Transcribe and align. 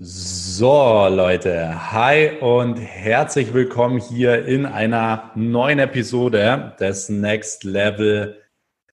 So, 0.00 1.08
Leute, 1.10 1.90
hi 1.90 2.30
und 2.40 2.76
herzlich 2.76 3.52
willkommen 3.52 3.98
hier 3.98 4.46
in 4.46 4.64
einer 4.64 5.32
neuen 5.34 5.80
Episode 5.80 6.76
des 6.78 7.08
Next 7.08 7.64
Level 7.64 8.40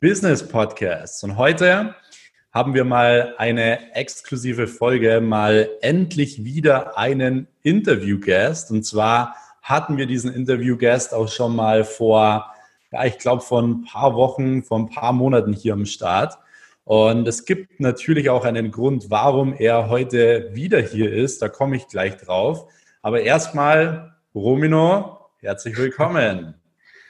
Business 0.02 0.48
Podcasts. 0.48 1.24
Und 1.24 1.38
heute 1.38 1.94
haben 2.52 2.74
wir 2.74 2.86
mal 2.86 3.36
eine 3.38 3.94
exklusive 3.94 4.66
Folge, 4.66 5.22
mal 5.22 5.70
endlich 5.82 6.44
wieder 6.44 6.98
einen 6.98 7.50
Interview-Guest. 7.62 8.72
Und 8.72 8.84
zwar 8.84 9.36
hatten 9.62 9.98
wir 9.98 10.08
diesen 10.08 10.34
Interview-Guest 10.34 11.14
auch 11.14 11.28
schon 11.28 11.56
mal 11.56 11.84
vor, 11.84 12.52
ja, 12.92 13.06
ich 13.06 13.20
glaube, 13.20 13.44
vor 13.44 13.62
ein 13.62 13.84
paar 13.84 14.16
Wochen, 14.16 14.64
vor 14.64 14.80
ein 14.80 14.90
paar 14.90 15.14
Monaten 15.14 15.54
hier 15.54 15.74
am 15.74 15.86
Start. 15.86 16.40
Und 16.86 17.28
es 17.28 17.46
gibt 17.46 17.80
natürlich 17.80 18.30
auch 18.30 18.46
einen 18.46 18.70
Grund, 18.70 19.10
warum 19.10 19.54
er 19.58 19.90
heute 19.90 20.52
wieder 20.54 20.80
hier 20.80 21.12
ist. 21.12 21.42
Da 21.42 21.50
komme 21.50 21.76
ich 21.76 21.88
gleich 21.88 22.16
drauf. 22.18 22.72
Aber 23.02 23.22
erstmal, 23.22 24.14
Romino, 24.36 25.18
herzlich 25.40 25.76
willkommen. 25.78 26.54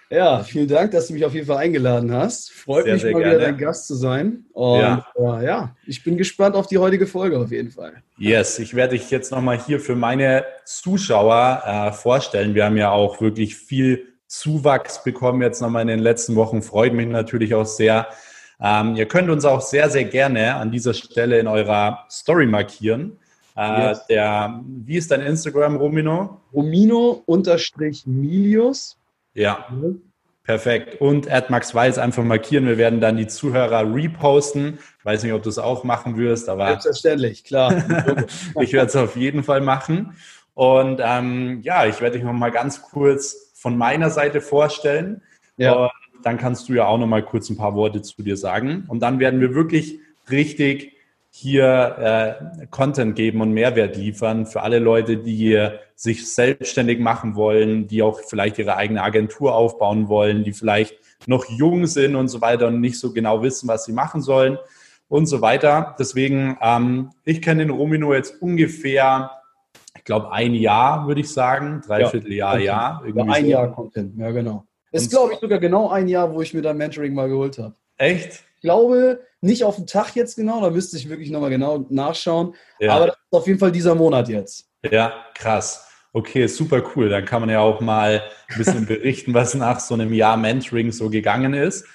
Ja, 0.09 0.43
vielen 0.43 0.69
Dank, 0.69 0.91
dass 0.91 1.07
du 1.07 1.13
mich 1.13 1.25
auf 1.25 1.33
jeden 1.33 1.47
Fall 1.47 1.57
eingeladen 1.57 2.13
hast. 2.13 2.53
Freut 2.53 2.85
sehr, 2.85 2.93
mich 2.93 3.01
sehr 3.01 3.11
mal 3.11 3.19
gerne. 3.19 3.35
wieder 3.35 3.45
dein 3.47 3.57
Gast 3.57 3.87
zu 3.87 3.95
sein. 3.95 4.45
Und 4.53 4.79
ja. 4.79 5.05
Äh, 5.17 5.45
ja, 5.45 5.75
ich 5.85 6.05
bin 6.05 6.15
gespannt 6.15 6.55
auf 6.55 6.67
die 6.67 6.77
heutige 6.77 7.05
Folge 7.05 7.37
auf 7.37 7.51
jeden 7.51 7.71
Fall. 7.71 8.01
Yes, 8.17 8.59
ich 8.59 8.75
werde 8.75 8.97
dich 8.97 9.11
jetzt 9.11 9.31
nochmal 9.31 9.59
hier 9.59 9.81
für 9.81 9.95
meine 9.95 10.45
Zuschauer 10.63 11.63
äh, 11.65 11.91
vorstellen. 11.91 12.55
Wir 12.55 12.63
haben 12.63 12.77
ja 12.77 12.91
auch 12.91 13.19
wirklich 13.19 13.57
viel 13.57 14.05
Zuwachs 14.27 15.03
bekommen 15.03 15.41
jetzt 15.41 15.61
nochmal 15.61 15.81
in 15.81 15.89
den 15.89 15.99
letzten 15.99 16.35
Wochen. 16.35 16.61
Freut 16.61 16.93
mich 16.93 17.07
natürlich 17.07 17.53
auch 17.55 17.65
sehr. 17.65 18.07
Ähm, 18.61 18.95
ihr 18.95 19.07
könnt 19.07 19.29
uns 19.29 19.43
auch 19.45 19.61
sehr, 19.61 19.89
sehr 19.89 20.05
gerne 20.05 20.55
an 20.55 20.71
dieser 20.71 20.93
Stelle 20.93 21.39
in 21.39 21.47
eurer 21.47 22.05
Story 22.09 22.45
markieren. 22.45 23.17
Äh, 23.57 23.89
yes. 23.89 24.05
der, 24.07 24.61
wie 24.65 24.95
ist 24.97 25.11
dein 25.11 25.21
Instagram, 25.21 25.77
Romino? 25.77 26.41
Romino-Milius. 26.53 28.97
Ja. 29.33 29.65
Perfekt. 30.43 30.99
Und 31.01 31.27
Max 31.49 31.73
Weiß 31.73 31.97
einfach 31.97 32.23
markieren. 32.23 32.67
Wir 32.67 32.77
werden 32.77 33.01
dann 33.01 33.17
die 33.17 33.25
Zuhörer 33.27 33.93
reposten. 33.93 34.79
Ich 34.99 35.05
weiß 35.05 35.23
nicht, 35.23 35.33
ob 35.33 35.43
du 35.43 35.49
es 35.49 35.57
auch 35.57 35.83
machen 35.83 36.17
wirst, 36.17 36.47
aber. 36.49 36.67
Selbstverständlich, 36.67 37.43
klar. 37.43 37.73
ich 38.61 38.73
werde 38.73 38.87
es 38.87 38.95
auf 38.95 39.15
jeden 39.15 39.43
Fall 39.43 39.61
machen. 39.61 40.15
Und 40.53 41.01
ähm, 41.03 41.61
ja, 41.63 41.85
ich 41.85 41.99
werde 41.99 42.17
dich 42.17 42.25
noch 42.25 42.33
mal 42.33 42.51
ganz 42.51 42.81
kurz 42.81 43.51
von 43.55 43.75
meiner 43.77 44.11
Seite 44.11 44.41
vorstellen. 44.41 45.21
Ja 45.57 45.89
dann 46.25 46.39
kannst 46.39 46.67
du 46.67 46.73
ja 46.73 46.87
auch 46.87 46.97
noch 46.97 47.05
mal 47.05 47.23
kurz 47.23 47.51
ein 47.51 47.57
paar 47.57 47.75
Worte 47.75 48.01
zu 48.01 48.23
dir 48.23 48.35
sagen. 48.35 48.85
Und 48.87 49.01
dann 49.01 49.19
werden 49.19 49.39
wir 49.41 49.53
wirklich 49.53 49.99
richtig 50.31 50.93
hier 51.29 52.39
äh, 52.59 52.65
Content 52.67 53.15
geben 53.15 53.41
und 53.41 53.51
Mehrwert 53.51 53.95
liefern 53.95 54.47
für 54.47 54.63
alle 54.63 54.79
Leute, 54.79 55.17
die 55.17 55.69
sich 55.93 56.33
selbstständig 56.33 56.99
machen 56.99 57.35
wollen, 57.35 57.87
die 57.87 58.01
auch 58.01 58.21
vielleicht 58.27 58.57
ihre 58.57 58.75
eigene 58.75 59.03
Agentur 59.03 59.53
aufbauen 59.53 60.07
wollen, 60.07 60.43
die 60.43 60.53
vielleicht 60.53 60.95
noch 61.27 61.45
jung 61.47 61.85
sind 61.85 62.15
und 62.15 62.29
so 62.29 62.41
weiter 62.41 62.67
und 62.67 62.81
nicht 62.81 62.99
so 62.99 63.13
genau 63.13 63.43
wissen, 63.43 63.67
was 63.67 63.85
sie 63.85 63.93
machen 63.93 64.21
sollen 64.21 64.57
und 65.07 65.27
so 65.27 65.41
weiter. 65.41 65.95
Deswegen, 65.99 66.57
ähm, 66.59 67.11
ich 67.23 67.39
kenne 67.41 67.67
den 67.67 67.69
Romino 67.69 68.15
jetzt 68.15 68.41
ungefähr, 68.41 69.29
ich 69.95 70.03
glaube, 70.05 70.31
ein 70.31 70.55
Jahr, 70.55 71.05
würde 71.05 71.21
ich 71.21 71.31
sagen, 71.31 71.81
dreiviertel 71.85 72.33
Jahr, 72.33 72.57
ja. 72.59 73.01
Irgendwie 73.05 73.29
ein 73.29 73.43
so. 73.43 73.51
Jahr 73.51 73.71
Content, 73.71 74.17
ja 74.17 74.31
genau. 74.31 74.65
Ist, 74.95 75.09
glaube 75.09 75.33
ich, 75.33 75.39
sogar 75.39 75.59
genau 75.59 75.89
ein 75.89 76.07
Jahr, 76.07 76.33
wo 76.33 76.41
ich 76.41 76.53
mir 76.53 76.61
dein 76.61 76.77
Mentoring 76.77 77.13
mal 77.13 77.29
geholt 77.29 77.57
habe. 77.57 77.75
Echt? 77.97 78.43
Ich 78.55 78.61
glaube, 78.61 79.21
nicht 79.41 79.63
auf 79.63 79.75
den 79.75 79.87
Tag 79.87 80.15
jetzt 80.15 80.35
genau, 80.35 80.61
da 80.61 80.69
müsste 80.69 80.97
ich 80.97 81.09
wirklich 81.09 81.29
nochmal 81.29 81.49
genau 81.49 81.85
nachschauen. 81.89 82.55
Ja. 82.79 82.95
Aber 82.95 83.07
das 83.07 83.15
ist 83.15 83.37
auf 83.37 83.47
jeden 83.47 83.59
Fall 83.59 83.71
dieser 83.71 83.95
Monat 83.95 84.27
jetzt. 84.27 84.67
Ja, 84.89 85.13
krass. 85.33 85.87
Okay, 86.13 86.47
super 86.47 86.81
cool. 86.95 87.09
Dann 87.09 87.25
kann 87.25 87.41
man 87.41 87.49
ja 87.49 87.59
auch 87.59 87.81
mal 87.81 88.23
ein 88.47 88.57
bisschen 88.57 88.85
berichten, 88.87 89.33
was 89.33 89.53
nach 89.53 89.79
so 89.79 89.93
einem 89.93 90.13
Jahr 90.13 90.37
Mentoring 90.37 90.91
so 90.91 91.09
gegangen 91.09 91.53
ist. 91.53 91.85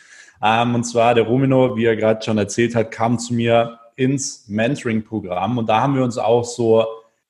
Ähm, 0.43 0.75
und 0.75 0.85
zwar 0.85 1.15
der 1.15 1.25
Romino, 1.25 1.77
wie 1.77 1.87
er 1.87 1.97
gerade 1.97 2.23
schon 2.25 2.39
erzählt 2.39 2.75
hat, 2.75 2.91
kam 2.91 3.19
zu 3.19 3.35
mir 3.35 3.79
ins 3.97 4.49
Mentoring-Programm 4.49 5.59
und 5.59 5.69
da 5.69 5.81
haben 5.81 5.95
wir 5.95 6.03
uns 6.03 6.17
auch 6.17 6.45
so 6.45 6.87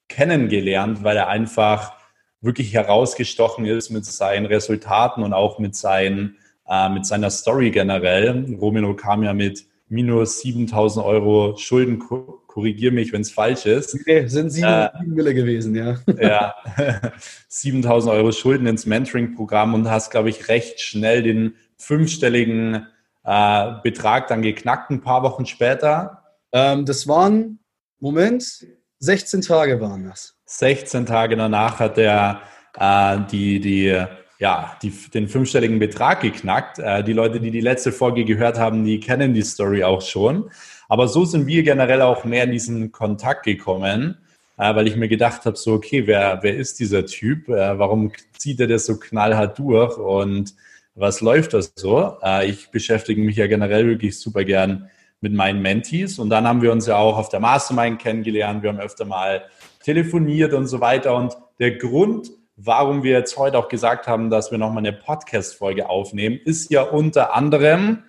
kennengelernt, 0.09 1.03
weil 1.03 1.17
er 1.17 1.29
einfach 1.29 1.93
wirklich 2.41 2.73
herausgestochen 2.73 3.67
ist 3.67 3.91
mit 3.91 4.05
seinen 4.05 4.47
Resultaten 4.47 5.23
und 5.23 5.33
auch 5.33 5.59
mit, 5.59 5.77
seinen, 5.77 6.37
äh, 6.69 6.89
mit 6.89 7.07
seiner 7.07 7.31
Story 7.31 7.71
generell. 7.71 8.57
Romino 8.61 8.95
kam 8.95 9.23
ja 9.23 9.33
mit 9.35 9.67
minus 9.89 10.41
7000 10.41 11.05
Euro 11.05 11.57
Schulden, 11.57 11.99
korrigier 11.99 12.93
mich, 12.93 13.13
wenn 13.13 13.21
es 13.21 13.31
falsch 13.31 13.67
ist. 13.67 13.97
Nee, 14.07 14.27
sind 14.27 14.51
7 14.51 14.67
äh, 14.67 14.91
Mille 15.05 15.35
gewesen, 15.35 15.75
ja. 15.75 15.99
Ja, 16.21 16.55
7000 17.49 18.13
Euro 18.13 18.33
Schulden 18.33 18.67
ins 18.67 18.87
Mentoring-Programm 18.87 19.75
und 19.75 19.91
hast, 19.91 20.11
glaube 20.11 20.31
ich, 20.31 20.49
recht 20.49 20.81
schnell 20.81 21.23
den 21.23 21.55
fünfstelligen 21.77 22.87
äh, 23.25 23.73
Betrag 23.83 24.29
dann 24.29 24.43
geknackt, 24.43 24.91
ein 24.91 25.03
paar 25.03 25.23
Wochen 25.23 25.47
später. 25.47 26.23
Ähm, 26.53 26.87
das 26.87 27.07
waren, 27.07 27.59
Moment, 27.99 28.67
16 29.01 29.43
Tage 29.43 29.81
waren 29.81 30.05
das. 30.05 30.40
16 30.51 31.07
Tage 31.07 31.37
danach 31.37 31.79
hat 31.79 31.97
er 31.97 32.43
äh, 32.77 33.19
die, 33.31 33.61
die, 33.61 34.05
ja, 34.41 34.77
die, 34.83 34.91
den 35.15 35.29
fünfstelligen 35.29 35.79
Betrag 35.79 36.23
geknackt. 36.23 36.81
Äh, 36.81 37.05
die 37.05 37.13
Leute, 37.13 37.41
die 37.41 37.53
die 37.53 37.61
letzte 37.61 37.93
Folge 37.93 38.25
gehört 38.25 38.59
haben, 38.59 38.85
die 38.85 38.99
kennen 38.99 39.33
die 39.33 39.43
Story 39.43 39.85
auch 39.85 40.03
schon. 40.03 40.51
Aber 40.89 41.07
so 41.07 41.25
sind 41.25 41.47
wir 41.47 41.63
generell 41.63 42.03
auch 42.03 42.25
mehr 42.25 42.45
in 42.45 42.51
diesen 42.51 42.91
Kontakt 42.91 43.45
gekommen, 43.45 44.19
äh, 44.59 44.75
weil 44.75 44.89
ich 44.89 44.97
mir 44.97 45.07
gedacht 45.07 45.47
habe, 45.47 45.57
so, 45.57 45.75
okay, 45.75 46.09
wer, 46.09 46.41
wer 46.43 46.57
ist 46.57 46.81
dieser 46.81 47.07
Typ? 47.07 47.49
Äh, 47.49 47.79
warum 47.79 48.11
zieht 48.37 48.59
er 48.59 48.67
das 48.67 48.87
so 48.87 48.99
knallhart 48.99 49.57
durch? 49.57 49.99
Und 49.99 50.55
was 50.97 51.21
läuft 51.21 51.55
das 51.55 51.73
so? 51.77 52.17
Äh, 52.25 52.51
ich 52.51 52.73
beschäftige 52.73 53.23
mich 53.23 53.37
ja 53.37 53.47
generell 53.47 53.87
wirklich 53.87 54.19
super 54.19 54.43
gern 54.43 54.91
mit 55.21 55.33
meinen 55.33 55.61
Mentees. 55.63 56.19
Und 56.19 56.31
dann 56.31 56.47
haben 56.47 56.63
wir 56.63 56.73
uns 56.73 56.87
ja 56.87 56.97
auch 56.97 57.19
auf 57.19 57.29
der 57.29 57.41
Mastermind 57.41 58.01
kennengelernt. 58.01 58.63
Wir 58.63 58.71
haben 58.71 58.81
öfter 58.81 59.05
mal 59.05 59.45
telefoniert 59.83 60.53
und 60.55 60.67
so 60.67 60.81
weiter. 60.81 61.15
Und 61.15 61.37
der 61.59 61.77
Grund, 61.77 62.31
warum 62.57 63.03
wir 63.03 63.13
jetzt 63.13 63.37
heute 63.37 63.59
auch 63.59 63.69
gesagt 63.69 64.07
haben, 64.07 64.31
dass 64.31 64.51
wir 64.51 64.59
nochmal 64.59 64.87
eine 64.87 64.93
Podcast-Folge 64.93 65.89
aufnehmen, 65.89 66.39
ist 66.45 66.71
ja 66.71 66.83
unter 66.83 67.35
anderem, 67.35 68.05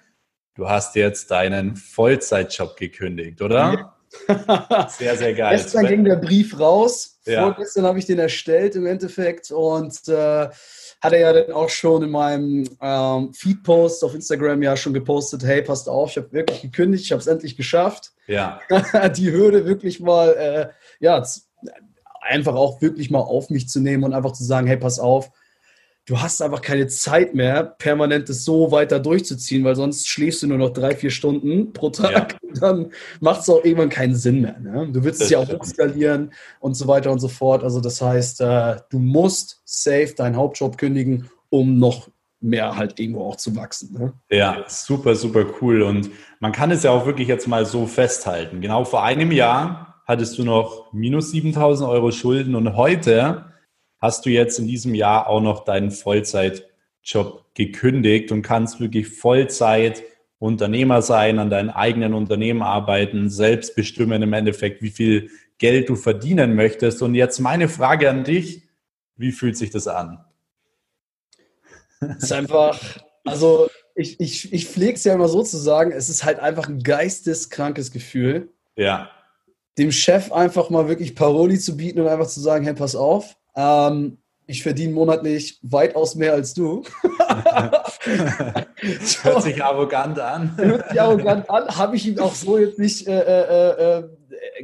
du 0.56 0.70
hast 0.70 0.96
jetzt 0.96 1.32
deinen 1.32 1.76
Vollzeitjob 1.76 2.78
gekündigt, 2.78 3.42
oder? 3.42 3.96
Sehr, 4.90 5.16
sehr 5.16 5.34
geil. 5.34 5.58
Gestern 5.58 5.88
ging 5.88 6.04
der 6.04 6.18
Brief 6.18 6.60
raus. 6.60 7.20
Ja. 7.26 7.44
Vorgestern 7.44 7.86
habe 7.86 8.00
ich 8.00 8.06
den 8.06 8.20
erstellt 8.20 8.76
im 8.76 8.86
Endeffekt 8.86 9.52
und 9.52 9.96
äh, 10.08 10.50
hat 11.02 11.14
er 11.14 11.20
ja 11.20 11.34
dann 11.34 11.52
auch 11.52 11.70
schon 11.70 12.04
in 12.04 12.10
meinem 12.10 12.68
ähm, 12.82 13.34
Feed-Post 13.34 14.04
auf 14.04 14.14
Instagram 14.14 14.62
ja 14.64 14.76
schon 14.76 14.94
gepostet, 14.94 15.44
hey, 15.44 15.62
passt 15.62 15.88
auf, 15.88 16.12
ich 16.12 16.18
habe 16.18 16.32
wirklich 16.32 16.62
gekündigt, 16.62 17.06
ich 17.06 17.12
habe 17.12 17.22
es 17.22 17.28
endlich 17.28 17.56
geschafft. 17.56 18.12
Ja. 18.28 18.60
Die 19.16 19.32
Hürde 19.32 19.66
wirklich 19.66 20.00
mal 20.00 20.30
äh, 20.34 20.70
ja, 21.00 21.24
einfach 22.22 22.56
auch 22.56 22.82
wirklich 22.82 23.12
mal 23.12 23.20
auf 23.20 23.50
mich 23.50 23.70
zu 23.70 23.80
nehmen 23.80 24.04
und 24.04 24.14
einfach 24.14 24.34
zu 24.34 24.44
sagen, 24.44 24.68
hey, 24.68 24.78
pass 24.78 25.00
auf, 25.00 25.32
du 26.06 26.20
hast 26.20 26.42
einfach 26.42 26.62
keine 26.62 26.88
Zeit 26.88 27.34
mehr, 27.36 27.64
permanent 27.64 28.30
das 28.30 28.44
so 28.44 28.72
weiter 28.72 29.00
durchzuziehen, 29.00 29.64
weil 29.64 29.76
sonst 29.76 30.08
schläfst 30.08 30.44
du 30.44 30.48
nur 30.48 30.58
noch 30.58 30.72
drei, 30.72 30.96
vier 30.96 31.12
Stunden 31.12 31.74
pro 31.74 31.90
Tag. 31.90 32.38
Ja. 32.42 32.52
Dann 32.60 32.92
macht 33.20 33.42
es 33.42 33.50
auch 33.50 33.64
irgendwann 33.64 33.90
keinen 33.90 34.16
Sinn 34.16 34.42
mehr. 34.42 34.60
Ne? 34.60 34.90
Du 34.92 35.04
willst 35.04 35.22
es 35.22 35.30
ja 35.30 35.40
auch 35.40 35.48
skalieren 35.64 36.34
und 36.60 36.74
so 36.74 36.88
weiter 36.88 37.12
und 37.12 37.20
so 37.20 37.28
fort. 37.28 37.64
Also 37.64 37.80
das 37.80 38.02
heißt, 38.02 38.42
äh, 38.42 38.78
du 38.90 39.00
musst 39.00 39.62
safe 39.64 40.14
deinen 40.16 40.36
Hauptjob 40.36 40.78
kündigen, 40.78 41.30
um 41.50 41.78
noch 41.78 42.10
mehr 42.42 42.76
halt 42.76 43.00
irgendwo 43.00 43.24
auch 43.26 43.36
zu 43.36 43.56
wachsen. 43.56 43.94
Ne? 43.94 44.14
Ja, 44.30 44.66
super, 44.68 45.16
super 45.16 45.46
cool. 45.62 45.84
Und 45.84 46.10
man 46.40 46.52
kann 46.52 46.72
es 46.72 46.84
ja 46.84 46.92
auch 46.92 47.06
wirklich 47.06 47.28
jetzt 47.28 47.48
mal 47.48 47.66
so 47.66 47.86
festhalten. 47.86 48.62
Genau 48.62 48.84
vor 48.84 49.04
einem 49.04 49.32
Jahr 49.32 50.02
hattest 50.08 50.38
du 50.38 50.44
noch 50.44 50.92
minus 50.92 51.32
7000 51.32 51.88
Euro 51.88 52.12
Schulden 52.12 52.56
und 52.56 52.76
heute 52.76 53.51
hast 54.02 54.26
du 54.26 54.30
jetzt 54.30 54.60
in 54.60 54.68
diesem 54.68 54.96
Jahr 54.96 55.28
auch 55.28 55.42
noch 55.42 55.64
deinen 55.64 55.92
Vollzeitjob 55.92 57.46
gekündigt 57.54 58.32
und 58.32 58.42
kannst 58.42 58.80
wirklich 58.80 59.08
Vollzeit 59.08 60.04
Unternehmer 60.40 61.04
sein, 61.04 61.38
an 61.38 61.52
deinem 61.52 61.70
eigenen 61.70 62.16
Unternehmen 62.16 62.64
arbeiten, 62.64 63.30
selbst 63.30 63.76
bestimmen 63.76 64.24
im 64.24 64.34
Endeffekt, 64.34 64.82
wie 64.82 64.90
viel 64.90 65.30
Geld 65.60 65.88
du 65.88 65.96
verdienen 65.96 66.56
möchtest. 66.56 67.04
Und 67.04 67.14
jetzt 67.14 67.40
meine 67.40 67.70
Frage 67.70 68.10
an 68.10 68.24
dich, 68.24 68.64
wie 69.18 69.32
fühlt 69.32 69.56
sich 69.56 69.70
das 69.70 69.88
an? 69.88 70.26
Es 72.00 72.24
ist 72.24 72.34
einfach, 72.34 72.98
also 73.24 73.70
ich, 73.94 74.20
ich, 74.20 74.52
ich 74.52 74.68
pflege 74.68 74.94
es 74.94 75.04
ja 75.04 75.14
immer 75.14 75.28
so 75.28 75.44
zu 75.44 75.58
sagen, 75.58 75.92
es 75.92 76.10
ist 76.10 76.26
halt 76.26 76.40
einfach 76.40 76.68
ein 76.68 76.80
geisteskrankes 76.80 77.92
Gefühl. 77.92 78.50
Ja 78.76 79.12
dem 79.78 79.92
Chef 79.92 80.32
einfach 80.32 80.70
mal 80.70 80.88
wirklich 80.88 81.16
Paroli 81.16 81.58
zu 81.58 81.78
bieten 81.78 82.02
und 82.02 82.08
einfach 82.08 82.28
zu 82.28 82.40
sagen, 82.40 82.66
hey, 82.66 82.74
pass 82.74 82.96
auf, 82.96 83.38
ähm, 83.56 84.18
ich 84.52 84.64
verdiene 84.64 84.94
monatlich 84.94 85.60
weitaus 85.62 86.16
mehr 86.16 86.34
als 86.34 86.54
du. 86.54 86.84
hört 89.24 89.44
sich 89.44 89.64
arrogant 89.64 90.20
an. 90.20 90.58
hört 90.58 90.90
sich 90.90 91.00
arrogant 91.00 91.50
an, 91.50 91.68
habe 91.70 91.96
ich 91.96 92.06
ihm 92.08 92.20
auch 92.20 92.36
so 92.36 92.58
jetzt 92.58 92.78
nicht 92.78 93.08
äh, 93.08 93.22
äh, 93.22 94.00
äh, 94.00 94.04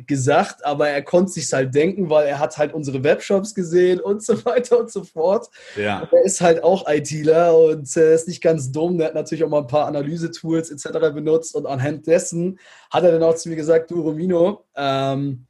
gesagt, 0.05 0.65
aber 0.65 0.89
er 0.89 1.01
konnte 1.03 1.31
sich 1.31 1.51
halt 1.53 1.73
denken, 1.73 2.09
weil 2.09 2.27
er 2.27 2.39
hat 2.39 2.57
halt 2.57 2.73
unsere 2.73 3.03
Webshops 3.03 3.55
gesehen 3.55 3.99
und 3.99 4.23
so 4.23 4.43
weiter 4.45 4.79
und 4.79 4.91
so 4.91 5.03
fort. 5.03 5.47
Ja. 5.75 6.01
Und 6.01 6.11
er 6.11 6.23
ist 6.23 6.41
halt 6.41 6.63
auch 6.63 6.87
ITler 6.87 7.57
und 7.57 7.95
äh, 7.95 8.13
ist 8.13 8.27
nicht 8.27 8.41
ganz 8.41 8.71
dumm. 8.71 8.97
Der 8.97 9.07
hat 9.07 9.15
natürlich 9.15 9.43
auch 9.43 9.49
mal 9.49 9.61
ein 9.61 9.67
paar 9.67 9.87
Analyse-Tools 9.87 10.71
etc. 10.71 11.13
benutzt 11.13 11.55
und 11.55 11.65
anhand 11.65 12.07
dessen 12.07 12.59
hat 12.91 13.03
er 13.03 13.11
dann 13.13 13.23
auch 13.23 13.35
zu 13.35 13.49
mir 13.49 13.55
gesagt, 13.55 13.89
du 13.91 14.01
Romino, 14.01 14.65
ähm, 14.75 15.47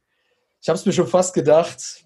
ich 0.60 0.68
habe 0.68 0.78
es 0.78 0.86
mir 0.86 0.92
schon 0.92 1.06
fast 1.06 1.34
gedacht, 1.34 2.04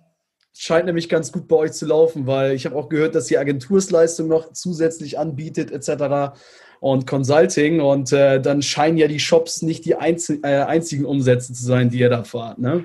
scheint 0.54 0.86
nämlich 0.86 1.08
ganz 1.08 1.32
gut 1.32 1.48
bei 1.48 1.56
euch 1.56 1.72
zu 1.72 1.86
laufen, 1.86 2.26
weil 2.26 2.52
ich 2.52 2.66
habe 2.66 2.76
auch 2.76 2.88
gehört, 2.88 3.14
dass 3.14 3.30
ihr 3.30 3.40
Agentursleistung 3.40 4.28
noch 4.28 4.52
zusätzlich 4.52 5.18
anbietet 5.18 5.70
etc. 5.70 6.34
und 6.80 7.06
Consulting 7.06 7.80
und 7.80 8.12
äh, 8.12 8.40
dann 8.40 8.62
scheinen 8.62 8.98
ja 8.98 9.08
die 9.08 9.20
Shops 9.20 9.62
nicht 9.62 9.84
die 9.84 9.96
einzi 9.96 10.40
äh, 10.42 10.62
einzigen 10.62 11.04
Umsätze 11.04 11.52
zu 11.52 11.64
sein, 11.64 11.90
die 11.90 11.98
ihr 11.98 12.10
da 12.10 12.24
fahrt. 12.24 12.58
Ne? 12.58 12.84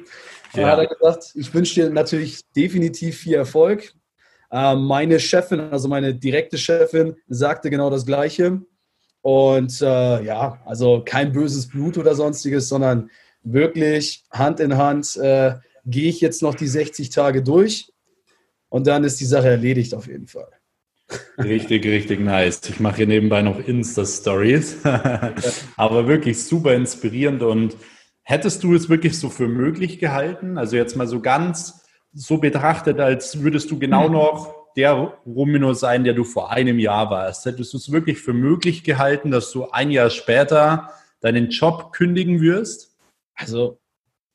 Ja. 0.54 0.70
Hat 0.70 0.80
er 0.80 0.88
gesagt, 0.88 1.32
ich 1.36 1.54
wünsche 1.54 1.76
dir 1.76 1.90
natürlich 1.90 2.50
definitiv 2.56 3.18
viel 3.18 3.36
Erfolg. 3.36 3.94
Äh, 4.52 4.76
meine 4.76 5.20
Chefin, 5.20 5.60
also 5.60 5.88
meine 5.88 6.16
direkte 6.16 6.58
Chefin, 6.58 7.16
sagte 7.28 7.70
genau 7.70 7.90
das 7.90 8.06
Gleiche. 8.06 8.62
Und 9.22 9.82
äh, 9.82 10.24
ja, 10.24 10.62
also 10.66 11.04
kein 11.06 11.34
böses 11.34 11.68
Blut 11.68 11.98
oder 11.98 12.16
sonstiges, 12.16 12.70
sondern 12.70 13.10
wirklich 13.44 14.24
Hand 14.32 14.60
in 14.60 14.78
Hand 14.78 15.18
äh, 15.18 15.56
gehe 15.88 16.10
ich 16.10 16.22
jetzt 16.22 16.44
noch 16.44 16.54
die 16.54 16.68
60 16.68 17.10
Tage 17.10 17.42
durch 17.42 17.92
und 18.70 18.86
dann 18.88 19.04
ist 19.04 19.20
die 19.20 19.26
Sache 19.26 19.48
erledigt 19.48 19.96
auf 19.96 20.08
jeden 20.08 20.28
Fall. 20.28 20.50
Richtig, 21.38 21.86
richtig 21.86 22.20
nice. 22.20 22.62
Ich 22.68 22.82
mache 22.82 22.98
hier 22.98 23.08
nebenbei 23.08 23.42
noch 23.42 23.66
Insta-Stories, 23.66 24.78
aber 25.78 26.08
wirklich 26.08 26.44
super 26.44 26.74
inspirierend. 26.74 27.44
Und 27.44 27.78
hättest 28.24 28.64
du 28.64 28.76
es 28.76 28.90
wirklich 28.90 29.18
so 29.18 29.30
für 29.30 29.48
möglich 29.48 30.00
gehalten? 30.00 30.58
Also 30.58 30.76
jetzt 30.76 30.98
mal 30.98 31.08
so 31.08 31.22
ganz 31.22 31.86
so 32.14 32.40
betrachtet, 32.40 33.00
als 33.00 33.42
würdest 33.42 33.72
du 33.72 33.80
genau 33.80 34.08
mhm. 34.08 34.14
noch 34.14 34.56
der 34.76 35.18
Romino 35.26 35.74
sein, 35.74 36.04
der 36.04 36.14
du 36.14 36.26
vor 36.26 36.52
einem 36.52 36.78
Jahr 36.78 37.10
warst. 37.10 37.46
Hättest 37.46 37.74
du 37.74 37.78
es 37.78 37.92
wirklich 37.92 38.20
für 38.20 38.34
möglich 38.34 38.84
gehalten, 38.84 39.32
dass 39.32 39.52
du 39.52 39.70
ein 39.70 39.92
Jahr 39.92 40.10
später 40.10 40.92
deinen 41.22 41.50
Job 41.50 41.94
kündigen 41.94 42.42
wirst? 42.42 42.96
Also, 43.34 43.80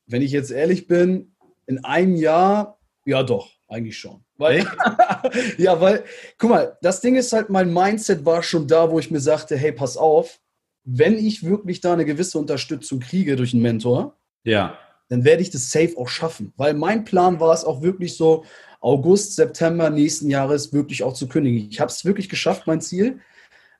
wenn 0.06 0.22
ich 0.22 0.32
jetzt 0.32 0.50
ehrlich 0.50 0.86
bin, 0.86 1.31
in 1.72 1.84
einem 1.84 2.16
Jahr, 2.16 2.78
ja 3.04 3.22
doch, 3.22 3.50
eigentlich 3.68 3.98
schon. 3.98 4.24
Weil, 4.36 4.66
ja, 5.58 5.80
weil, 5.80 6.04
guck 6.38 6.50
mal, 6.50 6.78
das 6.82 7.00
Ding 7.00 7.16
ist 7.16 7.32
halt, 7.32 7.48
mein 7.48 7.72
Mindset 7.72 8.24
war 8.24 8.42
schon 8.42 8.66
da, 8.68 8.90
wo 8.90 8.98
ich 8.98 9.10
mir 9.10 9.20
sagte, 9.20 9.56
hey, 9.56 9.72
pass 9.72 9.96
auf, 9.96 10.38
wenn 10.84 11.16
ich 11.16 11.44
wirklich 11.44 11.80
da 11.80 11.92
eine 11.92 12.04
gewisse 12.04 12.38
Unterstützung 12.38 13.00
kriege 13.00 13.36
durch 13.36 13.52
einen 13.52 13.62
Mentor, 13.62 14.18
ja. 14.44 14.76
dann 15.08 15.24
werde 15.24 15.42
ich 15.42 15.50
das 15.50 15.70
safe 15.70 15.96
auch 15.96 16.08
schaffen. 16.08 16.52
Weil 16.56 16.74
mein 16.74 17.04
Plan 17.04 17.40
war 17.40 17.54
es 17.54 17.64
auch 17.64 17.82
wirklich 17.82 18.16
so, 18.16 18.44
August, 18.80 19.36
September 19.36 19.90
nächsten 19.90 20.28
Jahres 20.28 20.72
wirklich 20.72 21.04
auch 21.04 21.14
zu 21.14 21.28
kündigen. 21.28 21.68
Ich 21.70 21.80
habe 21.80 21.90
es 21.90 22.04
wirklich 22.04 22.28
geschafft, 22.28 22.66
mein 22.66 22.80
Ziel 22.80 23.20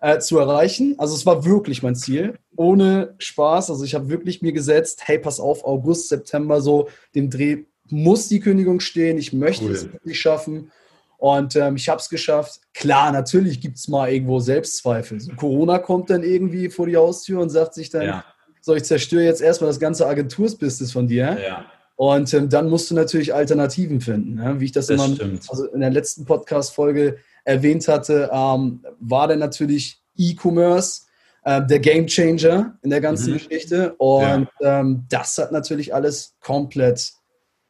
äh, 0.01 0.21
zu 0.21 0.39
erreichen. 0.39 0.95
Also 0.99 1.17
es 1.17 1.27
war 1.27 1.45
wirklich 1.45 1.83
mein 1.83 1.97
Ziel, 1.97 2.39
ohne 2.57 3.17
Spaß. 3.19 3.71
Also 3.71 3.85
ich 3.85 3.95
habe 3.95 4.09
wirklich 4.09 4.43
mir 4.43 4.53
gesetzt, 4.53 5.03
hey, 5.07 5.19
pass 5.19 5.41
auf, 5.41 5.65
August, 5.65 6.09
September 6.09 6.61
so 6.61 6.89
den 7.17 7.31
Dreh 7.31 7.65
muss 7.93 8.29
die 8.29 8.41
Kündigung 8.41 8.81
stehen, 8.81 9.19
ich 9.19 9.33
möchte 9.33 9.67
cool. 9.67 9.73
es 9.73 9.93
wirklich 9.93 10.21
schaffen. 10.21 10.71
Und 11.19 11.55
ähm, 11.55 11.77
ich 11.77 11.89
habe 11.89 12.01
es 12.01 12.09
geschafft. 12.09 12.61
Klar, 12.75 13.13
natürlich 13.13 13.61
gibt 13.61 13.77
es 13.79 13.87
mal 13.87 14.11
irgendwo 14.11 14.41
Selbstzweifel. 14.41 15.21
So, 15.21 15.33
Corona 15.35 15.79
kommt 15.79 16.11
dann 16.11 16.25
irgendwie 16.25 16.69
vor 16.69 16.87
die 16.87 16.97
Haustür 16.97 17.41
und 17.41 17.49
sagt 17.49 17.75
sich 17.75 17.91
dann, 17.91 18.03
ja. 18.03 18.25
so, 18.61 18.75
ich 18.75 18.83
zerstöre 18.83 19.23
jetzt 19.23 19.41
erstmal 19.41 19.71
das 19.71 19.79
ganze 19.79 20.09
Agentursbusiness 20.09 20.91
von 20.91 21.07
dir. 21.07 21.39
Ja. 21.41 21.67
Und 21.95 22.35
ähm, 22.35 22.49
dann 22.49 22.69
musst 22.69 22.91
du 22.91 22.97
natürlich 22.97 23.33
Alternativen 23.33 24.01
finden. 24.01 24.35
Ne? 24.35 24.59
Wie 24.59 24.65
ich 24.65 24.73
das, 24.73 24.89
das 24.89 24.97
immer 24.97 25.17
also 25.47 25.67
in 25.67 25.79
der 25.79 25.91
letzten 25.91 26.25
Podcast-Folge 26.25 27.19
erwähnt 27.45 27.87
hatte, 27.87 28.29
ähm, 28.33 28.85
war 28.99 29.29
dann 29.29 29.39
natürlich 29.39 30.03
E-Commerce 30.17 31.03
äh, 31.45 31.65
der 31.65 31.79
Game 31.79 32.09
Changer 32.09 32.79
in 32.83 32.91
der 32.91 33.01
ganzen 33.01 33.31
mhm. 33.31 33.39
Geschichte. 33.39 33.95
Und 33.95 34.49
ja. 34.61 34.81
ähm, 34.81 35.05
das 35.09 35.39
hat 35.39 35.53
natürlich 35.53 35.95
alles 35.95 36.35
komplett 36.41 37.13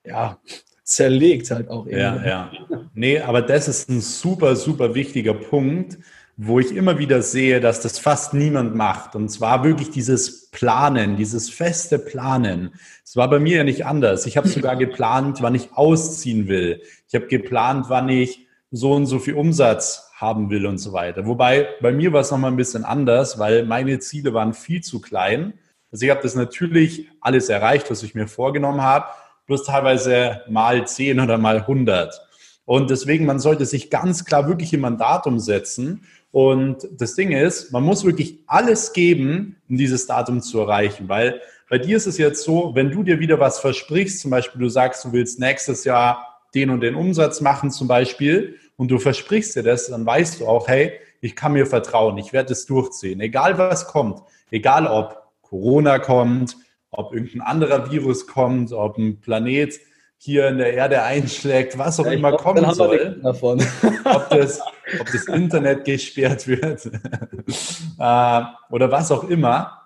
ja, 0.05 0.39
zerlegt 0.85 1.51
halt 1.51 1.69
auch. 1.69 1.87
Irgendwie. 1.87 2.01
Ja, 2.01 2.27
ja. 2.27 2.51
Nee, 2.95 3.21
aber 3.21 3.43
das 3.43 3.69
ist 3.69 3.89
ein 3.89 4.01
super, 4.01 4.57
super 4.57 4.95
wichtiger 4.95 5.35
Punkt, 5.35 5.99
wo 6.37 6.59
ich 6.59 6.75
immer 6.75 6.99
wieder 6.99 7.23
sehe, 7.23 7.61
dass 7.61 7.81
das 7.81 7.99
fast 7.99 8.35
niemand 8.35 8.75
macht. 8.75 9.15
Und 9.15 9.29
zwar 9.29 9.65
wirklich 9.65 9.91
dieses 9.91 10.51
Planen, 10.51 11.17
dieses 11.17 11.51
feste 11.51 11.99
Planen. 11.99 12.73
Es 13.05 13.17
war 13.17 13.29
bei 13.29 13.39
mir 13.39 13.59
ja 13.59 13.65
nicht 13.65 13.87
anders. 13.87 14.27
Ich 14.27 14.37
habe 14.37 14.49
sogar 14.49 14.77
geplant, 14.77 15.43
wann 15.43 15.55
ich 15.55 15.73
ausziehen 15.75 16.49
will. 16.49 16.83
Ich 17.09 17.15
habe 17.15 17.27
geplant, 17.27 17.87
wann 17.89 18.09
ich 18.09 18.47
so 18.71 18.93
und 18.93 19.07
so 19.07 19.19
viel 19.19 19.35
Umsatz 19.35 20.11
haben 20.15 20.51
will 20.51 20.67
und 20.67 20.79
so 20.79 20.93
weiter. 20.93 21.27
Wobei 21.27 21.69
bei 21.81 21.93
mir 21.93 22.13
war 22.13 22.23
es 22.23 22.31
nochmal 22.31 22.51
ein 22.51 22.57
bisschen 22.57 22.85
anders, 22.85 23.39
weil 23.39 23.65
meine 23.65 23.99
Ziele 23.99 24.33
waren 24.33 24.55
viel 24.55 24.81
zu 24.81 25.01
klein. 25.01 25.55
Also 25.91 26.07
ich 26.07 26.11
habe 26.11 26.23
das 26.23 26.35
natürlich 26.35 27.09
alles 27.21 27.51
erreicht, 27.51 27.91
was 27.91 28.03
ich 28.03 28.15
mir 28.15 28.27
vorgenommen 28.27 28.81
habe 28.81 29.07
plus 29.47 29.65
teilweise 29.65 30.43
mal 30.49 30.87
10 30.87 31.21
oder 31.21 31.39
mal 31.39 31.59
100. 31.59 32.21
Und 32.65 32.91
deswegen, 32.91 33.27
man 33.27 33.41
sollte 33.41 33.67
sich 33.67 33.91
ganz 33.91 34.25
klar 34.25 34.49
wirklich 34.49 34.73
immer 34.73 34.89
ein 34.89 34.99
Datum 34.99 35.39
setzen. 35.39 36.05
Und 36.31 36.89
das 36.99 37.15
Ding 37.15 37.33
ist, 37.33 37.73
man 37.73 37.83
muss 37.83 38.05
wirklich 38.05 38.39
alles 38.47 38.93
geben, 38.93 39.57
um 39.69 39.77
dieses 39.77 40.07
Datum 40.07 40.41
zu 40.41 40.61
erreichen, 40.61 41.09
weil 41.09 41.41
bei 41.69 41.79
dir 41.79 41.97
ist 41.97 42.07
es 42.07 42.19
jetzt 42.19 42.45
so, 42.45 42.75
wenn 42.75 42.91
du 42.91 43.03
dir 43.03 43.19
wieder 43.19 43.41
was 43.41 43.59
versprichst, 43.59 44.21
zum 44.21 44.31
Beispiel 44.31 44.61
du 44.61 44.69
sagst, 44.69 45.05
du 45.05 45.13
willst 45.13 45.41
nächstes 45.41 45.85
Jahr 45.85 46.41
den 46.55 46.69
und 46.69 46.81
den 46.81 46.95
Umsatz 46.95 47.41
machen 47.41 47.71
zum 47.71 47.89
Beispiel 47.89 48.59
und 48.77 48.91
du 48.91 48.99
versprichst 48.99 49.57
dir 49.57 49.63
das, 49.63 49.89
dann 49.89 50.05
weißt 50.05 50.41
du 50.41 50.47
auch, 50.47 50.69
hey, 50.69 50.93
ich 51.23 51.35
kann 51.35 51.53
mir 51.53 51.67
vertrauen, 51.67 52.19
ich 52.19 52.33
werde 52.33 52.53
es 52.53 52.67
durchziehen, 52.67 53.21
egal 53.21 53.57
was 53.57 53.87
kommt, 53.87 54.21
egal 54.51 54.87
ob 54.87 55.23
Corona 55.43 55.99
kommt, 55.99 56.57
ob 56.93 57.15
irgendein 57.15 57.41
anderer 57.41 57.91
Virus 57.91 58.27
kommt, 58.27 58.73
ob 58.73 58.99
ein 58.99 59.21
Planet 59.21 59.81
hier 60.19 60.47
in 60.49 60.59
der 60.59 60.75
Erde 60.75 61.03
einschlägt, 61.03 61.77
was 61.79 61.99
auch 61.99 62.07
ja, 62.07 62.13
immer 62.13 62.29
glaub, 62.29 62.43
kommen 62.43 62.75
soll. 62.75 63.21
ob, 64.05 64.31
das, 64.31 64.61
ob 65.01 65.07
das 65.11 65.27
Internet 65.27 65.85
gesperrt 65.85 66.47
wird 66.47 66.87
äh, 67.99 68.43
oder 68.71 68.93
was 68.93 69.11
auch 69.11 69.25
immer, 69.25 69.81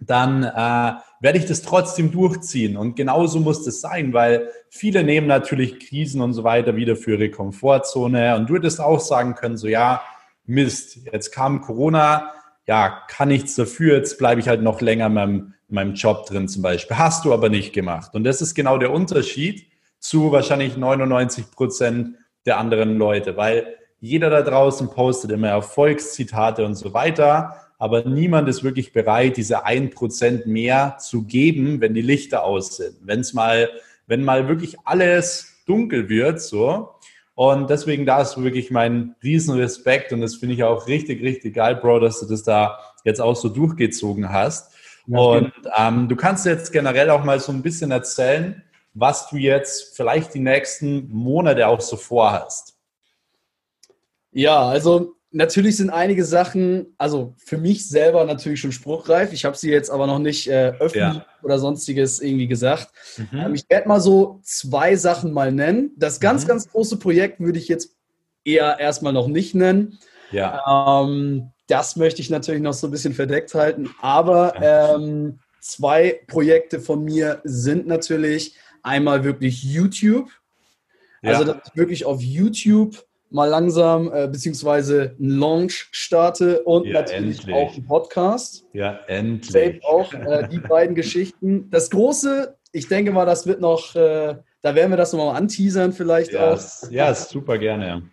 dann 0.00 0.42
äh, 0.42 0.92
werde 1.20 1.38
ich 1.38 1.46
das 1.46 1.62
trotzdem 1.62 2.10
durchziehen. 2.10 2.76
Und 2.76 2.96
genauso 2.96 3.38
muss 3.38 3.64
das 3.64 3.80
sein, 3.80 4.12
weil 4.12 4.50
viele 4.70 5.04
nehmen 5.04 5.26
natürlich 5.26 5.78
Krisen 5.78 6.20
und 6.20 6.32
so 6.32 6.42
weiter 6.42 6.74
wieder 6.74 6.96
für 6.96 7.12
ihre 7.12 7.30
Komfortzone. 7.30 8.36
Und 8.36 8.50
du 8.50 8.56
hättest 8.56 8.80
auch 8.80 9.00
sagen 9.00 9.34
können, 9.34 9.56
so 9.56 9.68
ja, 9.68 10.02
Mist, 10.46 10.98
jetzt 11.12 11.32
kam 11.32 11.60
Corona, 11.60 12.32
ja, 12.66 13.02
kann 13.08 13.28
nichts 13.28 13.54
dafür, 13.54 13.96
jetzt 13.96 14.18
bleibe 14.18 14.40
ich 14.40 14.48
halt 14.48 14.62
noch 14.62 14.80
länger 14.80 15.06
in 15.06 15.14
meinem 15.14 15.54
meinem 15.68 15.94
Job 15.94 16.26
drin 16.26 16.48
zum 16.48 16.62
Beispiel. 16.62 16.96
Hast 16.96 17.24
du 17.24 17.32
aber 17.32 17.48
nicht 17.48 17.72
gemacht. 17.72 18.14
Und 18.14 18.24
das 18.24 18.40
ist 18.40 18.54
genau 18.54 18.78
der 18.78 18.92
Unterschied 18.92 19.66
zu 19.98 20.30
wahrscheinlich 20.32 20.76
99 20.76 21.50
Prozent 21.50 22.16
der 22.44 22.58
anderen 22.58 22.96
Leute, 22.96 23.36
weil 23.36 23.76
jeder 23.98 24.30
da 24.30 24.42
draußen 24.42 24.90
postet 24.90 25.32
immer 25.32 25.48
Erfolgszitate 25.48 26.64
und 26.64 26.74
so 26.76 26.94
weiter, 26.94 27.56
aber 27.78 28.04
niemand 28.04 28.48
ist 28.48 28.62
wirklich 28.62 28.92
bereit, 28.92 29.36
diese 29.36 29.64
ein 29.64 29.90
Prozent 29.90 30.46
mehr 30.46 30.96
zu 30.98 31.24
geben, 31.24 31.80
wenn 31.80 31.94
die 31.94 32.02
Lichter 32.02 32.44
aus 32.44 32.76
sind. 32.76 32.96
Wenn 33.02 33.20
es 33.20 33.34
mal, 33.34 33.68
wenn 34.06 34.24
mal 34.24 34.48
wirklich 34.48 34.76
alles 34.84 35.62
dunkel 35.66 36.08
wird, 36.08 36.40
so. 36.40 36.90
Und 37.34 37.68
deswegen 37.68 38.06
da 38.06 38.22
ist 38.22 38.42
wirklich 38.42 38.70
mein 38.70 39.14
Riesenrespekt 39.22 40.12
und 40.12 40.22
das 40.22 40.36
finde 40.36 40.54
ich 40.54 40.64
auch 40.64 40.86
richtig, 40.86 41.22
richtig 41.22 41.54
geil, 41.54 41.76
Bro, 41.76 42.00
dass 42.00 42.20
du 42.20 42.26
das 42.26 42.42
da 42.44 42.78
jetzt 43.04 43.20
auch 43.20 43.36
so 43.36 43.50
durchgezogen 43.50 44.32
hast. 44.32 44.72
Und 45.08 45.52
ähm, 45.76 46.08
du 46.08 46.16
kannst 46.16 46.46
jetzt 46.46 46.72
generell 46.72 47.10
auch 47.10 47.24
mal 47.24 47.38
so 47.40 47.52
ein 47.52 47.62
bisschen 47.62 47.90
erzählen, 47.90 48.62
was 48.94 49.28
du 49.28 49.36
jetzt 49.36 49.96
vielleicht 49.96 50.34
die 50.34 50.40
nächsten 50.40 51.08
Monate 51.08 51.66
auch 51.66 51.80
so 51.80 51.96
vorhast. 51.96 52.76
Ja, 54.32 54.66
also 54.68 55.16
natürlich 55.30 55.76
sind 55.76 55.90
einige 55.90 56.24
Sachen, 56.24 56.94
also 56.98 57.34
für 57.36 57.58
mich 57.58 57.88
selber 57.88 58.24
natürlich 58.24 58.60
schon 58.60 58.72
spruchreif. 58.72 59.32
Ich 59.32 59.44
habe 59.44 59.56
sie 59.56 59.70
jetzt 59.70 59.90
aber 59.90 60.06
noch 60.06 60.18
nicht 60.18 60.48
äh, 60.48 60.72
öffentlich 60.78 61.16
ja. 61.16 61.26
oder 61.42 61.58
sonstiges 61.58 62.20
irgendwie 62.20 62.48
gesagt. 62.48 62.88
Mhm. 63.18 63.38
Ähm, 63.38 63.54
ich 63.54 63.68
werde 63.68 63.88
mal 63.88 64.00
so 64.00 64.40
zwei 64.42 64.96
Sachen 64.96 65.32
mal 65.32 65.52
nennen. 65.52 65.92
Das 65.96 66.20
ganz, 66.20 66.44
mhm. 66.44 66.48
ganz 66.48 66.70
große 66.70 66.98
Projekt 66.98 67.40
würde 67.40 67.58
ich 67.58 67.68
jetzt 67.68 67.94
eher 68.44 68.78
erstmal 68.80 69.12
noch 69.12 69.26
nicht 69.28 69.54
nennen. 69.54 69.98
Ja. 70.32 71.02
Ähm, 71.02 71.52
das 71.68 71.96
möchte 71.96 72.20
ich 72.20 72.30
natürlich 72.30 72.62
noch 72.62 72.72
so 72.72 72.86
ein 72.86 72.90
bisschen 72.90 73.14
verdeckt 73.14 73.54
halten. 73.54 73.90
Aber 74.00 74.54
ähm, 74.60 75.38
zwei 75.60 76.20
Projekte 76.26 76.80
von 76.80 77.04
mir 77.04 77.40
sind 77.44 77.86
natürlich 77.86 78.54
einmal 78.82 79.24
wirklich 79.24 79.62
YouTube. 79.62 80.30
Ja. 81.22 81.32
Also, 81.32 81.44
dass 81.44 81.68
ich 81.68 81.76
wirklich 81.76 82.04
auf 82.04 82.20
YouTube 82.20 83.04
mal 83.30 83.48
langsam 83.48 84.12
äh, 84.12 84.28
beziehungsweise 84.28 85.16
einen 85.18 85.38
Launch 85.38 85.88
starte 85.90 86.62
und 86.62 86.86
ja, 86.86 87.00
natürlich 87.00 87.38
endlich. 87.40 87.56
auch 87.56 87.74
einen 87.74 87.86
Podcast. 87.86 88.64
Ja, 88.72 89.00
endlich. 89.08 89.84
auch 89.84 90.12
äh, 90.14 90.48
die 90.48 90.58
beiden 90.68 90.94
Geschichten. 90.94 91.68
Das 91.70 91.90
Große 91.90 92.56
ich 92.76 92.88
denke 92.88 93.10
mal, 93.10 93.24
das 93.24 93.46
wird 93.46 93.60
noch, 93.60 93.94
äh, 93.94 94.36
da 94.62 94.74
werden 94.74 94.90
wir 94.90 94.96
das 94.96 95.12
nochmal 95.12 95.36
anteasern 95.36 95.92
vielleicht 95.92 96.32
ja, 96.32 96.52
auch. 96.52 96.90
Ja, 96.90 97.14
super 97.14 97.58
gerne. 97.58 98.10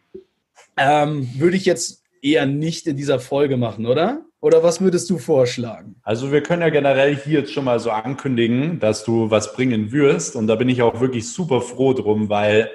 Ähm, 0.77 1.29
würde 1.38 1.57
ich 1.57 1.65
jetzt 1.65 2.02
eher 2.23 2.45
nicht 2.45 2.87
in 2.87 2.95
dieser 2.95 3.19
Folge 3.19 3.57
machen, 3.57 3.85
oder? 3.85 4.21
Oder 4.39 4.63
was 4.63 4.81
würdest 4.81 5.09
du 5.09 5.19
vorschlagen? 5.19 5.95
Also 6.03 6.31
wir 6.31 6.41
können 6.41 6.61
ja 6.61 6.69
generell 6.69 7.15
hier 7.15 7.39
jetzt 7.39 7.53
schon 7.53 7.65
mal 7.65 7.79
so 7.79 7.91
ankündigen, 7.91 8.79
dass 8.79 9.03
du 9.03 9.29
was 9.29 9.53
bringen 9.53 9.91
wirst. 9.91 10.35
Und 10.35 10.47
da 10.47 10.55
bin 10.55 10.69
ich 10.69 10.81
auch 10.81 10.99
wirklich 10.99 11.31
super 11.31 11.61
froh 11.61 11.93
drum, 11.93 12.29
weil 12.29 12.69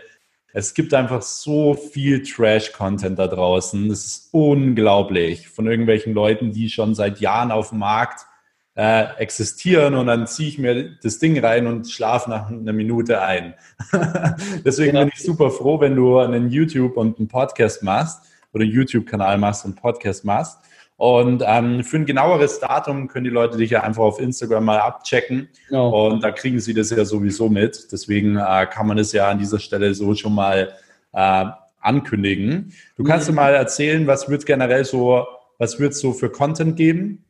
es 0.53 0.73
gibt 0.75 0.95
einfach 0.95 1.23
so 1.23 1.75
viel 1.75 2.23
Trash-Content 2.23 3.19
da 3.19 3.27
draußen. 3.27 3.89
Das 3.89 4.05
ist 4.05 4.29
unglaublich. 4.33 5.49
Von 5.49 5.67
irgendwelchen 5.67 6.15
Leuten, 6.15 6.53
die 6.53 6.71
schon 6.71 6.95
seit 6.95 7.21
Jahren 7.21 7.51
auf 7.51 7.71
dem 7.71 7.81
Markt 7.81 8.27
äh, 8.75 9.15
existieren 9.19 9.95
und 9.95 10.07
dann 10.07 10.27
ziehe 10.27 10.49
ich 10.49 10.59
mir 10.59 10.97
das 11.03 11.19
Ding 11.19 11.39
rein 11.39 11.67
und 11.67 11.91
schlafe 11.91 12.31
nach 12.31 12.49
einer 12.49 12.73
Minute 12.73 13.21
ein. 13.21 13.55
Deswegen 14.65 14.97
bin 14.97 15.11
ich 15.13 15.23
super 15.23 15.51
froh, 15.51 15.81
wenn 15.81 15.97
du 15.97 16.19
einen 16.19 16.51
YouTube 16.51 16.97
und 16.97 17.19
einen 17.19 17.29
Podcast 17.29 17.83
machst 17.83 18.23
oder 18.53 18.65
YouTube-Kanal 18.65 19.39
machst 19.39 19.65
und 19.65 19.77
Podcast 19.77 20.25
machst 20.25 20.59
und 20.99 21.45
ähm, 21.47 21.85
für 21.85 21.99
ein 21.99 22.07
genaueres 22.07 22.59
Datum 22.59 23.07
können 23.07 23.23
die 23.23 23.31
Leute 23.31 23.57
dich 23.57 23.71
ja 23.71 23.85
einfach 23.85 24.03
auf 24.03 24.19
Instagram 24.19 24.65
mal 24.65 24.81
abchecken. 24.81 25.49
Genau. 25.69 26.09
Und 26.09 26.25
da 26.25 26.33
kriegen 26.33 26.59
sie 26.59 26.75
das 26.75 26.91
ja 26.91 27.05
sowieso 27.05 27.49
mit. 27.49 27.87
Deswegen 27.93 28.37
äh, 28.37 28.67
kann 28.69 28.89
man 28.89 28.99
es 28.99 29.13
ja 29.13 29.31
an 29.31 29.39
dieser 29.39 29.61
Stelle 29.61 29.95
so 29.95 30.17
schon 30.17 30.35
mal 30.35 30.73
äh, 31.13 31.45
ankündigen. 31.81 32.73
Du 32.97 33.05
kannst 33.05 33.29
mhm. 33.29 33.37
mal 33.37 33.55
erzählen, 33.55 34.09
was 34.09 34.29
wird 34.29 34.45
generell 34.45 34.85
so, 34.85 35.25
was 35.59 35.79
wird 35.79 35.93
es 35.93 36.01
so 36.01 36.13
für 36.13 36.31
Content 36.31 36.75
geben? 36.75 37.25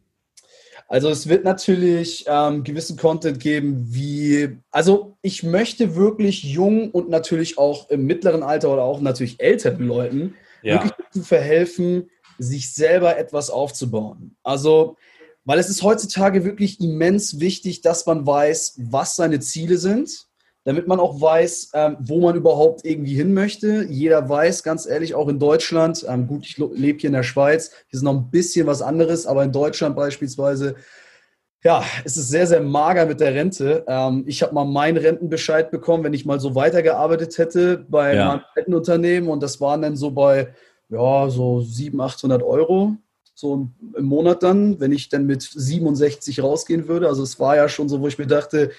Also 0.88 1.10
es 1.10 1.28
wird 1.28 1.44
natürlich 1.44 2.24
ähm, 2.26 2.64
gewissen 2.64 2.96
Content 2.96 3.38
geben, 3.38 3.88
wie, 3.90 4.56
also 4.70 5.18
ich 5.20 5.42
möchte 5.42 5.94
wirklich 5.94 6.42
jung 6.42 6.90
und 6.90 7.10
natürlich 7.10 7.58
auch 7.58 7.90
im 7.90 8.06
mittleren 8.06 8.42
Alter 8.42 8.72
oder 8.72 8.84
auch 8.84 9.02
natürlich 9.02 9.42
älteren 9.42 9.86
Leuten 9.86 10.34
ja. 10.62 10.84
wirklich 10.84 11.10
zu 11.10 11.22
verhelfen, 11.22 12.10
sich 12.38 12.72
selber 12.72 13.16
etwas 13.18 13.50
aufzubauen. 13.50 14.36
Also, 14.42 14.96
weil 15.44 15.58
es 15.58 15.70
ist 15.70 15.82
heutzutage 15.82 16.44
wirklich 16.44 16.80
immens 16.80 17.40
wichtig, 17.40 17.80
dass 17.80 18.06
man 18.06 18.26
weiß, 18.26 18.80
was 18.90 19.16
seine 19.16 19.40
Ziele 19.40 19.78
sind, 19.78 20.28
damit 20.64 20.86
man 20.86 21.00
auch 21.00 21.20
weiß, 21.20 21.70
ähm, 21.72 21.96
wo 22.00 22.20
man 22.20 22.36
überhaupt 22.36 22.84
irgendwie 22.84 23.14
hin 23.14 23.32
möchte. 23.32 23.86
Jeder 23.88 24.28
weiß, 24.28 24.62
ganz 24.62 24.86
ehrlich, 24.86 25.14
auch 25.14 25.28
in 25.28 25.38
Deutschland, 25.38 26.04
ähm, 26.06 26.26
gut, 26.26 26.44
ich 26.44 26.58
lebe 26.58 26.98
hier 26.98 27.08
in 27.08 27.14
der 27.14 27.22
Schweiz, 27.22 27.70
hier 27.88 27.96
ist 27.96 28.02
noch 28.02 28.14
ein 28.14 28.30
bisschen 28.30 28.66
was 28.66 28.82
anderes, 28.82 29.26
aber 29.26 29.42
in 29.44 29.52
Deutschland 29.52 29.96
beispielsweise, 29.96 30.76
ja, 31.64 31.84
es 32.04 32.16
ist 32.16 32.28
sehr, 32.28 32.46
sehr 32.46 32.60
mager 32.60 33.06
mit 33.06 33.20
der 33.20 33.34
Rente. 33.34 33.84
Ähm, 33.88 34.24
ich 34.26 34.42
habe 34.42 34.54
mal 34.54 34.64
meinen 34.64 34.96
Rentenbescheid 34.96 35.70
bekommen, 35.70 36.04
wenn 36.04 36.14
ich 36.14 36.24
mal 36.24 36.38
so 36.38 36.54
weitergearbeitet 36.54 37.36
hätte 37.38 37.84
bei 37.88 38.14
ja. 38.14 38.26
meinem 38.28 38.42
Rentenunternehmen 38.56 39.28
und 39.28 39.42
das 39.42 39.60
waren 39.60 39.82
dann 39.82 39.96
so 39.96 40.10
bei 40.10 40.54
ja, 40.88 41.28
so 41.28 41.60
700, 41.60 42.14
800 42.14 42.42
Euro 42.42 42.96
so 43.38 43.68
im 43.96 44.04
Monat 44.04 44.42
dann, 44.42 44.80
wenn 44.80 44.90
ich 44.90 45.10
dann 45.10 45.24
mit 45.24 45.42
67 45.42 46.42
rausgehen 46.42 46.88
würde. 46.88 47.06
Also 47.06 47.22
es 47.22 47.38
war 47.38 47.54
ja 47.54 47.68
schon 47.68 47.88
so, 47.88 48.00
wo 48.00 48.08
ich 48.08 48.18
mir 48.18 48.26
dachte, 48.26 48.72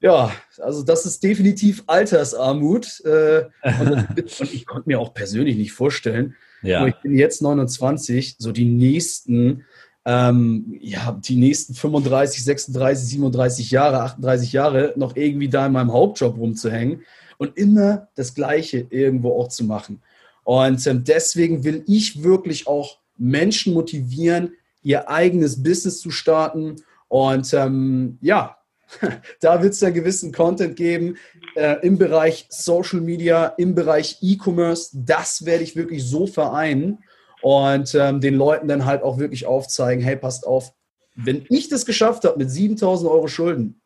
ja, 0.00 0.30
also 0.58 0.82
das 0.82 1.06
ist 1.06 1.22
definitiv 1.22 1.84
Altersarmut. 1.86 3.00
Äh, 3.06 3.44
und, 3.80 4.06
ich 4.52 4.66
konnte 4.66 4.90
mir 4.90 5.00
auch 5.00 5.14
persönlich 5.14 5.56
nicht 5.56 5.72
vorstellen. 5.72 6.34
Ja. 6.60 6.86
Ich 6.86 6.96
bin 6.96 7.16
jetzt 7.16 7.40
29, 7.40 8.36
so 8.38 8.52
die 8.52 8.66
nächsten, 8.66 9.64
ähm, 10.04 10.78
ja, 10.80 11.18
die 11.24 11.36
nächsten 11.36 11.74
35, 11.74 12.44
36, 12.44 13.08
37 13.08 13.70
Jahre, 13.70 14.00
38 14.00 14.52
Jahre 14.52 14.92
noch 14.96 15.16
irgendwie 15.16 15.48
da 15.48 15.66
in 15.66 15.72
meinem 15.72 15.92
Hauptjob 15.92 16.36
rumzuhängen 16.36 17.02
und 17.38 17.56
immer 17.56 18.08
das 18.14 18.34
Gleiche 18.34 18.86
irgendwo 18.90 19.40
auch 19.40 19.48
zu 19.48 19.64
machen. 19.64 20.02
Und 20.44 20.86
ähm, 20.86 21.04
deswegen 21.04 21.64
will 21.64 21.84
ich 21.86 22.22
wirklich 22.22 22.66
auch 22.66 22.98
Menschen 23.16 23.72
motivieren, 23.72 24.52
ihr 24.82 25.08
eigenes 25.08 25.62
Business 25.62 26.00
zu 26.00 26.10
starten. 26.10 26.76
Und 27.08 27.52
ähm, 27.54 28.18
ja, 28.20 28.58
da 29.40 29.62
wird 29.62 29.72
es 29.72 29.80
ja 29.80 29.88
gewissen 29.88 30.32
Content 30.32 30.76
geben 30.76 31.16
äh, 31.56 31.76
im 31.80 31.96
Bereich 31.96 32.46
Social 32.50 33.00
Media, 33.00 33.46
im 33.56 33.74
Bereich 33.74 34.18
E-Commerce. 34.20 34.90
Das 34.92 35.46
werde 35.46 35.64
ich 35.64 35.76
wirklich 35.76 36.04
so 36.04 36.26
vereinen 36.26 36.98
und 37.44 37.94
ähm, 37.94 38.22
den 38.22 38.36
Leuten 38.36 38.68
dann 38.68 38.86
halt 38.86 39.02
auch 39.02 39.18
wirklich 39.18 39.44
aufzeigen, 39.44 40.02
hey, 40.02 40.16
passt 40.16 40.46
auf, 40.46 40.72
wenn 41.14 41.44
ich 41.50 41.68
das 41.68 41.84
geschafft 41.84 42.24
habe 42.24 42.38
mit 42.38 42.50
7000 42.50 43.10
Euro 43.10 43.28
Schulden, 43.28 43.82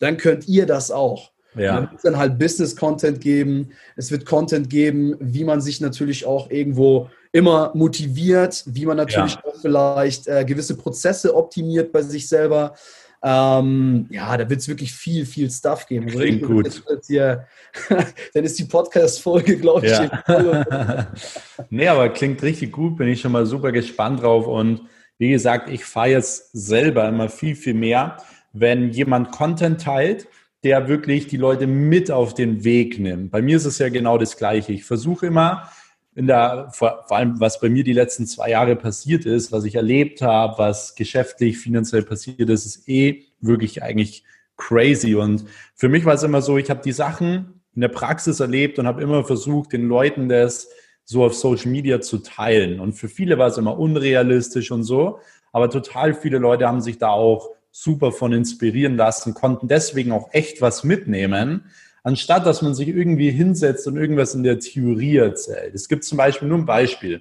dann 0.00 0.16
könnt 0.16 0.48
ihr 0.48 0.66
das 0.66 0.90
auch. 0.90 1.30
Ja. 1.54 1.84
Es 1.84 1.92
wird 1.92 2.04
dann 2.04 2.18
halt 2.18 2.40
Business-Content 2.40 3.20
geben. 3.20 3.70
Es 3.94 4.10
wird 4.10 4.26
Content 4.26 4.68
geben, 4.68 5.14
wie 5.20 5.44
man 5.44 5.60
sich 5.60 5.80
natürlich 5.80 6.26
auch 6.26 6.50
irgendwo 6.50 7.08
immer 7.30 7.70
motiviert, 7.72 8.64
wie 8.66 8.84
man 8.84 8.96
natürlich 8.96 9.34
ja. 9.34 9.44
auch 9.44 9.60
vielleicht 9.60 10.26
äh, 10.26 10.44
gewisse 10.44 10.76
Prozesse 10.76 11.36
optimiert 11.36 11.92
bei 11.92 12.02
sich 12.02 12.28
selber. 12.28 12.74
Ähm, 13.22 14.06
ja, 14.10 14.36
da 14.36 14.48
wird 14.48 14.60
es 14.60 14.68
wirklich 14.68 14.92
viel, 14.92 15.26
viel 15.26 15.50
Stuff 15.50 15.86
geben. 15.86 16.06
Also 16.06 16.18
Klingt 16.18 16.42
gut. 16.42 16.82
Hier, 17.06 17.46
dann 18.34 18.44
ist 18.44 18.58
die 18.58 18.64
Podcast-Folge, 18.64 19.58
glaube 19.58 19.86
ich. 19.86 19.92
Ja. 19.92 21.12
nee, 21.70 21.88
aber 21.88 22.08
klingt 22.10 22.42
richtig 22.42 22.72
gut. 22.72 22.96
Bin 22.96 23.08
ich 23.08 23.20
schon 23.20 23.32
mal 23.32 23.46
super 23.46 23.72
gespannt 23.72 24.22
drauf. 24.22 24.46
Und 24.46 24.82
wie 25.18 25.30
gesagt, 25.30 25.68
ich 25.68 25.84
fahre 25.84 26.10
jetzt 26.10 26.50
selber 26.52 27.08
immer 27.08 27.28
viel, 27.28 27.56
viel 27.56 27.74
mehr, 27.74 28.18
wenn 28.52 28.90
jemand 28.90 29.32
Content 29.32 29.80
teilt 29.80 30.28
der 30.64 30.88
wirklich 30.88 31.28
die 31.28 31.36
Leute 31.36 31.66
mit 31.66 32.10
auf 32.10 32.34
den 32.34 32.64
Weg 32.64 32.98
nimmt. 32.98 33.30
Bei 33.30 33.42
mir 33.42 33.56
ist 33.56 33.64
es 33.64 33.78
ja 33.78 33.88
genau 33.88 34.18
das 34.18 34.36
Gleiche. 34.36 34.72
Ich 34.72 34.84
versuche 34.84 35.26
immer, 35.26 35.70
in 36.18 36.26
der, 36.26 36.68
vor, 36.72 37.04
vor, 37.06 37.16
allem 37.16 37.38
was 37.38 37.60
bei 37.60 37.68
mir 37.68 37.84
die 37.84 37.92
letzten 37.92 38.26
zwei 38.26 38.50
Jahre 38.50 38.74
passiert 38.74 39.24
ist, 39.24 39.52
was 39.52 39.62
ich 39.62 39.76
erlebt 39.76 40.20
habe, 40.20 40.58
was 40.58 40.96
geschäftlich, 40.96 41.58
finanziell 41.58 42.02
passiert 42.02 42.50
ist, 42.50 42.66
ist 42.66 42.88
eh 42.88 43.22
wirklich 43.40 43.84
eigentlich 43.84 44.24
crazy. 44.56 45.14
Und 45.14 45.44
für 45.76 45.88
mich 45.88 46.04
war 46.04 46.14
es 46.14 46.24
immer 46.24 46.42
so, 46.42 46.58
ich 46.58 46.70
habe 46.70 46.82
die 46.82 46.90
Sachen 46.90 47.62
in 47.72 47.82
der 47.82 47.88
Praxis 47.88 48.40
erlebt 48.40 48.80
und 48.80 48.88
habe 48.88 49.00
immer 49.00 49.22
versucht, 49.22 49.72
den 49.72 49.86
Leuten 49.86 50.28
das 50.28 50.68
so 51.04 51.24
auf 51.24 51.34
Social 51.34 51.70
Media 51.70 52.00
zu 52.00 52.18
teilen. 52.18 52.80
Und 52.80 52.94
für 52.94 53.08
viele 53.08 53.38
war 53.38 53.46
es 53.46 53.56
immer 53.56 53.78
unrealistisch 53.78 54.72
und 54.72 54.82
so. 54.82 55.20
Aber 55.52 55.70
total 55.70 56.14
viele 56.14 56.38
Leute 56.38 56.66
haben 56.66 56.80
sich 56.80 56.98
da 56.98 57.10
auch 57.10 57.50
super 57.70 58.10
von 58.10 58.32
inspirieren 58.32 58.96
lassen, 58.96 59.34
konnten 59.34 59.68
deswegen 59.68 60.10
auch 60.10 60.30
echt 60.32 60.60
was 60.62 60.82
mitnehmen, 60.82 61.66
anstatt 62.08 62.46
dass 62.46 62.62
man 62.62 62.74
sich 62.74 62.88
irgendwie 62.88 63.30
hinsetzt 63.30 63.86
und 63.86 63.98
irgendwas 63.98 64.34
in 64.34 64.42
der 64.42 64.58
Theorie 64.58 65.18
erzählt. 65.18 65.74
Es 65.74 65.88
gibt 65.88 66.04
zum 66.04 66.16
Beispiel 66.16 66.48
nur 66.48 66.56
ein 66.56 66.64
Beispiel. 66.64 67.20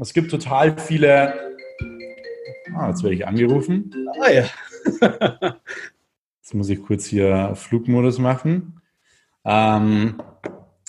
Es 0.00 0.14
gibt 0.14 0.30
total 0.30 0.78
viele. 0.78 1.34
Ah, 2.74 2.88
jetzt 2.88 3.02
werde 3.02 3.16
ich 3.16 3.26
angerufen. 3.26 3.94
Ah 4.22 4.30
ja. 4.30 4.44
jetzt 6.40 6.54
muss 6.54 6.70
ich 6.70 6.82
kurz 6.82 7.04
hier 7.04 7.52
Flugmodus 7.54 8.18
machen. 8.18 8.80
Ähm, 9.44 10.16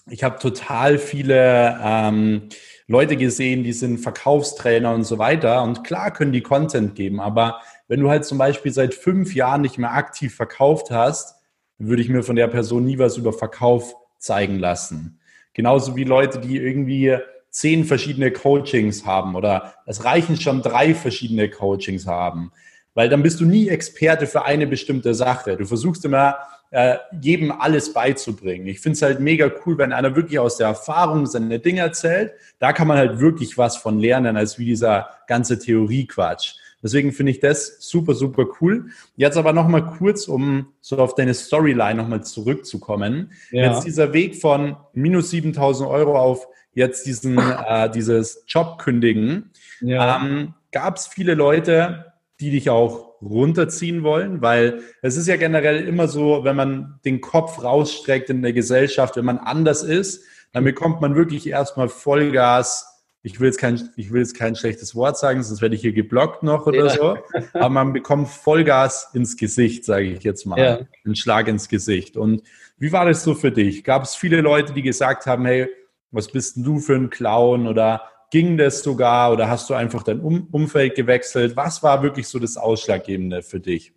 ich 0.10 0.24
habe 0.24 0.39
total 0.39 0.98
viele 0.98 1.77
ähm, 1.84 2.44
Leute 2.88 3.18
gesehen, 3.18 3.65
die 3.65 3.74
sind 3.74 3.98
Verkaufstrainer 3.98 4.94
und 4.94 5.04
so 5.04 5.18
weiter. 5.18 5.62
Und 5.62 5.84
klar 5.84 6.12
können 6.12 6.32
die 6.32 6.42
Content 6.42 6.96
geben, 6.96 7.20
aber 7.20 7.60
wenn 7.89 8.00
du 8.00 8.10
halt 8.10 8.24
zum 8.24 8.38
Beispiel 8.38 8.72
seit 8.72 8.94
fünf 8.94 9.36
Jahren 9.36 9.62
nicht 9.62 9.77
mehr 9.77 9.92
aktiv 9.92 10.34
verkauft 10.34 10.89
hast, 10.89 11.36
würde 11.77 12.01
ich 12.01 12.10
mir 12.10 12.24
von 12.24 12.36
der 12.36 12.48
Person 12.48 12.86
nie 12.86 12.98
was 12.98 13.17
über 13.17 13.34
Verkauf 13.34 13.96
zeigen 14.17 14.60
lassen. 14.60 15.20
Genauso 15.53 15.96
wie 15.96 16.03
Leute, 16.03 16.39
die 16.39 16.58
irgendwie 16.58 17.17
zehn 17.50 17.86
verschiedene 17.86 18.32
Coachings 18.32 19.05
haben 19.05 19.36
oder 19.36 19.75
es 19.86 20.03
reichen 20.03 20.39
schon 20.39 20.62
drei 20.62 20.94
verschiedene 20.94 21.50
Coachings 21.50 22.05
haben. 22.05 22.51
Weil 22.94 23.10
dann 23.10 23.24
bist 23.24 23.39
du 23.39 23.46
nie 23.46 23.70
Experte 23.70 24.27
für 24.27 24.46
eine 24.46 24.67
bestimmte 24.67 25.13
Sache. 25.13 25.58
Du 25.58 25.65
versuchst 25.65 26.03
immer, 26.05 26.38
äh, 26.72 26.98
jedem 27.22 27.51
alles 27.51 27.94
beizubringen. 27.94 28.67
Ich 28.67 28.82
finde 28.82 28.96
es 28.96 29.01
halt 29.01 29.20
mega 29.20 29.50
cool, 29.65 29.77
wenn 29.77 29.94
einer 29.94 30.15
wirklich 30.15 30.39
aus 30.39 30.58
der 30.58 30.67
Erfahrung 30.67 31.25
seine 31.25 31.60
Dinge 31.60 31.82
erzählt. 31.82 32.34
Da 32.60 32.74
kann 32.74 32.88
man 32.88 32.98
halt 32.98 33.20
wirklich 33.20 33.58
was 33.58 33.77
von 33.77 34.00
lernen, 34.00 34.36
als 34.36 34.60
wie 34.60 34.65
dieser 34.65 35.10
ganze 35.27 35.60
Theoriequatsch. 35.60 36.55
Deswegen 36.86 37.13
finde 37.13 37.32
ich 37.32 37.39
das 37.39 37.77
super, 37.80 38.13
super 38.13 38.46
cool. 38.62 38.92
Jetzt 39.15 39.38
aber 39.38 39.54
nochmal 39.54 39.88
kurz, 39.98 40.27
um 40.27 40.68
so 40.82 41.00
auf 41.00 41.15
deine 41.15 41.34
Storyline 41.34 41.96
nochmal 41.96 42.24
zurückzukommen. 42.24 43.32
Ja. 43.50 43.74
Jetzt 43.74 43.86
dieser 43.86 44.13
Weg 44.13 44.36
von 44.36 44.77
minus 44.94 45.32
7000 45.32 45.89
Euro 45.89 46.15
auf 46.15 46.48
jetzt 46.75 47.08
diesen, 47.08 47.39
äh, 47.39 47.89
dieses 47.89 48.44
Job 48.48 48.77
kündigen. 48.77 49.50
Ja. 49.82 50.24
Ähm, 50.24 50.54
Gab 50.72 50.98
es 50.98 51.08
viele 51.08 51.34
Leute, 51.34 52.13
die 52.39 52.51
dich 52.51 52.70
auch 52.70 53.15
runterziehen 53.20 54.04
wollen, 54.04 54.44
weil 54.44 54.82
es 55.01 55.18
ist 55.18 55.27
ja 55.27 55.38
generell 55.38 55.88
immer 55.88 56.08
so, 56.08 56.44
wenn 56.44 56.56
man 56.56 57.00
den 57.04 57.20
Kopf 57.20 57.63
rausstreckt 57.63 58.30
in 58.30 58.44
der 58.44 58.54
Gesellschaft, 58.54 59.15
wenn 59.15 59.25
man 59.25 59.39
anders 59.39 59.82
ist, 59.82 60.24
dann 60.54 60.63
bekommt 60.63 61.01
man 61.01 61.15
wirklich 61.15 61.50
erstmal 61.50 61.89
Vollgas 61.89 62.95
ich 63.25 63.39
will 63.39 63.48
jetzt 63.48 63.58
kein, 63.58 63.89
ich 63.96 64.12
will 64.12 64.22
jetzt 64.22 64.38
kein 64.38 64.55
schlechtes 64.55 64.94
Wort 64.94 65.17
sagen, 65.17 65.41
sonst 65.41 65.60
werde 65.60 65.74
ich 65.74 65.82
hier 65.82 65.94
geblockt 65.94 66.44
noch 66.44 66.67
oder 66.67 66.86
ja. 66.86 66.89
so. 66.89 67.17
Aber 67.53 67.70
man 67.70 67.91
bekommt 67.91 68.27
Vollgas 68.29 69.10
ins 69.13 69.36
Gesicht, 69.36 69.84
sage 69.84 70.05
ich 70.05 70.24
jetzt 70.24 70.46
mal. 70.46 70.60
Ja. 70.60 70.79
Einen 71.03 71.15
Schlag 71.15 71.48
ins 71.48 71.67
Gesicht. 71.67 72.17
Und 72.17 72.44
wie 72.77 72.91
war 72.91 73.05
das 73.05 73.24
so 73.24 73.34
für 73.34 73.51
dich? 73.51 73.84
Gab 73.84 74.03
es 74.03 74.13
viele 74.15 74.41
Leute, 74.41 74.74
die 74.74 74.84
gesagt 74.84 75.25
haben, 75.25 75.44
hey, 75.48 75.67
was 76.12 76.27
bist 76.27 76.55
denn 76.55 76.63
du 76.63 76.77
für 76.77 76.94
ein 76.94 77.10
Clown? 77.10 77.65
Oder 77.65 78.03
ging 78.29 78.60
das 78.60 78.84
sogar? 78.84 79.34
Oder 79.34 79.50
hast 79.50 79.72
du 79.72 79.74
einfach 79.74 80.03
dein 80.03 80.20
um 80.20 80.48
Umfeld 80.51 80.94
gewechselt? 80.94 81.55
Was 81.55 81.82
war 81.82 82.03
wirklich 82.03 82.27
so 82.27 82.38
das 82.38 82.58
Ausschlaggebende 82.58 83.41
für 83.41 83.60
dich? 83.60 83.91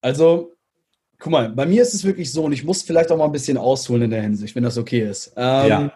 Also, 0.00 0.56
guck 1.20 1.30
mal, 1.30 1.48
bei 1.48 1.64
mir 1.64 1.82
ist 1.82 1.94
es 1.94 2.02
wirklich 2.02 2.32
so, 2.32 2.42
und 2.42 2.52
ich 2.52 2.64
muss 2.64 2.82
vielleicht 2.82 3.12
auch 3.12 3.18
mal 3.18 3.26
ein 3.26 3.32
bisschen 3.32 3.56
ausholen 3.56 4.02
in 4.02 4.10
der 4.10 4.22
Hinsicht, 4.22 4.56
wenn 4.56 4.64
das 4.64 4.78
okay 4.78 5.08
ist. 5.08 5.32
Ähm, 5.36 5.68
ja 5.68 5.92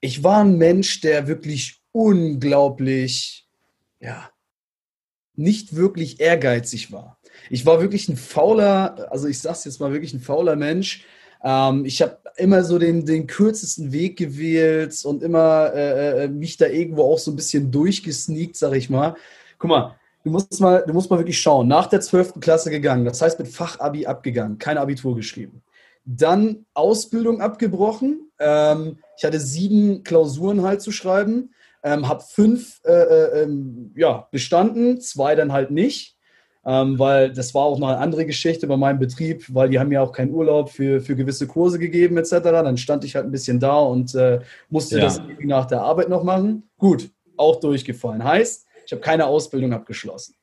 ich 0.00 0.22
war 0.22 0.40
ein 0.40 0.58
Mensch, 0.58 1.00
der 1.00 1.26
wirklich 1.26 1.80
unglaublich, 1.92 3.48
ja, 4.00 4.30
nicht 5.34 5.76
wirklich 5.76 6.20
ehrgeizig 6.20 6.92
war. 6.92 7.18
Ich 7.50 7.66
war 7.66 7.80
wirklich 7.80 8.08
ein 8.08 8.16
fauler, 8.16 9.08
also 9.10 9.28
ich 9.28 9.38
sag's 9.38 9.64
jetzt 9.64 9.80
mal 9.80 9.92
wirklich 9.92 10.14
ein 10.14 10.20
fauler 10.20 10.56
Mensch. 10.56 11.04
Ähm, 11.42 11.84
ich 11.84 12.02
habe 12.02 12.18
immer 12.36 12.64
so 12.64 12.78
den, 12.78 13.04
den 13.04 13.26
kürzesten 13.26 13.92
Weg 13.92 14.18
gewählt 14.18 14.98
und 15.04 15.22
immer 15.22 15.72
äh, 15.74 16.24
äh, 16.24 16.28
mich 16.28 16.56
da 16.56 16.66
irgendwo 16.66 17.02
auch 17.04 17.18
so 17.18 17.30
ein 17.30 17.36
bisschen 17.36 17.70
durchgesneakt, 17.70 18.56
sag 18.56 18.74
ich 18.74 18.90
mal. 18.90 19.16
Guck 19.58 19.70
mal, 19.70 19.96
du 20.24 20.30
musst 20.30 20.60
mal, 20.60 20.84
du 20.86 20.92
musst 20.92 21.10
mal 21.10 21.18
wirklich 21.18 21.40
schauen. 21.40 21.68
Nach 21.68 21.86
der 21.86 22.00
12. 22.00 22.40
Klasse 22.40 22.70
gegangen, 22.70 23.04
das 23.04 23.20
heißt 23.20 23.38
mit 23.38 23.48
Fachabi 23.48 24.06
abgegangen, 24.06 24.58
kein 24.58 24.78
Abitur 24.78 25.14
geschrieben. 25.14 25.62
Dann 26.04 26.66
Ausbildung 26.74 27.40
abgebrochen, 27.40 28.25
ähm, 28.38 28.98
ich 29.16 29.24
hatte 29.24 29.40
sieben 29.40 30.02
Klausuren 30.02 30.62
halt 30.62 30.82
zu 30.82 30.92
schreiben, 30.92 31.54
ähm, 31.82 32.08
habe 32.08 32.22
fünf 32.22 32.80
äh, 32.84 32.92
äh, 32.92 33.42
ähm, 33.42 33.92
ja, 33.96 34.28
bestanden, 34.30 35.00
zwei 35.00 35.34
dann 35.34 35.52
halt 35.52 35.70
nicht, 35.70 36.16
ähm, 36.64 36.98
weil 36.98 37.32
das 37.32 37.54
war 37.54 37.62
auch 37.62 37.78
noch 37.78 37.88
eine 37.88 37.98
andere 37.98 38.26
Geschichte 38.26 38.66
bei 38.66 38.76
meinem 38.76 38.98
Betrieb, 38.98 39.44
weil 39.54 39.68
die 39.68 39.78
haben 39.78 39.92
ja 39.92 40.02
auch 40.02 40.12
keinen 40.12 40.32
Urlaub 40.32 40.70
für, 40.70 41.00
für 41.00 41.14
gewisse 41.14 41.46
Kurse 41.46 41.78
gegeben 41.78 42.18
etc. 42.18 42.30
Dann 42.42 42.76
stand 42.76 43.04
ich 43.04 43.14
halt 43.14 43.26
ein 43.26 43.30
bisschen 43.30 43.60
da 43.60 43.78
und 43.78 44.14
äh, 44.14 44.40
musste 44.68 44.98
ja. 44.98 45.04
das 45.04 45.22
nach 45.40 45.66
der 45.66 45.82
Arbeit 45.82 46.08
noch 46.08 46.24
machen. 46.24 46.68
Gut, 46.78 47.10
auch 47.36 47.60
durchgefallen. 47.60 48.24
Heißt, 48.24 48.66
ich 48.84 48.92
habe 48.92 49.00
keine 49.00 49.26
Ausbildung 49.26 49.72
abgeschlossen. 49.72 50.34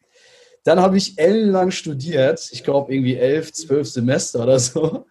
Dann 0.63 0.79
habe 0.79 0.96
ich 0.96 1.20
ellenlang 1.20 1.72
studiert, 1.72 2.50
ich 2.53 2.63
glaube 2.63 2.93
irgendwie 2.93 3.17
elf, 3.17 3.51
zwölf 3.51 3.88
Semester 3.89 4.43
oder 4.43 4.60
so. 4.60 5.05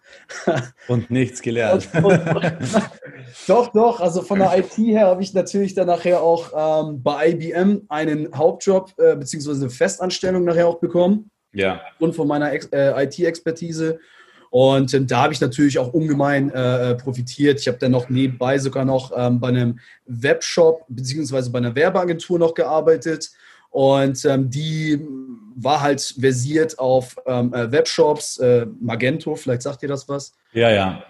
Und 0.87 1.11
nichts 1.11 1.43
gelernt. 1.43 1.87
doch, 3.47 3.71
doch, 3.71 3.99
also 3.99 4.23
von 4.23 4.39
der 4.39 4.57
IT 4.57 4.75
her 4.77 5.07
habe 5.07 5.21
ich 5.21 5.33
natürlich 5.35 5.75
dann 5.75 5.87
nachher 5.87 6.23
auch 6.23 6.87
ähm, 6.87 7.03
bei 7.03 7.29
IBM 7.29 7.83
einen 7.87 8.35
Hauptjob 8.35 8.93
äh, 8.97 9.15
beziehungsweise 9.15 9.61
eine 9.61 9.69
Festanstellung 9.69 10.43
nachher 10.43 10.67
auch 10.67 10.79
bekommen. 10.79 11.29
Ja. 11.53 11.81
Und 11.99 12.15
von 12.15 12.27
meiner 12.27 12.51
äh, 12.51 13.05
IT-Expertise. 13.05 13.99
Und 14.49 14.91
äh, 14.91 15.05
da 15.05 15.23
habe 15.23 15.33
ich 15.33 15.41
natürlich 15.41 15.77
auch 15.77 15.93
ungemein 15.93 16.51
äh, 16.51 16.91
äh, 16.91 16.95
profitiert. 16.95 17.59
Ich 17.59 17.67
habe 17.67 17.77
dann 17.77 17.91
noch 17.91 18.09
nebenbei 18.09 18.57
sogar 18.57 18.85
noch 18.85 19.11
ähm, 19.15 19.39
bei 19.39 19.49
einem 19.49 19.79
Webshop 20.07 20.83
beziehungsweise 20.87 21.51
bei 21.51 21.59
einer 21.59 21.75
Werbeagentur 21.75 22.39
noch 22.39 22.55
gearbeitet 22.55 23.29
und 23.73 24.23
ähm, 24.25 24.51
die 24.51 24.99
war 25.55 25.81
halt 25.81 25.99
versiert 26.19 26.77
auf 26.77 27.15
ähm, 27.25 27.51
äh, 27.55 27.71
Webshops, 27.71 28.37
äh, 28.37 28.67
Magento, 28.79 29.35
vielleicht 29.35 29.63
sagt 29.63 29.81
ihr 29.81 29.89
das 29.89 30.07
was. 30.07 30.31
Ja, 30.51 30.69
ja. 30.69 31.03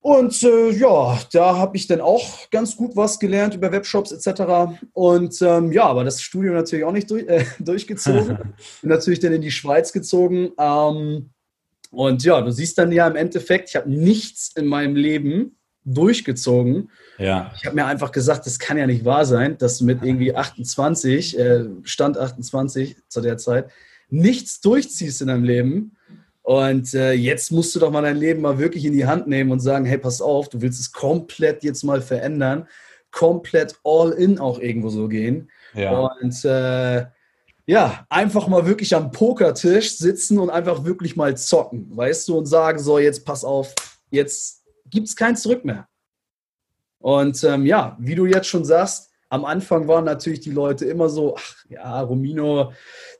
Und 0.00 0.42
äh, 0.42 0.70
ja, 0.70 1.20
da 1.32 1.56
habe 1.56 1.76
ich 1.76 1.86
dann 1.86 2.00
auch 2.00 2.50
ganz 2.50 2.76
gut 2.76 2.96
was 2.96 3.20
gelernt 3.20 3.54
über 3.54 3.70
Webshops 3.70 4.10
etc. 4.10 4.74
Und 4.92 5.40
ähm, 5.40 5.70
ja, 5.70 5.84
aber 5.84 6.02
das 6.02 6.20
Studium 6.20 6.56
natürlich 6.56 6.84
auch 6.84 6.92
nicht 6.92 7.08
durch, 7.08 7.28
äh, 7.28 7.44
durchgezogen. 7.60 8.36
Bin 8.36 8.54
natürlich 8.90 9.20
dann 9.20 9.32
in 9.32 9.42
die 9.42 9.52
Schweiz 9.52 9.92
gezogen. 9.92 10.50
Ähm, 10.58 11.30
und 11.92 12.24
ja, 12.24 12.40
du 12.40 12.50
siehst 12.50 12.76
dann 12.78 12.90
ja 12.90 13.06
im 13.06 13.14
Endeffekt, 13.14 13.68
ich 13.68 13.76
habe 13.76 13.88
nichts 13.88 14.50
in 14.56 14.66
meinem 14.66 14.96
Leben 14.96 15.59
durchgezogen. 15.94 16.90
Ja. 17.18 17.52
Ich 17.56 17.66
habe 17.66 17.76
mir 17.76 17.86
einfach 17.86 18.12
gesagt, 18.12 18.46
das 18.46 18.58
kann 18.58 18.78
ja 18.78 18.86
nicht 18.86 19.04
wahr 19.04 19.24
sein, 19.24 19.58
dass 19.58 19.78
du 19.78 19.84
mit 19.84 20.02
irgendwie 20.02 20.34
28, 20.34 21.38
äh, 21.38 21.64
Stand 21.82 22.18
28 22.18 22.96
zu 23.08 23.20
der 23.20 23.36
Zeit, 23.36 23.70
nichts 24.08 24.60
durchziehst 24.60 25.20
in 25.20 25.28
deinem 25.28 25.44
Leben. 25.44 25.96
Und 26.42 26.94
äh, 26.94 27.12
jetzt 27.12 27.52
musst 27.52 27.74
du 27.74 27.80
doch 27.80 27.90
mal 27.90 28.02
dein 28.02 28.16
Leben 28.16 28.40
mal 28.40 28.58
wirklich 28.58 28.84
in 28.84 28.92
die 28.92 29.06
Hand 29.06 29.26
nehmen 29.28 29.52
und 29.52 29.60
sagen, 29.60 29.84
hey, 29.84 29.98
pass 29.98 30.20
auf, 30.20 30.48
du 30.48 30.60
willst 30.62 30.80
es 30.80 30.92
komplett 30.92 31.62
jetzt 31.62 31.84
mal 31.84 32.00
verändern, 32.00 32.66
komplett 33.10 33.76
all 33.84 34.12
in 34.12 34.38
auch 34.38 34.58
irgendwo 34.58 34.88
so 34.88 35.06
gehen. 35.08 35.50
Ja. 35.74 35.92
Und 35.98 36.44
äh, 36.44 37.06
ja, 37.66 38.04
einfach 38.08 38.48
mal 38.48 38.66
wirklich 38.66 38.96
am 38.96 39.12
Pokertisch 39.12 39.96
sitzen 39.96 40.38
und 40.38 40.50
einfach 40.50 40.84
wirklich 40.84 41.14
mal 41.14 41.36
zocken, 41.36 41.86
weißt 41.96 42.26
du, 42.28 42.38
und 42.38 42.46
sagen, 42.46 42.80
so, 42.80 42.98
jetzt 42.98 43.24
pass 43.24 43.44
auf, 43.44 43.74
jetzt 44.10 44.59
gibt 44.90 45.08
es 45.08 45.16
kein 45.16 45.36
Zurück 45.36 45.64
mehr. 45.64 45.88
Und 46.98 47.42
ähm, 47.44 47.64
ja, 47.64 47.96
wie 47.98 48.14
du 48.14 48.26
jetzt 48.26 48.46
schon 48.46 48.64
sagst, 48.64 49.10
am 49.30 49.44
Anfang 49.44 49.86
waren 49.86 50.04
natürlich 50.04 50.40
die 50.40 50.50
Leute 50.50 50.84
immer 50.84 51.08
so, 51.08 51.36
ach 51.36 51.54
ja, 51.68 52.00
Romino, 52.00 52.72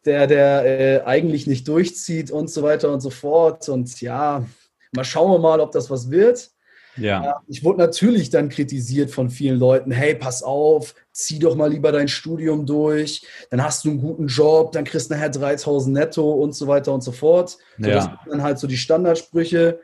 der, 0.04 0.26
der 0.26 0.64
äh, 0.64 1.02
eigentlich 1.04 1.46
nicht 1.46 1.66
durchzieht 1.68 2.30
und 2.30 2.50
so 2.50 2.62
weiter 2.62 2.92
und 2.92 3.00
so 3.00 3.10
fort. 3.10 3.68
Und 3.68 4.00
ja, 4.00 4.44
mal 4.92 5.04
schauen 5.04 5.30
wir 5.30 5.38
mal, 5.38 5.60
ob 5.60 5.70
das 5.72 5.88
was 5.88 6.10
wird. 6.10 6.50
Ja. 6.96 7.40
Ich 7.46 7.62
wurde 7.64 7.78
natürlich 7.78 8.30
dann 8.30 8.48
kritisiert 8.48 9.10
von 9.10 9.30
vielen 9.30 9.58
Leuten, 9.58 9.92
hey, 9.92 10.14
pass 10.16 10.42
auf, 10.42 10.94
zieh 11.12 11.38
doch 11.38 11.54
mal 11.54 11.70
lieber 11.70 11.92
dein 11.92 12.08
Studium 12.08 12.66
durch, 12.66 13.24
dann 13.50 13.62
hast 13.62 13.84
du 13.84 13.90
einen 13.90 14.00
guten 14.00 14.26
Job, 14.26 14.72
dann 14.72 14.84
kriegst 14.84 15.10
du 15.10 15.14
nachher 15.14 15.30
3000 15.30 15.94
netto 15.94 16.32
und 16.32 16.54
so 16.54 16.66
weiter 16.66 16.92
und 16.92 17.02
so 17.02 17.12
fort. 17.12 17.56
So, 17.78 17.88
ja. 17.88 17.94
Das 17.94 18.04
sind 18.04 18.18
dann 18.26 18.42
halt 18.42 18.58
so 18.58 18.66
die 18.66 18.76
Standardsprüche. 18.76 19.80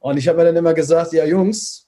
Und 0.00 0.16
ich 0.16 0.26
habe 0.26 0.38
mir 0.38 0.44
dann 0.46 0.56
immer 0.56 0.74
gesagt, 0.74 1.12
ja 1.12 1.24
Jungs, 1.24 1.86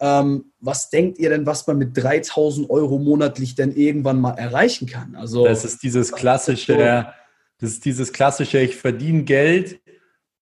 ähm, 0.00 0.46
was 0.60 0.90
denkt 0.90 1.18
ihr 1.18 1.28
denn, 1.30 1.46
was 1.46 1.66
man 1.66 1.78
mit 1.78 1.96
3000 1.96 2.68
Euro 2.70 2.98
monatlich 2.98 3.54
denn 3.54 3.72
irgendwann 3.72 4.20
mal 4.20 4.32
erreichen 4.32 4.88
kann? 4.88 5.14
Also 5.14 5.44
das 5.44 5.64
ist 5.64 5.82
dieses 5.82 6.10
klassische, 6.10 7.06
das 7.58 7.70
ist 7.70 7.84
dieses 7.84 8.12
klassische, 8.12 8.58
ich 8.58 8.76
verdiene 8.76 9.24
Geld, 9.24 9.78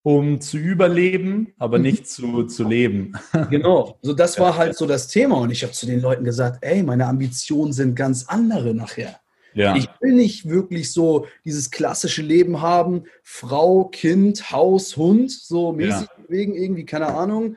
um 0.03 0.41
zu 0.41 0.59
überleben, 0.59 1.53
aber 1.59 1.79
mhm. 1.79 1.85
nicht 1.85 2.09
zu, 2.09 2.45
zu 2.45 2.65
leben. 2.67 3.13
Genau, 3.51 3.99
so 4.01 4.15
das 4.15 4.39
war 4.39 4.57
halt 4.57 4.77
so 4.77 4.87
das 4.87 5.09
Thema 5.09 5.37
und 5.39 5.51
ich 5.51 5.65
habe 5.65 5.73
zu 5.73 5.87
den 5.87 6.01
Leuten 6.01 6.25
gesagt, 6.25 6.59
ey, 6.63 6.83
meine 6.85 7.07
Ambitionen 7.07 7.73
sind 7.73 7.97
ganz 7.97 8.27
andere 8.29 8.75
nachher. 8.75 9.21
Ja. 9.55 9.75
Ich 9.75 9.89
will 10.01 10.13
nicht 10.13 10.49
wirklich 10.49 10.93
so 10.93 11.27
dieses 11.45 11.71
klassische 11.73 12.23
Leben 12.23 12.63
haben, 12.63 13.05
Frau, 13.25 13.87
Kind, 13.87 14.53
Haus, 14.53 14.97
Hund, 14.97 15.33
so 15.33 15.73
mäßig 15.73 16.09
ja. 16.17 16.18
Bewegen, 16.29 16.55
irgendwie, 16.55 16.85
keine 16.85 17.09
Ahnung, 17.09 17.57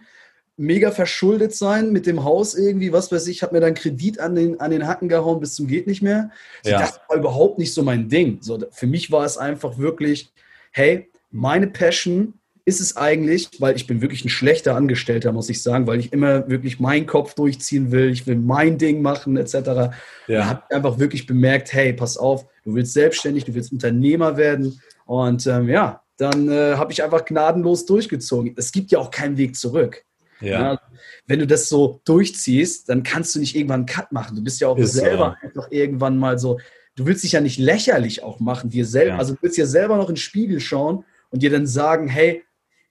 mega 0.57 0.91
verschuldet 0.91 1.55
sein 1.55 1.91
mit 1.91 2.05
dem 2.05 2.23
Haus 2.23 2.55
irgendwie, 2.55 2.93
was 2.93 3.11
weiß 3.11 3.27
ich, 3.27 3.41
habe 3.41 3.55
mir 3.55 3.61
dann 3.61 3.73
Kredit 3.73 4.19
an 4.19 4.35
den, 4.35 4.59
an 4.59 4.71
den 4.71 4.87
Hacken 4.87 5.09
gehauen 5.09 5.39
bis 5.39 5.55
zum 5.55 5.67
geht 5.67 5.87
nicht 5.87 6.01
mehr. 6.01 6.31
So, 6.63 6.71
ja. 6.71 6.79
Das 6.79 6.99
war 7.07 7.17
überhaupt 7.17 7.57
nicht 7.57 7.73
so 7.73 7.83
mein 7.83 8.09
Ding. 8.09 8.39
So, 8.41 8.59
für 8.71 8.87
mich 8.87 9.11
war 9.11 9.25
es 9.25 9.37
einfach 9.37 9.77
wirklich, 9.77 10.31
hey, 10.71 11.09
meine 11.31 11.67
Passion 11.67 12.33
ist 12.65 12.79
es 12.79 12.95
eigentlich, 12.95 13.49
weil 13.59 13.75
ich 13.75 13.87
bin 13.87 14.01
wirklich 14.01 14.23
ein 14.23 14.29
schlechter 14.29 14.75
Angestellter, 14.75 15.31
muss 15.31 15.49
ich 15.49 15.63
sagen, 15.63 15.87
weil 15.87 15.99
ich 15.99 16.13
immer 16.13 16.47
wirklich 16.47 16.79
meinen 16.79 17.07
Kopf 17.07 17.33
durchziehen 17.33 17.91
will, 17.91 18.11
ich 18.11 18.27
will 18.27 18.35
mein 18.35 18.77
Ding 18.77 19.01
machen, 19.01 19.35
etc. 19.37 19.53
Ja. 19.53 19.91
Da 20.27 20.45
habe 20.45 20.63
ich 20.69 20.75
einfach 20.75 20.99
wirklich 20.99 21.25
bemerkt, 21.25 21.73
hey, 21.73 21.91
pass 21.93 22.17
auf, 22.17 22.45
du 22.63 22.75
willst 22.75 22.93
selbstständig, 22.93 23.45
du 23.45 23.55
willst 23.55 23.71
Unternehmer 23.71 24.37
werden. 24.37 24.79
Und 25.05 25.47
ähm, 25.47 25.67
ja, 25.69 26.01
dann 26.21 26.49
äh, 26.49 26.75
habe 26.75 26.91
ich 26.93 27.03
einfach 27.03 27.25
gnadenlos 27.25 27.87
durchgezogen. 27.87 28.53
Es 28.55 28.71
gibt 28.71 28.91
ja 28.91 28.99
auch 28.99 29.09
keinen 29.09 29.37
Weg 29.37 29.55
zurück. 29.55 30.03
Ja. 30.39 30.73
ja. 30.73 30.81
Wenn 31.25 31.39
du 31.39 31.47
das 31.47 31.67
so 31.67 31.99
durchziehst, 32.05 32.89
dann 32.89 33.01
kannst 33.01 33.33
du 33.33 33.39
nicht 33.39 33.55
irgendwann 33.55 33.81
einen 33.81 33.85
Cut 33.87 34.11
machen. 34.11 34.35
Du 34.35 34.43
bist 34.43 34.61
ja 34.61 34.67
auch 34.67 34.77
ist 34.77 34.93
selber 34.93 35.37
so. 35.41 35.47
einfach 35.47 35.71
irgendwann 35.71 36.17
mal 36.17 36.37
so, 36.37 36.59
du 36.95 37.07
willst 37.07 37.23
dich 37.23 37.31
ja 37.31 37.41
nicht 37.41 37.57
lächerlich 37.57 38.21
auch 38.21 38.39
machen, 38.39 38.69
dir 38.69 38.85
selber, 38.85 39.13
ja. 39.13 39.17
also 39.17 39.33
du 39.33 39.39
willst 39.41 39.57
ja 39.57 39.65
selber 39.65 39.97
noch 39.97 40.09
in 40.09 40.13
den 40.13 40.17
Spiegel 40.17 40.59
schauen 40.59 41.05
und 41.31 41.41
dir 41.41 41.49
dann 41.49 41.65
sagen, 41.65 42.07
hey, 42.07 42.43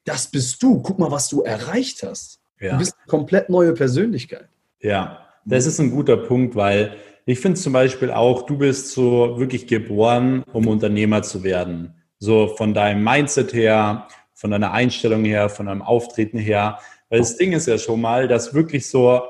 das 0.04 0.26
bist 0.26 0.60
du, 0.60 0.80
guck 0.82 0.98
mal, 0.98 1.12
was 1.12 1.28
du 1.28 1.42
erreicht 1.42 2.02
hast. 2.02 2.40
Ja. 2.58 2.72
Du 2.72 2.78
bist 2.78 2.96
eine 2.98 3.06
komplett 3.06 3.48
neue 3.48 3.74
Persönlichkeit. 3.74 4.48
Ja, 4.80 5.28
das 5.44 5.66
ist 5.66 5.78
ein 5.78 5.92
guter 5.92 6.16
Punkt, 6.16 6.56
weil 6.56 6.96
ich 7.26 7.38
finde 7.38 7.60
zum 7.60 7.72
Beispiel 7.72 8.10
auch, 8.10 8.46
du 8.46 8.58
bist 8.58 8.90
so 8.90 9.38
wirklich 9.38 9.68
geboren, 9.68 10.42
um 10.52 10.66
Unternehmer 10.66 11.22
zu 11.22 11.44
werden. 11.44 11.94
So 12.20 12.46
von 12.46 12.74
deinem 12.74 13.02
Mindset 13.02 13.52
her, 13.52 14.06
von 14.34 14.52
deiner 14.52 14.72
Einstellung 14.72 15.24
her, 15.24 15.48
von 15.48 15.66
deinem 15.66 15.82
Auftreten 15.82 16.38
her. 16.38 16.78
Weil 17.08 17.18
das 17.18 17.36
Ding 17.36 17.52
ist 17.52 17.66
ja 17.66 17.78
schon 17.78 18.00
mal, 18.00 18.28
dass 18.28 18.54
wirklich 18.54 18.88
so 18.88 19.20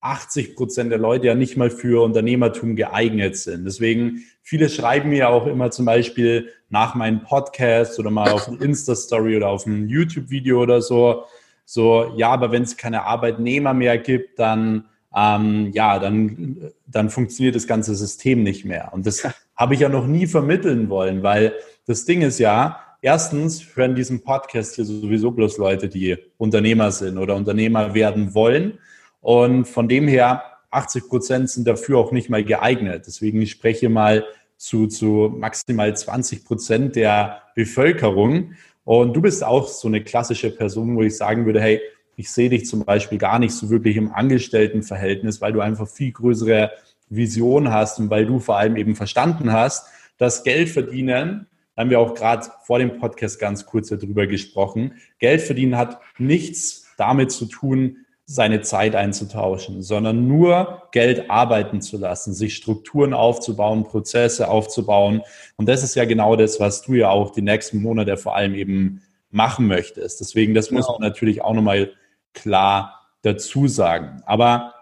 80 0.00 0.56
Prozent 0.56 0.90
der 0.92 0.98
Leute 0.98 1.28
ja 1.28 1.34
nicht 1.34 1.56
mal 1.56 1.70
für 1.70 2.02
Unternehmertum 2.04 2.76
geeignet 2.76 3.36
sind. 3.36 3.64
Deswegen, 3.64 4.24
viele 4.42 4.68
schreiben 4.68 5.10
mir 5.10 5.30
auch 5.30 5.46
immer 5.46 5.70
zum 5.70 5.86
Beispiel 5.86 6.50
nach 6.68 6.94
meinem 6.94 7.22
Podcast 7.22 7.98
oder 7.98 8.10
mal 8.10 8.30
auf 8.30 8.48
ein 8.48 8.58
Insta-Story 8.58 9.36
oder 9.36 9.48
auf 9.48 9.66
ein 9.66 9.88
YouTube-Video 9.88 10.60
oder 10.60 10.82
so, 10.82 11.24
so, 11.64 12.12
ja, 12.16 12.30
aber 12.30 12.50
wenn 12.50 12.64
es 12.64 12.76
keine 12.76 13.04
Arbeitnehmer 13.04 13.74
mehr 13.74 13.96
gibt, 13.96 14.40
dann 14.40 14.86
ähm, 15.14 15.70
ja, 15.72 15.98
dann, 15.98 16.70
dann 16.86 17.10
funktioniert 17.10 17.56
das 17.56 17.66
ganze 17.66 17.94
System 17.94 18.42
nicht 18.42 18.64
mehr. 18.64 18.90
Und 18.92 19.06
das 19.06 19.26
habe 19.56 19.74
ich 19.74 19.80
ja 19.80 19.88
noch 19.88 20.06
nie 20.06 20.26
vermitteln 20.26 20.88
wollen, 20.88 21.22
weil 21.22 21.54
das 21.90 22.04
Ding 22.04 22.22
ist 22.22 22.38
ja, 22.38 22.78
erstens 23.02 23.74
hören 23.74 23.96
diesen 23.96 24.22
Podcast 24.22 24.76
hier 24.76 24.84
sowieso 24.84 25.32
bloß 25.32 25.58
Leute, 25.58 25.88
die 25.88 26.16
Unternehmer 26.38 26.92
sind 26.92 27.18
oder 27.18 27.34
Unternehmer 27.34 27.94
werden 27.94 28.32
wollen. 28.32 28.78
Und 29.20 29.66
von 29.66 29.88
dem 29.88 30.06
her, 30.06 30.44
80 30.70 31.08
Prozent 31.08 31.50
sind 31.50 31.66
dafür 31.66 31.98
auch 31.98 32.12
nicht 32.12 32.30
mal 32.30 32.44
geeignet. 32.44 33.04
Deswegen 33.08 33.42
ich 33.42 33.50
spreche 33.50 33.88
mal 33.88 34.24
zu, 34.56 34.86
zu 34.86 35.34
maximal 35.36 35.96
20 35.96 36.44
Prozent 36.44 36.94
der 36.94 37.42
Bevölkerung. 37.56 38.52
Und 38.84 39.14
du 39.14 39.20
bist 39.20 39.42
auch 39.42 39.66
so 39.66 39.88
eine 39.88 40.04
klassische 40.04 40.52
Person, 40.52 40.94
wo 40.94 41.02
ich 41.02 41.16
sagen 41.16 41.44
würde, 41.44 41.60
hey, 41.60 41.80
ich 42.14 42.30
sehe 42.30 42.50
dich 42.50 42.66
zum 42.66 42.84
Beispiel 42.84 43.18
gar 43.18 43.40
nicht 43.40 43.52
so 43.52 43.68
wirklich 43.68 43.96
im 43.96 44.12
Angestelltenverhältnis, 44.12 45.40
weil 45.40 45.52
du 45.52 45.60
einfach 45.60 45.88
viel 45.88 46.12
größere 46.12 46.70
Vision 47.08 47.72
hast 47.72 47.98
und 47.98 48.10
weil 48.10 48.26
du 48.26 48.38
vor 48.38 48.58
allem 48.58 48.76
eben 48.76 48.94
verstanden 48.94 49.52
hast, 49.52 49.88
dass 50.18 50.44
Geld 50.44 50.68
verdienen, 50.68 51.46
haben 51.76 51.90
wir 51.90 52.00
auch 52.00 52.14
gerade 52.14 52.46
vor 52.64 52.78
dem 52.78 52.98
Podcast 52.98 53.38
ganz 53.38 53.66
kurz 53.66 53.88
darüber 53.88 54.26
gesprochen, 54.26 54.94
Geld 55.18 55.40
verdienen 55.40 55.76
hat 55.76 56.00
nichts 56.18 56.86
damit 56.96 57.32
zu 57.32 57.46
tun, 57.46 58.04
seine 58.32 58.60
Zeit 58.60 58.94
einzutauschen, 58.94 59.82
sondern 59.82 60.28
nur 60.28 60.82
Geld 60.92 61.28
arbeiten 61.30 61.82
zu 61.82 61.98
lassen, 61.98 62.32
sich 62.32 62.54
Strukturen 62.54 63.12
aufzubauen, 63.12 63.82
Prozesse 63.82 64.48
aufzubauen. 64.48 65.22
Und 65.56 65.68
das 65.68 65.82
ist 65.82 65.96
ja 65.96 66.04
genau 66.04 66.36
das, 66.36 66.60
was 66.60 66.82
du 66.82 66.94
ja 66.94 67.08
auch 67.08 67.32
die 67.32 67.42
nächsten 67.42 67.82
Monate 67.82 68.16
vor 68.16 68.36
allem 68.36 68.54
eben 68.54 69.02
machen 69.30 69.66
möchtest. 69.66 70.20
Deswegen, 70.20 70.54
das 70.54 70.70
muss 70.70 70.86
man 70.86 71.00
natürlich 71.00 71.42
auch 71.42 71.54
nochmal 71.54 71.90
klar 72.32 73.00
dazu 73.22 73.66
sagen. 73.66 74.22
Aber 74.26 74.74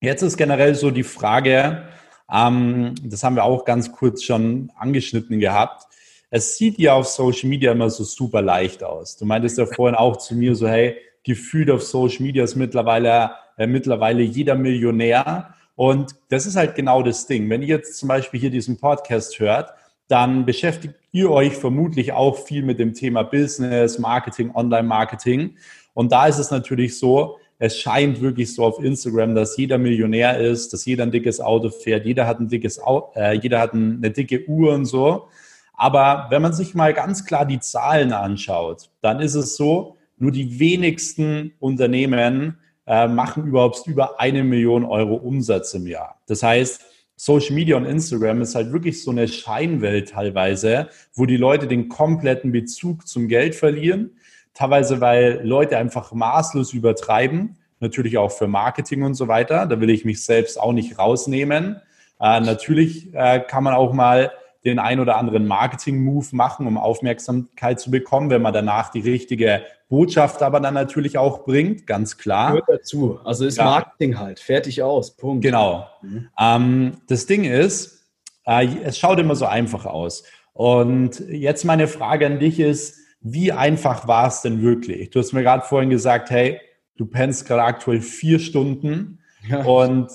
jetzt 0.00 0.22
ist 0.22 0.36
generell 0.36 0.76
so 0.76 0.92
die 0.92 1.02
Frage, 1.02 1.88
ähm, 2.32 2.94
das 3.02 3.24
haben 3.24 3.34
wir 3.34 3.42
auch 3.42 3.64
ganz 3.64 3.90
kurz 3.90 4.22
schon 4.22 4.70
angeschnitten 4.76 5.40
gehabt. 5.40 5.86
Es 6.34 6.56
sieht 6.56 6.78
ja 6.78 6.94
auf 6.94 7.08
Social 7.08 7.46
Media 7.50 7.72
immer 7.72 7.90
so 7.90 8.04
super 8.04 8.40
leicht 8.40 8.82
aus. 8.82 9.18
Du 9.18 9.26
meintest 9.26 9.58
ja 9.58 9.66
vorhin 9.66 9.94
auch 9.94 10.16
zu 10.16 10.34
mir 10.34 10.56
so, 10.56 10.66
hey, 10.66 10.96
gefühlt 11.24 11.70
auf 11.70 11.82
Social 11.82 12.22
Media 12.22 12.42
ist 12.42 12.56
mittlerweile, 12.56 13.32
äh, 13.58 13.66
mittlerweile 13.66 14.22
jeder 14.22 14.54
Millionär. 14.54 15.52
Und 15.76 16.14
das 16.30 16.46
ist 16.46 16.56
halt 16.56 16.74
genau 16.74 17.02
das 17.02 17.26
Ding. 17.26 17.50
Wenn 17.50 17.60
ihr 17.60 17.68
jetzt 17.68 17.98
zum 17.98 18.08
Beispiel 18.08 18.40
hier 18.40 18.48
diesen 18.48 18.78
Podcast 18.78 19.38
hört, 19.40 19.74
dann 20.08 20.46
beschäftigt 20.46 20.94
ihr 21.10 21.30
euch 21.30 21.52
vermutlich 21.52 22.12
auch 22.14 22.38
viel 22.38 22.62
mit 22.62 22.78
dem 22.78 22.94
Thema 22.94 23.24
Business, 23.24 23.98
Marketing, 23.98 24.52
Online-Marketing. 24.54 25.58
Und 25.92 26.12
da 26.12 26.28
ist 26.28 26.38
es 26.38 26.50
natürlich 26.50 26.98
so, 26.98 27.36
es 27.58 27.78
scheint 27.78 28.22
wirklich 28.22 28.54
so 28.54 28.64
auf 28.64 28.82
Instagram, 28.82 29.34
dass 29.34 29.58
jeder 29.58 29.76
Millionär 29.76 30.38
ist, 30.38 30.72
dass 30.72 30.86
jeder 30.86 31.02
ein 31.02 31.10
dickes 31.10 31.42
Auto 31.42 31.68
fährt, 31.68 32.06
jeder 32.06 32.26
hat 32.26 32.40
ein 32.40 32.48
dickes, 32.48 32.80
äh, 33.16 33.34
jeder 33.34 33.60
hat 33.60 33.74
eine 33.74 34.10
dicke 34.10 34.48
Uhr 34.48 34.72
und 34.72 34.86
so. 34.86 35.28
Aber 35.72 36.26
wenn 36.30 36.42
man 36.42 36.52
sich 36.52 36.74
mal 36.74 36.94
ganz 36.94 37.24
klar 37.24 37.46
die 37.46 37.60
Zahlen 37.60 38.12
anschaut, 38.12 38.90
dann 39.00 39.20
ist 39.20 39.34
es 39.34 39.56
so, 39.56 39.96
nur 40.18 40.30
die 40.30 40.58
wenigsten 40.58 41.52
Unternehmen 41.58 42.58
äh, 42.86 43.08
machen 43.08 43.46
überhaupt 43.46 43.86
über 43.86 44.20
eine 44.20 44.44
Million 44.44 44.84
Euro 44.84 45.14
Umsatz 45.14 45.74
im 45.74 45.86
Jahr. 45.86 46.20
Das 46.26 46.42
heißt, 46.42 46.80
Social 47.16 47.54
Media 47.54 47.76
und 47.76 47.86
Instagram 47.86 48.42
ist 48.42 48.54
halt 48.54 48.72
wirklich 48.72 49.02
so 49.02 49.10
eine 49.10 49.28
Scheinwelt 49.28 50.10
teilweise, 50.10 50.88
wo 51.14 51.26
die 51.26 51.36
Leute 51.36 51.66
den 51.66 51.88
kompletten 51.88 52.52
Bezug 52.52 53.06
zum 53.06 53.28
Geld 53.28 53.54
verlieren 53.54 54.12
teilweise 54.54 55.00
weil 55.00 55.40
Leute 55.42 55.78
einfach 55.78 56.12
maßlos 56.12 56.72
übertreiben, 56.72 57.56
natürlich 57.80 58.18
auch 58.18 58.30
für 58.30 58.46
Marketing 58.46 59.02
und 59.02 59.14
so 59.14 59.28
weiter. 59.28 59.66
Da 59.66 59.80
will 59.80 59.90
ich 59.90 60.04
mich 60.04 60.24
selbst 60.24 60.60
auch 60.60 60.72
nicht 60.72 60.98
rausnehmen. 60.98 61.80
Äh, 62.20 62.40
natürlich 62.40 63.12
äh, 63.14 63.40
kann 63.40 63.64
man 63.64 63.74
auch 63.74 63.92
mal 63.92 64.32
den 64.64 64.78
ein 64.78 65.00
oder 65.00 65.16
anderen 65.16 65.46
Marketing-Move 65.46 66.28
machen, 66.32 66.66
um 66.66 66.78
Aufmerksamkeit 66.78 67.80
zu 67.80 67.90
bekommen, 67.90 68.30
wenn 68.30 68.42
man 68.42 68.52
danach 68.52 68.90
die 68.90 69.00
richtige 69.00 69.62
Botschaft 69.88 70.42
aber 70.42 70.60
dann 70.60 70.74
natürlich 70.74 71.18
auch 71.18 71.44
bringt, 71.44 71.86
ganz 71.86 72.16
klar. 72.16 72.52
Gehört 72.52 72.68
dazu. 72.68 73.20
Also 73.24 73.44
ist 73.44 73.58
ja. 73.58 73.64
Marketing 73.64 74.18
halt. 74.18 74.40
Fertig 74.40 74.82
aus. 74.82 75.16
Punkt. 75.16 75.44
Genau. 75.44 75.86
Mhm. 76.00 76.28
Ähm, 76.38 76.92
das 77.08 77.26
Ding 77.26 77.44
ist, 77.44 78.06
äh, 78.46 78.66
es 78.84 78.98
schaut 78.98 79.18
immer 79.18 79.34
so 79.34 79.46
einfach 79.46 79.84
aus. 79.84 80.22
Und 80.52 81.20
jetzt 81.28 81.64
meine 81.64 81.88
Frage 81.88 82.26
an 82.26 82.38
dich 82.38 82.60
ist, 82.60 82.98
wie 83.20 83.52
einfach 83.52 84.08
war 84.08 84.28
es 84.28 84.42
denn 84.42 84.62
wirklich? 84.62 85.10
Du 85.10 85.18
hast 85.18 85.32
mir 85.32 85.42
gerade 85.42 85.64
vorhin 85.64 85.90
gesagt, 85.90 86.30
hey, 86.30 86.60
du 86.96 87.06
pennst 87.06 87.46
gerade 87.46 87.62
aktuell 87.62 88.00
vier 88.00 88.38
Stunden 88.38 89.20
ja. 89.48 89.62
und 89.64 90.10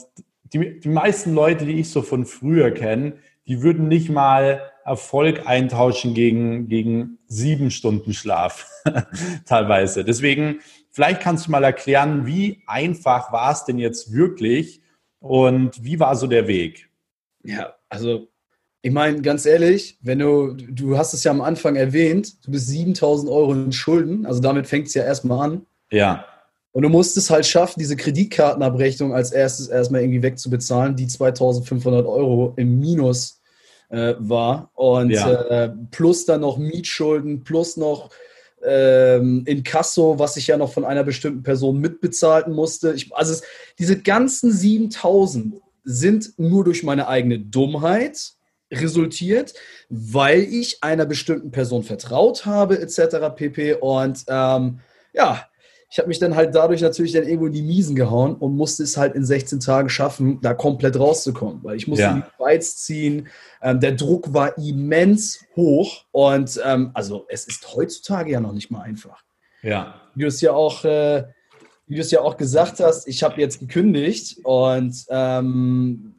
die, 0.53 0.79
die 0.79 0.89
meisten 0.89 1.33
Leute, 1.33 1.65
die 1.65 1.79
ich 1.79 1.89
so 1.89 2.01
von 2.01 2.25
früher 2.25 2.71
kenne, 2.71 3.13
die 3.47 3.61
würden 3.61 3.87
nicht 3.87 4.09
mal 4.09 4.61
Erfolg 4.83 5.47
eintauschen 5.47 6.13
gegen, 6.13 6.67
gegen 6.69 7.19
sieben 7.27 7.71
Stunden 7.71 8.13
Schlaf 8.13 8.67
teilweise. 9.45 10.03
Deswegen, 10.03 10.59
vielleicht 10.91 11.21
kannst 11.21 11.47
du 11.47 11.51
mal 11.51 11.63
erklären, 11.63 12.25
wie 12.25 12.63
einfach 12.67 13.31
war 13.31 13.51
es 13.51 13.65
denn 13.65 13.79
jetzt 13.79 14.13
wirklich 14.13 14.81
und 15.19 15.83
wie 15.83 15.99
war 15.99 16.15
so 16.15 16.27
der 16.27 16.47
Weg? 16.47 16.89
Ja, 17.43 17.75
also 17.89 18.27
ich 18.81 18.91
meine, 18.91 19.21
ganz 19.21 19.45
ehrlich, 19.45 19.97
wenn 20.01 20.19
du, 20.19 20.53
du 20.53 20.97
hast 20.97 21.13
es 21.13 21.23
ja 21.23 21.31
am 21.31 21.41
Anfang 21.41 21.75
erwähnt, 21.75 22.45
du 22.45 22.51
bist 22.51 22.67
7000 22.67 23.29
Euro 23.29 23.53
in 23.53 23.71
Schulden, 23.71 24.25
also 24.25 24.39
damit 24.39 24.67
fängt 24.67 24.87
es 24.87 24.93
ja 24.93 25.03
erstmal 25.03 25.49
an. 25.49 25.65
Ja. 25.91 26.25
Und 26.77 26.83
du 26.83 26.89
musst 26.89 27.17
es 27.17 27.31
halt 27.31 27.47
schaffen, 27.47 27.79
diese 27.79 27.95
Kreditkartenabrechnung 27.95 29.11
als 29.11 29.31
erstes 29.31 29.67
erstmal 29.67 30.01
irgendwie 30.01 30.21
wegzubezahlen, 30.21 30.95
die 30.95 31.07
2500 31.07 32.05
Euro 32.05 32.53
im 32.55 32.79
Minus 32.79 33.41
äh, 33.89 34.13
war. 34.19 34.69
Und 34.75 35.09
ja. 35.09 35.41
äh, 35.41 35.73
plus 35.89 36.25
dann 36.25 36.41
noch 36.41 36.59
Mietschulden, 36.59 37.43
plus 37.43 37.77
noch 37.77 38.11
ähm, 38.63 39.41
in 39.47 39.63
Kasso, 39.63 40.19
was 40.19 40.37
ich 40.37 40.45
ja 40.45 40.57
noch 40.57 40.71
von 40.71 40.85
einer 40.85 41.03
bestimmten 41.03 41.41
Person 41.41 41.79
mitbezahlen 41.79 42.53
musste. 42.53 42.93
Ich, 42.93 43.11
also 43.11 43.33
es, 43.33 43.41
diese 43.79 43.99
ganzen 43.99 44.51
7000 44.51 45.55
sind 45.83 46.37
nur 46.37 46.63
durch 46.63 46.83
meine 46.83 47.07
eigene 47.07 47.39
Dummheit 47.39 48.33
resultiert, 48.71 49.55
weil 49.89 50.41
ich 50.43 50.83
einer 50.83 51.07
bestimmten 51.07 51.49
Person 51.49 51.81
vertraut 51.81 52.45
habe, 52.45 52.79
etc. 52.79 53.35
pp. 53.35 53.73
Und 53.81 54.25
ähm, 54.27 54.81
ja, 55.11 55.47
ich 55.89 55.99
habe 55.99 56.09
mich 56.09 56.19
dann 56.19 56.35
halt 56.35 56.53
dadurch 56.53 56.81
natürlich 56.81 57.13
dann 57.13 57.23
irgendwo 57.23 57.47
in 57.47 57.53
die 57.53 57.61
Miesen 57.61 57.95
gehauen 57.95 58.35
und 58.35 58.55
musste 58.55 58.83
es 58.83 58.97
halt 58.97 59.15
in 59.15 59.23
16 59.23 59.61
Tagen 59.61 59.89
schaffen, 59.89 60.39
da 60.41 60.53
komplett 60.53 60.99
rauszukommen, 60.99 61.63
weil 61.63 61.77
ich 61.77 61.87
musste 61.87 62.03
ja. 62.03 62.13
die 62.13 62.35
Schweiz 62.35 62.77
ziehen. 62.77 63.29
Ähm, 63.61 63.79
der 63.79 63.93
Druck 63.93 64.33
war 64.33 64.57
immens 64.57 65.45
hoch 65.55 66.05
und 66.11 66.59
ähm, 66.65 66.91
also 66.93 67.25
es 67.29 67.47
ist 67.47 67.73
heutzutage 67.73 68.31
ja 68.31 68.41
noch 68.41 68.51
nicht 68.51 68.69
mal 68.69 68.81
einfach. 68.81 69.23
Ja. 69.63 69.95
Wie 70.13 70.23
du 70.23 70.27
es 70.27 70.41
ja 70.41 70.51
auch, 70.51 70.83
äh, 70.83 71.23
wie 71.87 71.95
du 71.95 72.01
es 72.01 72.11
ja 72.11 72.19
auch 72.19 72.35
gesagt 72.35 72.81
hast, 72.81 73.07
ich 73.07 73.23
habe 73.23 73.39
jetzt 73.39 73.59
gekündigt 73.59 74.39
und 74.43 75.05
ähm, 75.09 76.15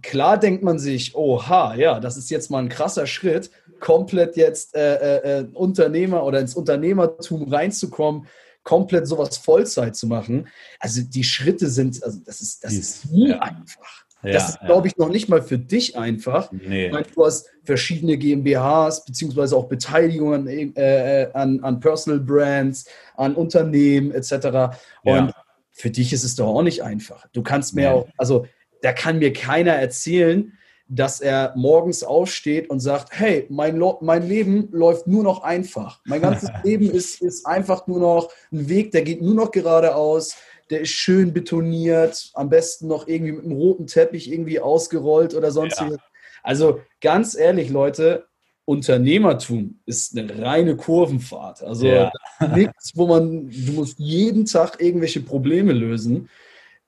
klar 0.00 0.38
denkt 0.38 0.62
man 0.62 0.78
sich, 0.78 1.14
oha, 1.14 1.74
ja, 1.74 2.00
das 2.00 2.16
ist 2.16 2.30
jetzt 2.30 2.50
mal 2.50 2.60
ein 2.62 2.70
krasser 2.70 3.06
Schritt, 3.06 3.50
komplett 3.80 4.36
jetzt 4.36 4.74
äh, 4.74 4.94
äh, 4.94 5.40
äh, 5.40 5.46
Unternehmer 5.52 6.24
oder 6.24 6.40
ins 6.40 6.54
Unternehmertum 6.54 7.52
reinzukommen, 7.52 8.26
komplett 8.64 9.06
sowas 9.06 9.36
Vollzeit 9.36 9.94
zu 9.94 10.06
machen. 10.06 10.48
Also 10.80 11.02
die 11.02 11.24
Schritte 11.24 11.68
sind, 11.68 12.02
also 12.02 12.18
das 12.24 12.40
ist, 12.40 12.64
das 12.64 12.72
ist 12.72 13.12
nie 13.12 13.28
ja. 13.28 13.38
einfach. 13.38 14.04
Ja, 14.22 14.32
das 14.32 14.48
ist, 14.50 14.60
glaube 14.60 14.88
ich, 14.88 14.96
noch 14.96 15.10
nicht 15.10 15.28
mal 15.28 15.42
für 15.42 15.58
dich 15.58 15.98
einfach. 15.98 16.50
Nee. 16.50 16.88
Meine, 16.90 17.06
du 17.14 17.26
hast 17.26 17.50
verschiedene 17.62 18.16
GmbHs, 18.16 19.04
beziehungsweise 19.04 19.54
auch 19.54 19.68
Beteiligungen 19.68 20.48
äh, 20.48 21.24
äh, 21.24 21.32
an, 21.34 21.60
an 21.60 21.78
Personal 21.78 22.20
Brands, 22.20 22.86
an 23.16 23.34
Unternehmen 23.34 24.12
etc. 24.12 24.78
Und 25.02 25.34
für 25.72 25.90
dich 25.90 26.14
ist 26.14 26.24
es 26.24 26.36
doch 26.36 26.46
auch 26.46 26.62
nicht 26.62 26.82
einfach. 26.82 27.26
Du 27.34 27.42
kannst 27.42 27.74
mir 27.74 27.82
nee. 27.82 27.88
auch, 27.88 28.08
also 28.16 28.46
da 28.80 28.94
kann 28.94 29.18
mir 29.18 29.32
keiner 29.32 29.72
erzählen, 29.72 30.52
dass 30.86 31.20
er 31.20 31.54
morgens 31.56 32.02
aufsteht 32.02 32.68
und 32.68 32.80
sagt, 32.80 33.08
hey, 33.12 33.46
mein, 33.48 33.82
mein 34.00 34.28
Leben 34.28 34.68
läuft 34.70 35.06
nur 35.06 35.22
noch 35.22 35.42
einfach. 35.42 36.00
Mein 36.04 36.20
ganzes 36.20 36.50
Leben 36.64 36.90
ist, 36.90 37.22
ist 37.22 37.46
einfach 37.46 37.86
nur 37.86 38.00
noch 38.00 38.30
ein 38.52 38.68
Weg, 38.68 38.92
der 38.92 39.02
geht 39.02 39.22
nur 39.22 39.34
noch 39.34 39.50
geradeaus, 39.50 40.36
der 40.70 40.80
ist 40.80 40.90
schön 40.90 41.32
betoniert, 41.32 42.30
am 42.34 42.48
besten 42.48 42.88
noch 42.88 43.06
irgendwie 43.06 43.32
mit 43.32 43.44
einem 43.44 43.56
roten 43.56 43.86
Teppich 43.86 44.30
irgendwie 44.30 44.60
ausgerollt 44.60 45.34
oder 45.34 45.50
sonstiges. 45.50 45.96
Ja. 45.96 46.02
Also 46.42 46.80
ganz 47.00 47.34
ehrlich, 47.34 47.70
Leute, 47.70 48.26
Unternehmertum 48.66 49.80
ist 49.84 50.16
eine 50.16 50.42
reine 50.42 50.76
Kurvenfahrt. 50.76 51.62
Also 51.62 51.86
ja. 51.86 52.12
nichts, 52.54 52.92
wo 52.94 53.06
man, 53.06 53.50
du 53.50 53.72
musst 53.72 53.98
jeden 53.98 54.46
Tag 54.46 54.80
irgendwelche 54.80 55.20
Probleme 55.20 55.72
lösen. 55.72 56.28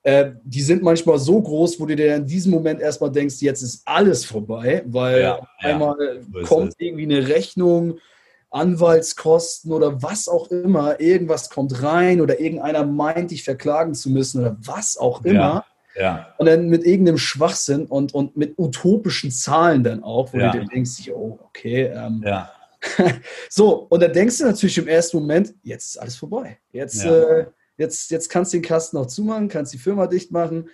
Äh, 0.07 0.35
die 0.45 0.61
sind 0.61 0.83
manchmal 0.83 1.19
so 1.19 1.41
groß, 1.41 1.81
wo 1.81 1.85
du 1.85 1.93
dir 1.93 2.15
in 2.15 2.25
diesem 2.25 2.53
Moment 2.53 2.79
erstmal 2.79 3.11
denkst, 3.11 3.41
jetzt 3.41 3.61
ist 3.61 3.81
alles 3.83 4.23
vorbei, 4.23 4.81
weil 4.85 5.19
ja, 5.19 5.41
einmal 5.57 5.97
ja, 6.33 6.43
kommt 6.43 6.75
irgendwie 6.77 7.03
eine 7.03 7.27
Rechnung, 7.27 7.97
Anwaltskosten 8.49 9.69
oder 9.73 10.01
was 10.01 10.29
auch 10.29 10.49
immer, 10.49 11.01
irgendwas 11.01 11.49
kommt 11.49 11.83
rein 11.83 12.21
oder 12.21 12.39
irgendeiner 12.39 12.85
meint, 12.85 13.31
dich 13.31 13.43
verklagen 13.43 13.95
zu 13.95 14.09
müssen 14.09 14.39
oder 14.39 14.55
was 14.61 14.97
auch 14.97 15.25
immer. 15.25 15.65
Ja. 15.99 16.33
Und 16.37 16.45
dann 16.45 16.69
mit 16.69 16.85
irgendeinem 16.85 17.17
Schwachsinn 17.17 17.85
und, 17.85 18.13
und 18.13 18.37
mit 18.37 18.57
utopischen 18.57 19.29
Zahlen 19.29 19.83
dann 19.83 20.03
auch, 20.03 20.31
wo 20.31 20.37
ja. 20.37 20.53
du 20.53 20.61
dir 20.61 20.67
denkst, 20.67 21.11
oh, 21.13 21.37
okay. 21.49 21.91
Ähm, 21.93 22.23
ja. 22.25 22.49
so, 23.49 23.87
und 23.89 24.01
dann 24.01 24.13
denkst 24.13 24.37
du 24.37 24.45
natürlich 24.45 24.77
im 24.77 24.87
ersten 24.87 25.17
Moment, 25.17 25.53
jetzt 25.63 25.87
ist 25.87 25.97
alles 25.97 26.15
vorbei. 26.15 26.59
Jetzt, 26.71 27.03
ja. 27.03 27.11
äh, 27.11 27.45
jetzt, 27.77 28.11
jetzt 28.11 28.29
kannst 28.29 28.53
du 28.53 28.57
den 28.57 28.63
Kasten 28.63 28.97
auch 28.97 29.07
zumachen, 29.07 29.47
kannst 29.47 29.73
die 29.73 29.77
Firma 29.77 30.07
dicht 30.07 30.31
machen. 30.31 30.69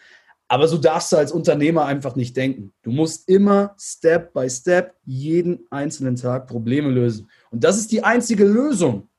Aber 0.48 0.68
so 0.68 0.78
darfst 0.78 1.12
du 1.12 1.18
als 1.18 1.32
Unternehmer 1.32 1.86
einfach 1.86 2.16
nicht 2.16 2.36
denken. 2.36 2.74
Du 2.84 2.92
musst 2.92 3.28
immer 3.28 3.76
Step 3.80 4.34
by 4.34 4.50
Step 4.50 4.96
jeden 5.06 5.66
einzelnen 5.70 6.16
Tag 6.16 6.48
Probleme 6.48 6.90
lösen. 6.90 7.30
Und 7.50 7.64
das 7.64 7.78
ist 7.78 7.92
die 7.92 8.04
einzige 8.04 8.46
Lösung. 8.46 9.10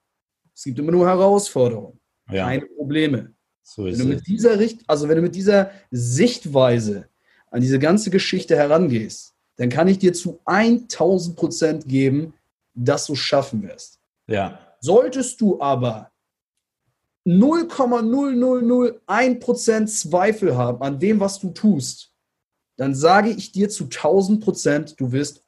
Es 0.54 0.62
gibt 0.62 0.78
immer 0.78 0.92
nur 0.92 1.06
Herausforderungen, 1.06 1.98
ja. 2.30 2.46
keine 2.46 2.66
Probleme. 2.66 3.32
So 3.62 3.86
wenn 3.86 3.98
du 3.98 4.04
mit 4.04 4.26
dieser 4.26 4.58
Richt 4.58 4.82
also 4.86 5.08
wenn 5.08 5.16
du 5.16 5.22
mit 5.22 5.34
dieser 5.34 5.70
Sichtweise 5.90 7.08
an 7.50 7.60
diese 7.60 7.78
ganze 7.78 8.10
Geschichte 8.10 8.56
herangehst, 8.56 9.34
dann 9.56 9.70
kann 9.70 9.88
ich 9.88 9.98
dir 9.98 10.12
zu 10.12 10.40
1000 10.44 11.36
Prozent 11.36 11.88
geben, 11.88 12.34
dass 12.74 13.06
du 13.06 13.14
es 13.14 13.20
schaffen 13.20 13.62
wirst. 13.62 14.00
Ja. 14.26 14.58
Solltest 14.80 15.40
du 15.40 15.60
aber 15.60 16.10
0,0001% 17.26 19.86
Zweifel 19.86 20.56
haben 20.56 20.82
an 20.82 20.98
dem, 20.98 21.20
was 21.20 21.40
du 21.40 21.50
tust, 21.50 22.14
dann 22.76 22.94
sage 22.94 23.30
ich 23.30 23.52
dir 23.52 23.68
zu 23.68 23.84
1000 23.84 24.42
Prozent, 24.42 25.00
du 25.00 25.12
wirst 25.12 25.44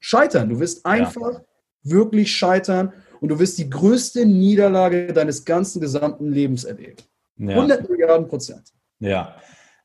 scheitern. 0.00 0.48
Du 0.48 0.60
wirst 0.60 0.84
einfach 0.86 1.32
ja. 1.32 1.44
wirklich 1.82 2.34
scheitern 2.34 2.92
und 3.20 3.30
du 3.30 3.38
wirst 3.38 3.58
die 3.58 3.68
größte 3.68 4.26
Niederlage 4.26 5.12
deines 5.12 5.44
ganzen 5.44 5.80
gesamten 5.80 6.32
Lebens 6.32 6.64
erleben. 6.64 6.96
Ja. 7.36 7.56
100 7.56 7.88
Milliarden 7.88 8.28
Prozent. 8.28 8.72
Ja, 9.00 9.36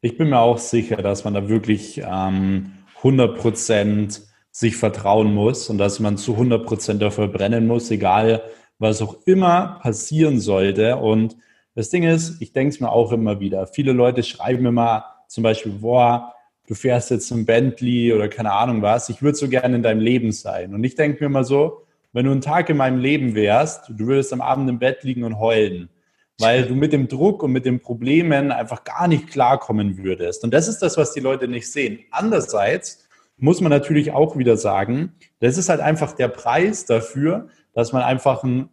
ich 0.02 0.18
bin 0.18 0.30
mir 0.30 0.40
auch 0.40 0.58
sicher, 0.58 0.98
dass 0.98 1.24
man 1.24 1.34
da 1.34 1.48
wirklich 1.48 2.02
ähm, 2.06 2.74
100 2.98 3.38
Prozent 3.38 4.22
sich 4.52 4.76
vertrauen 4.76 5.34
muss 5.34 5.70
und 5.70 5.78
dass 5.78 6.00
man 6.00 6.18
zu 6.18 6.34
100 6.34 6.66
Prozent 6.66 7.02
dafür 7.02 7.28
brennen 7.28 7.68
muss, 7.68 7.90
egal 7.90 8.44
was 8.84 9.02
auch 9.02 9.18
immer 9.26 9.80
passieren 9.82 10.40
sollte. 10.40 10.98
Und 10.98 11.36
das 11.74 11.90
Ding 11.90 12.04
ist, 12.04 12.40
ich 12.42 12.54
denke 12.54 12.76
es 12.76 12.80
mir 12.80 12.92
auch 12.92 13.12
immer 13.12 13.40
wieder. 13.40 13.66
Viele 13.66 13.94
Leute 13.94 14.22
schreiben 14.22 14.66
immer 14.66 15.06
zum 15.28 15.42
Beispiel, 15.44 15.72
boah, 15.72 16.34
du 16.68 16.76
fährst 16.76 17.10
jetzt 17.10 17.32
ein 17.32 17.46
Bentley 17.46 18.14
oder 18.14 18.28
keine 18.28 18.52
Ahnung 18.52 18.82
was. 18.82 19.10
Ich 19.10 19.24
würde 19.24 19.38
so 19.38 19.50
gerne 19.50 19.78
in 19.78 19.84
deinem 19.84 20.02
Leben 20.02 20.32
sein. 20.32 20.76
Und 20.76 20.84
ich 20.84 20.96
denke 20.96 21.24
mir 21.24 21.28
immer 21.28 21.44
so, 21.44 21.86
wenn 22.12 22.26
du 22.26 22.32
einen 22.32 22.42
Tag 22.42 22.70
in 22.70 22.78
meinem 22.78 23.00
Leben 23.00 23.34
wärst, 23.34 23.90
du 23.90 24.06
würdest 24.06 24.32
am 24.34 24.42
Abend 24.42 24.70
im 24.70 24.78
Bett 24.78 25.04
liegen 25.04 25.24
und 25.24 25.40
heulen, 25.40 25.90
weil 26.38 26.66
du 26.66 26.76
mit 26.76 26.94
dem 26.94 27.08
Druck 27.08 27.42
und 27.42 27.52
mit 27.52 27.66
den 27.66 27.80
Problemen 27.80 28.52
einfach 28.52 28.84
gar 28.84 29.08
nicht 29.08 29.30
klarkommen 29.30 29.98
würdest. 29.98 30.44
Und 30.44 30.54
das 30.54 30.68
ist 30.68 30.80
das, 30.80 30.98
was 30.98 31.14
die 31.14 31.22
Leute 31.22 31.48
nicht 31.48 31.72
sehen. 31.72 32.00
Andererseits 32.12 33.08
muss 33.38 33.62
man 33.62 33.72
natürlich 33.72 34.12
auch 34.12 34.38
wieder 34.38 34.58
sagen, 34.58 35.14
das 35.40 35.58
ist 35.58 35.70
halt 35.70 35.80
einfach 35.80 36.14
der 36.14 36.28
Preis 36.28 36.86
dafür, 36.86 37.48
dass 37.74 37.92
man 37.92 38.04
einfach 38.04 38.44
ein 38.44 38.70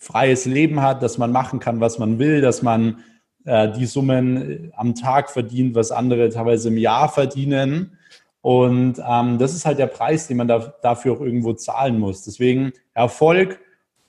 freies 0.00 0.46
Leben 0.46 0.80
hat, 0.80 1.02
dass 1.02 1.18
man 1.18 1.30
machen 1.30 1.60
kann, 1.60 1.80
was 1.80 1.98
man 1.98 2.18
will, 2.18 2.40
dass 2.40 2.62
man 2.62 3.04
äh, 3.44 3.70
die 3.70 3.86
Summen 3.86 4.72
am 4.74 4.94
Tag 4.94 5.30
verdient, 5.30 5.74
was 5.74 5.92
andere 5.92 6.30
teilweise 6.30 6.68
im 6.68 6.78
Jahr 6.78 7.08
verdienen. 7.08 7.98
Und 8.40 9.00
ähm, 9.06 9.38
das 9.38 9.54
ist 9.54 9.66
halt 9.66 9.78
der 9.78 9.86
Preis, 9.86 10.26
den 10.26 10.38
man 10.38 10.48
da, 10.48 10.74
dafür 10.82 11.12
auch 11.12 11.20
irgendwo 11.20 11.52
zahlen 11.52 11.98
muss. 11.98 12.24
Deswegen 12.24 12.72
Erfolg, 12.94 13.60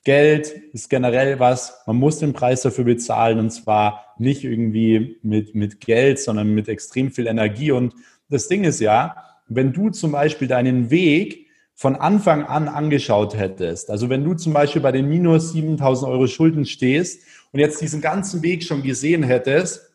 Geld 0.04 0.48
ist 0.72 0.90
generell 0.90 1.40
was, 1.40 1.84
man 1.86 1.98
muss 1.98 2.18
den 2.20 2.34
Preis 2.34 2.62
dafür 2.62 2.86
bezahlen 2.86 3.38
und 3.38 3.52
zwar 3.52 4.16
nicht 4.18 4.44
irgendwie 4.44 5.20
mit, 5.22 5.54
mit 5.54 5.82
Geld, 5.82 6.20
sondern 6.20 6.56
mit 6.56 6.70
extrem 6.70 7.12
viel 7.12 7.28
Energie. 7.28 7.72
Und 7.72 7.94
das 8.30 8.48
Ding 8.48 8.64
ist 8.64 8.80
ja, 8.80 9.16
wenn 9.48 9.74
du 9.74 9.90
zum 9.90 10.14
Beispiel 10.14 10.48
deinen 10.48 10.90
Weg 10.90 11.48
von 11.82 11.96
Anfang 11.96 12.44
an 12.44 12.68
angeschaut 12.68 13.36
hättest, 13.36 13.90
also 13.90 14.08
wenn 14.08 14.24
du 14.24 14.36
zum 14.36 14.54
Beispiel 14.54 14.84
bei 14.84 14.92
den 14.92 15.10
minus 15.10 15.52
7000 15.54 16.12
Euro 16.12 16.28
Schulden 16.28 16.68
stehst 16.68 17.24
und 17.54 17.60
jetzt 17.60 17.82
diesen 17.82 18.02
ganzen 18.02 18.44
Weg 18.44 18.64
schon 18.64 18.84
gesehen 18.84 19.24
hättest, 19.24 19.90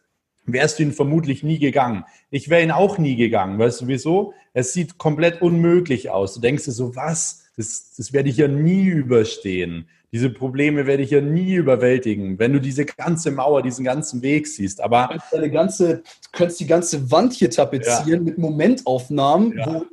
wärst 0.46 0.80
du 0.80 0.82
ihn 0.82 0.90
vermutlich 0.90 1.44
nie 1.44 1.60
gegangen. 1.60 2.02
Ich 2.28 2.50
wäre 2.50 2.64
ihn 2.64 2.72
auch 2.72 2.98
nie 2.98 3.14
gegangen. 3.14 3.60
Weißt 3.60 3.82
du 3.82 3.86
wieso? 3.86 4.34
Es 4.52 4.72
sieht 4.72 4.98
komplett 4.98 5.40
unmöglich 5.40 6.10
aus. 6.10 6.34
Du 6.34 6.40
denkst 6.40 6.64
dir 6.64 6.72
so, 6.72 6.96
was? 6.96 7.44
Das, 7.56 7.94
das 7.96 8.12
werde 8.12 8.30
ich 8.30 8.38
ja 8.38 8.48
nie 8.48 8.86
überstehen. 8.86 9.88
Diese 10.10 10.30
Probleme 10.30 10.88
werde 10.88 11.04
ich 11.04 11.10
ja 11.12 11.20
nie 11.20 11.54
überwältigen, 11.54 12.40
wenn 12.40 12.52
du 12.52 12.60
diese 12.60 12.84
ganze 12.84 13.30
Mauer, 13.30 13.62
diesen 13.62 13.84
ganzen 13.84 14.22
Weg 14.22 14.48
siehst. 14.48 14.80
Aber 14.80 15.08
du 15.12 15.20
könntest, 15.30 15.52
ganze, 15.52 15.96
du 15.98 16.30
könntest 16.32 16.58
die 16.58 16.66
ganze 16.66 17.12
Wand 17.12 17.32
hier 17.32 17.50
tapezieren 17.50 18.26
ja. 18.26 18.30
mit 18.30 18.38
Momentaufnahmen, 18.38 19.56
ja. 19.56 19.66
wo, 19.66 19.86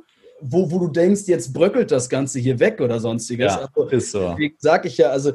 wo, 0.46 0.70
wo, 0.70 0.78
du 0.78 0.88
denkst, 0.88 1.22
jetzt 1.26 1.52
bröckelt 1.52 1.90
das 1.90 2.08
Ganze 2.08 2.38
hier 2.38 2.58
weg 2.60 2.80
oder 2.80 3.00
sonstiges. 3.00 3.52
Ja, 3.52 3.68
also, 3.74 3.88
ist 3.88 4.10
so. 4.10 4.30
Deswegen 4.30 4.56
sage 4.58 4.88
ich 4.88 4.98
ja, 4.98 5.10
also 5.10 5.32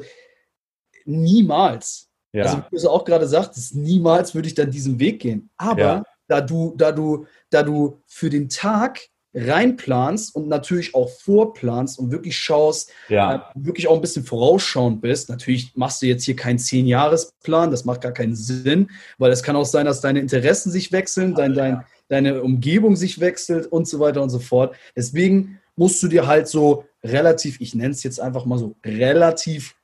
niemals. 1.04 2.08
Ja. 2.32 2.44
Also 2.44 2.62
wie 2.70 2.76
du 2.80 2.88
auch 2.88 3.04
gerade 3.04 3.26
sagtest, 3.26 3.74
niemals 3.74 4.34
würde 4.34 4.48
ich 4.48 4.54
dann 4.54 4.70
diesen 4.70 5.00
Weg 5.00 5.20
gehen. 5.20 5.50
Aber 5.56 6.04
da 6.28 6.40
du, 6.40 6.74
da 6.76 6.92
du, 6.92 7.26
da 7.50 7.62
du 7.62 8.00
für 8.06 8.30
den 8.30 8.48
Tag 8.48 9.00
reinplanst 9.34 10.34
und 10.34 10.48
natürlich 10.48 10.94
auch 10.94 11.08
vorplanst 11.08 11.98
und 11.98 12.10
wirklich 12.10 12.36
schaust, 12.36 12.90
ja. 13.08 13.34
äh, 13.34 13.40
wirklich 13.54 13.86
auch 13.86 13.94
ein 13.94 14.00
bisschen 14.00 14.24
vorausschauend 14.24 15.00
bist. 15.00 15.28
Natürlich 15.28 15.72
machst 15.76 16.02
du 16.02 16.06
jetzt 16.06 16.24
hier 16.24 16.34
keinen 16.34 16.58
Zehn-Jahres-Plan, 16.58 17.70
das 17.70 17.84
macht 17.84 18.00
gar 18.00 18.12
keinen 18.12 18.34
Sinn, 18.34 18.90
weil 19.18 19.30
es 19.30 19.42
kann 19.42 19.56
auch 19.56 19.64
sein, 19.64 19.86
dass 19.86 20.00
deine 20.00 20.20
Interessen 20.20 20.70
sich 20.72 20.90
wechseln, 20.90 21.34
dein, 21.34 21.54
dein, 21.54 21.84
deine 22.10 22.42
Umgebung 22.42 22.96
sich 22.96 23.20
wechselt 23.20 23.66
und 23.66 23.88
so 23.88 24.00
weiter 24.00 24.22
und 24.22 24.30
so 24.30 24.40
fort. 24.40 24.74
Deswegen 24.96 25.60
musst 25.76 26.02
du 26.02 26.08
dir 26.08 26.26
halt 26.26 26.48
so 26.48 26.84
relativ, 27.02 27.60
ich 27.60 27.74
nenne 27.74 27.92
es 27.92 28.02
jetzt 28.02 28.20
einfach 28.20 28.44
mal 28.44 28.58
so, 28.58 28.76
relativ 28.84 29.76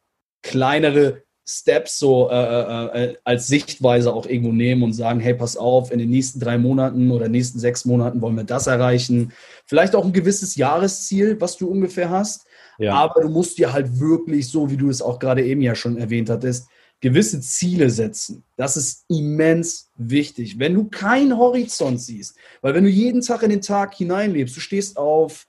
kleinere 0.42 1.22
Steps 1.48 2.00
so 2.00 2.28
äh, 2.28 2.34
äh, 2.34 3.04
äh, 3.04 3.16
als 3.22 3.46
Sichtweise 3.46 4.12
auch 4.12 4.26
irgendwo 4.26 4.52
nehmen 4.52 4.82
und 4.82 4.92
sagen, 4.94 5.20
hey, 5.20 5.32
pass 5.32 5.56
auf, 5.56 5.92
in 5.92 6.00
den 6.00 6.10
nächsten 6.10 6.40
drei 6.40 6.58
Monaten 6.58 7.12
oder 7.12 7.28
nächsten 7.28 7.60
sechs 7.60 7.84
Monaten 7.84 8.20
wollen 8.20 8.34
wir 8.34 8.44
das 8.44 8.66
erreichen. 8.66 9.32
Vielleicht 9.64 9.94
auch 9.94 10.04
ein 10.04 10.12
gewisses 10.12 10.56
Jahresziel, 10.56 11.40
was 11.40 11.56
du 11.56 11.68
ungefähr 11.68 12.10
hast. 12.10 12.46
Ja. 12.78 12.94
Aber 12.94 13.22
du 13.22 13.28
musst 13.28 13.58
dir 13.58 13.72
halt 13.72 14.00
wirklich, 14.00 14.48
so 14.50 14.70
wie 14.70 14.76
du 14.76 14.90
es 14.90 15.00
auch 15.00 15.20
gerade 15.20 15.44
eben 15.44 15.62
ja 15.62 15.76
schon 15.76 15.96
erwähnt 15.96 16.28
hattest, 16.30 16.68
gewisse 17.00 17.40
Ziele 17.40 17.90
setzen. 17.90 18.44
Das 18.56 18.76
ist 18.76 19.04
immens 19.08 19.90
wichtig. 19.96 20.58
Wenn 20.58 20.74
du 20.74 20.84
keinen 20.84 21.36
Horizont 21.36 22.00
siehst, 22.00 22.36
weil 22.62 22.74
wenn 22.74 22.84
du 22.84 22.90
jeden 22.90 23.20
Tag 23.20 23.42
in 23.42 23.50
den 23.50 23.60
Tag 23.60 23.94
hineinlebst, 23.94 24.56
du 24.56 24.60
stehst 24.60 24.96
auf, 24.96 25.46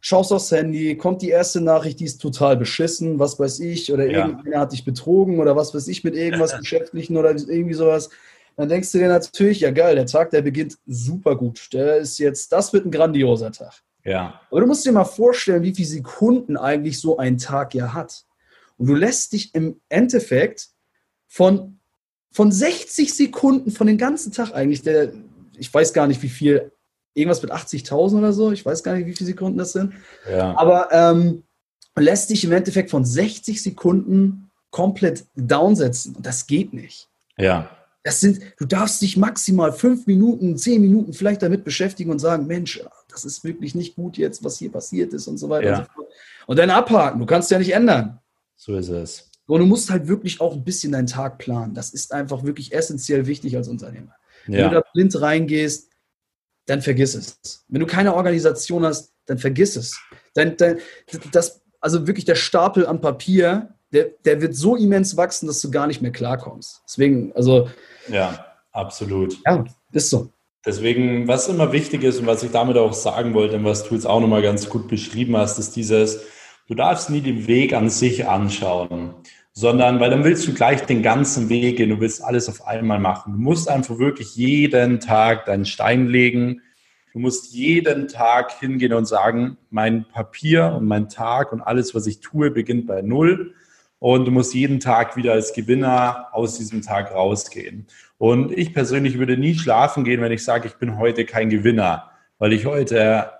schaust 0.00 0.32
aufs 0.32 0.52
Handy, 0.52 0.96
kommt 0.96 1.22
die 1.22 1.30
erste 1.30 1.60
Nachricht, 1.60 1.98
die 2.00 2.04
ist 2.04 2.20
total 2.20 2.56
beschissen, 2.56 3.18
was 3.18 3.38
weiß 3.38 3.60
ich, 3.60 3.92
oder 3.92 4.06
ja. 4.06 4.26
irgendeiner 4.26 4.60
hat 4.60 4.72
dich 4.72 4.84
betrogen 4.84 5.40
oder 5.40 5.56
was 5.56 5.74
weiß 5.74 5.88
ich 5.88 6.04
mit 6.04 6.14
irgendwas 6.14 6.56
Geschäftlichen 6.58 7.16
oder 7.16 7.30
irgendwie 7.30 7.74
sowas. 7.74 8.10
Dann 8.56 8.68
denkst 8.68 8.92
du 8.92 8.98
dir 8.98 9.08
natürlich, 9.08 9.60
ja 9.60 9.72
geil, 9.72 9.96
der 9.96 10.06
Tag, 10.06 10.30
der 10.30 10.42
beginnt 10.42 10.78
super 10.86 11.36
gut. 11.36 11.72
Der 11.72 11.96
ist 11.96 12.18
jetzt, 12.18 12.52
das 12.52 12.72
wird 12.72 12.86
ein 12.86 12.92
grandioser 12.92 13.50
Tag. 13.50 13.82
Ja. 14.04 14.40
Aber 14.50 14.60
du 14.60 14.66
musst 14.66 14.84
dir 14.84 14.92
mal 14.92 15.04
vorstellen, 15.04 15.62
wie 15.62 15.74
viele 15.74 15.88
Sekunden 15.88 16.56
eigentlich 16.56 17.00
so 17.00 17.16
ein 17.16 17.38
Tag 17.38 17.74
ja 17.74 17.94
hat. 17.94 18.24
Und 18.76 18.86
du 18.86 18.94
lässt 18.94 19.32
dich 19.32 19.54
im 19.54 19.80
Endeffekt 19.88 20.68
von, 21.34 21.80
von 22.30 22.52
60 22.52 23.12
Sekunden 23.12 23.72
von 23.72 23.88
den 23.88 23.98
ganzen 23.98 24.30
Tag 24.30 24.54
eigentlich, 24.54 24.82
der, 24.82 25.12
ich 25.56 25.74
weiß 25.74 25.92
gar 25.92 26.06
nicht, 26.06 26.22
wie 26.22 26.28
viel 26.28 26.70
irgendwas 27.12 27.42
mit 27.42 27.50
80.000 27.50 28.18
oder 28.18 28.32
so. 28.32 28.52
Ich 28.52 28.64
weiß 28.64 28.84
gar 28.84 28.94
nicht, 28.94 29.06
wie 29.06 29.14
viele 29.14 29.30
Sekunden 29.30 29.58
das 29.58 29.72
sind. 29.72 29.94
Ja. 30.30 30.56
Aber 30.56 30.92
ähm, 30.92 31.42
lässt 31.96 32.30
dich 32.30 32.44
im 32.44 32.52
Endeffekt 32.52 32.88
von 32.88 33.04
60 33.04 33.60
Sekunden 33.60 34.48
komplett 34.70 35.24
downsetzen. 35.34 36.14
Und 36.14 36.24
das 36.24 36.46
geht 36.46 36.72
nicht. 36.72 37.08
Ja. 37.36 37.68
Das 38.04 38.20
sind, 38.20 38.40
du 38.58 38.64
darfst 38.64 39.02
dich 39.02 39.16
maximal 39.16 39.72
fünf 39.72 40.06
Minuten, 40.06 40.56
zehn 40.56 40.80
Minuten 40.80 41.14
vielleicht 41.14 41.42
damit 41.42 41.64
beschäftigen 41.64 42.12
und 42.12 42.20
sagen, 42.20 42.46
Mensch, 42.46 42.80
das 43.08 43.24
ist 43.24 43.42
wirklich 43.42 43.74
nicht 43.74 43.96
gut 43.96 44.18
jetzt, 44.18 44.44
was 44.44 44.58
hier 44.58 44.70
passiert 44.70 45.12
ist 45.12 45.26
und 45.26 45.38
so 45.38 45.48
weiter 45.48 45.68
ja. 45.68 45.78
und 45.80 45.86
so. 45.96 46.06
Und 46.46 46.58
dann 46.60 46.70
abhaken. 46.70 47.18
Du 47.18 47.26
kannst 47.26 47.50
ja 47.50 47.58
nicht 47.58 47.74
ändern. 47.74 48.20
So 48.54 48.76
ist 48.76 48.88
es. 48.88 49.33
Und 49.46 49.60
du 49.60 49.66
musst 49.66 49.90
halt 49.90 50.08
wirklich 50.08 50.40
auch 50.40 50.54
ein 50.54 50.64
bisschen 50.64 50.92
deinen 50.92 51.06
Tag 51.06 51.38
planen. 51.38 51.74
Das 51.74 51.90
ist 51.90 52.12
einfach 52.12 52.44
wirklich 52.44 52.72
essentiell 52.72 53.26
wichtig 53.26 53.56
als 53.56 53.68
Unternehmer. 53.68 54.14
Wenn 54.46 54.58
ja. 54.58 54.68
du 54.68 54.74
da 54.76 54.82
blind 54.92 55.20
reingehst, 55.20 55.90
dann 56.66 56.80
vergiss 56.80 57.14
es. 57.14 57.64
Wenn 57.68 57.80
du 57.80 57.86
keine 57.86 58.14
Organisation 58.14 58.84
hast, 58.84 59.12
dann 59.26 59.38
vergiss 59.38 59.76
es. 59.76 60.00
Dann, 60.34 60.56
dann, 60.56 60.78
das, 61.30 61.62
also 61.80 62.06
wirklich 62.06 62.24
der 62.24 62.34
Stapel 62.36 62.86
an 62.86 63.00
Papier, 63.00 63.74
der, 63.92 64.10
der 64.24 64.40
wird 64.40 64.54
so 64.54 64.76
immens 64.76 65.16
wachsen, 65.16 65.46
dass 65.46 65.60
du 65.60 65.70
gar 65.70 65.86
nicht 65.86 66.00
mehr 66.00 66.12
klarkommst. 66.12 66.82
Deswegen, 66.86 67.32
also. 67.34 67.68
Ja, 68.08 68.46
absolut. 68.72 69.36
Ja, 69.44 69.64
ist 69.92 70.10
so. 70.10 70.32
Deswegen, 70.66 71.28
was 71.28 71.48
immer 71.48 71.72
wichtig 71.72 72.02
ist 72.04 72.18
und 72.18 72.26
was 72.26 72.42
ich 72.42 72.50
damit 72.50 72.78
auch 72.78 72.94
sagen 72.94 73.34
wollte 73.34 73.56
und 73.56 73.64
was 73.64 73.86
du 73.86 73.94
jetzt 73.94 74.06
auch 74.06 74.20
nochmal 74.20 74.40
ganz 74.40 74.68
gut 74.70 74.88
beschrieben 74.88 75.36
hast, 75.36 75.58
ist 75.58 75.76
dieses, 75.76 76.22
du 76.68 76.74
darfst 76.74 77.10
nie 77.10 77.20
den 77.20 77.46
Weg 77.46 77.72
an 77.74 77.90
sich 77.90 78.26
anschauen. 78.26 79.14
sondern 79.56 80.00
weil 80.00 80.10
dann 80.10 80.24
willst 80.24 80.48
du 80.48 80.52
gleich 80.52 80.84
den 80.84 81.02
ganzen 81.02 81.48
Weg 81.48 81.76
gehen, 81.76 81.90
du 81.90 82.00
willst 82.00 82.24
alles 82.24 82.48
auf 82.48 82.66
einmal 82.66 82.98
machen. 82.98 83.34
Du 83.34 83.38
musst 83.38 83.68
einfach 83.68 83.98
wirklich 83.98 84.34
jeden 84.34 84.98
Tag 84.98 85.44
deinen 85.44 85.64
Stein 85.64 86.08
legen. 86.08 86.60
Du 87.12 87.20
musst 87.20 87.54
jeden 87.54 88.08
Tag 88.08 88.58
hingehen 88.58 88.92
und 88.92 89.06
sagen, 89.06 89.56
mein 89.70 90.08
Papier 90.08 90.74
und 90.76 90.88
mein 90.88 91.08
Tag 91.08 91.52
und 91.52 91.60
alles, 91.60 91.94
was 91.94 92.08
ich 92.08 92.18
tue, 92.18 92.50
beginnt 92.50 92.88
bei 92.88 93.00
Null. 93.00 93.54
Und 94.00 94.24
du 94.24 94.32
musst 94.32 94.54
jeden 94.54 94.80
Tag 94.80 95.16
wieder 95.16 95.32
als 95.32 95.52
Gewinner 95.52 96.26
aus 96.32 96.58
diesem 96.58 96.82
Tag 96.82 97.12
rausgehen. 97.14 97.86
Und 98.18 98.50
ich 98.50 98.74
persönlich 98.74 99.18
würde 99.20 99.36
nie 99.36 99.54
schlafen 99.54 100.02
gehen, 100.02 100.20
wenn 100.20 100.32
ich 100.32 100.42
sage, 100.42 100.66
ich 100.66 100.74
bin 100.74 100.98
heute 100.98 101.24
kein 101.24 101.48
Gewinner, 101.48 102.10
weil 102.38 102.52
ich 102.52 102.66
heute 102.66 103.30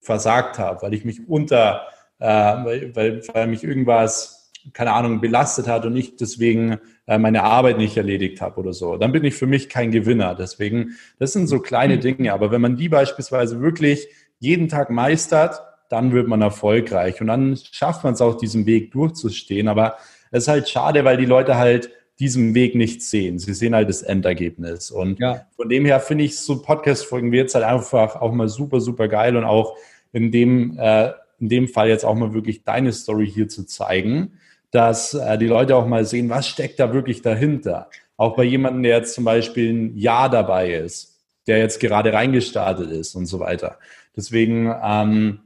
versagt 0.00 0.58
habe, 0.58 0.82
weil 0.82 0.94
ich 0.94 1.04
mich 1.04 1.28
unter, 1.28 1.88
äh, 2.18 2.26
weil, 2.26 2.96
weil, 2.96 3.22
weil 3.32 3.46
mich 3.46 3.64
irgendwas 3.64 4.38
keine 4.72 4.92
Ahnung, 4.92 5.20
belastet 5.20 5.68
hat 5.68 5.86
und 5.86 5.96
ich 5.96 6.16
deswegen 6.16 6.78
äh, 7.06 7.18
meine 7.18 7.42
Arbeit 7.42 7.78
nicht 7.78 7.96
erledigt 7.96 8.40
habe 8.40 8.60
oder 8.60 8.72
so, 8.72 8.96
dann 8.96 9.12
bin 9.12 9.24
ich 9.24 9.34
für 9.34 9.46
mich 9.46 9.68
kein 9.68 9.90
Gewinner. 9.90 10.34
Deswegen, 10.34 10.96
das 11.18 11.32
sind 11.32 11.46
so 11.46 11.60
kleine 11.60 11.96
mhm. 11.96 12.00
Dinge. 12.00 12.32
Aber 12.32 12.50
wenn 12.50 12.60
man 12.60 12.76
die 12.76 12.88
beispielsweise 12.88 13.60
wirklich 13.60 14.08
jeden 14.38 14.68
Tag 14.68 14.90
meistert, 14.90 15.62
dann 15.88 16.12
wird 16.12 16.28
man 16.28 16.42
erfolgreich 16.42 17.20
und 17.20 17.28
dann 17.28 17.56
schafft 17.56 18.04
man 18.04 18.14
es 18.14 18.20
auch, 18.20 18.36
diesen 18.36 18.66
Weg 18.66 18.92
durchzustehen. 18.92 19.68
Aber 19.68 19.96
es 20.30 20.44
ist 20.44 20.48
halt 20.48 20.68
schade, 20.68 21.04
weil 21.04 21.16
die 21.16 21.24
Leute 21.24 21.56
halt 21.56 21.90
diesen 22.18 22.54
Weg 22.54 22.74
nicht 22.74 23.02
sehen. 23.02 23.38
Sie 23.38 23.54
sehen 23.54 23.74
halt 23.74 23.88
das 23.88 24.02
Endergebnis. 24.02 24.90
Und 24.90 25.18
ja. 25.20 25.46
von 25.56 25.68
dem 25.68 25.84
her 25.84 26.00
finde 26.00 26.24
ich 26.24 26.38
so 26.38 26.60
Podcast-Folgen 26.60 27.32
wie 27.32 27.36
jetzt 27.36 27.54
halt 27.54 27.64
einfach 27.64 28.16
auch 28.16 28.32
mal 28.32 28.48
super, 28.48 28.80
super 28.80 29.08
geil 29.08 29.36
und 29.36 29.44
auch 29.44 29.76
in 30.12 30.30
dem, 30.30 30.76
äh, 30.78 31.12
in 31.40 31.48
dem 31.48 31.68
Fall 31.68 31.88
jetzt 31.88 32.04
auch 32.04 32.14
mal 32.14 32.34
wirklich 32.34 32.64
deine 32.64 32.92
Story 32.92 33.30
hier 33.30 33.48
zu 33.48 33.64
zeigen 33.64 34.38
dass 34.70 35.14
äh, 35.14 35.38
die 35.38 35.46
Leute 35.46 35.76
auch 35.76 35.86
mal 35.86 36.04
sehen, 36.04 36.28
was 36.28 36.48
steckt 36.48 36.78
da 36.78 36.92
wirklich 36.92 37.22
dahinter. 37.22 37.88
Auch 38.16 38.36
bei 38.36 38.44
jemandem, 38.44 38.82
der 38.82 38.98
jetzt 38.98 39.14
zum 39.14 39.24
Beispiel 39.24 39.72
ein 39.72 39.96
Jahr 39.96 40.28
dabei 40.28 40.74
ist, 40.74 41.16
der 41.46 41.58
jetzt 41.58 41.80
gerade 41.80 42.12
reingestartet 42.12 42.90
ist 42.90 43.14
und 43.14 43.26
so 43.26 43.40
weiter. 43.40 43.78
Deswegen. 44.16 44.74
Ähm, 44.82 45.40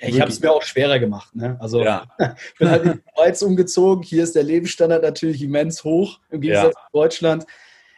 ich 0.00 0.20
habe 0.20 0.30
es 0.30 0.40
mir 0.40 0.50
auch 0.50 0.62
schwerer 0.62 0.98
gemacht. 0.98 1.34
Ne? 1.34 1.56
Also 1.60 1.82
ja. 1.82 2.04
ich 2.18 2.54
bin 2.58 2.68
halt 2.68 2.84
in 2.84 2.92
die 2.94 3.00
Schweiz 3.14 3.42
umgezogen. 3.42 4.02
Hier 4.02 4.24
ist 4.24 4.34
der 4.34 4.42
Lebensstandard 4.42 5.02
natürlich 5.02 5.40
immens 5.42 5.84
hoch 5.84 6.18
im 6.30 6.40
Gegensatz 6.40 6.74
ja. 6.74 6.86
zu 6.86 6.92
Deutschland. 6.92 7.46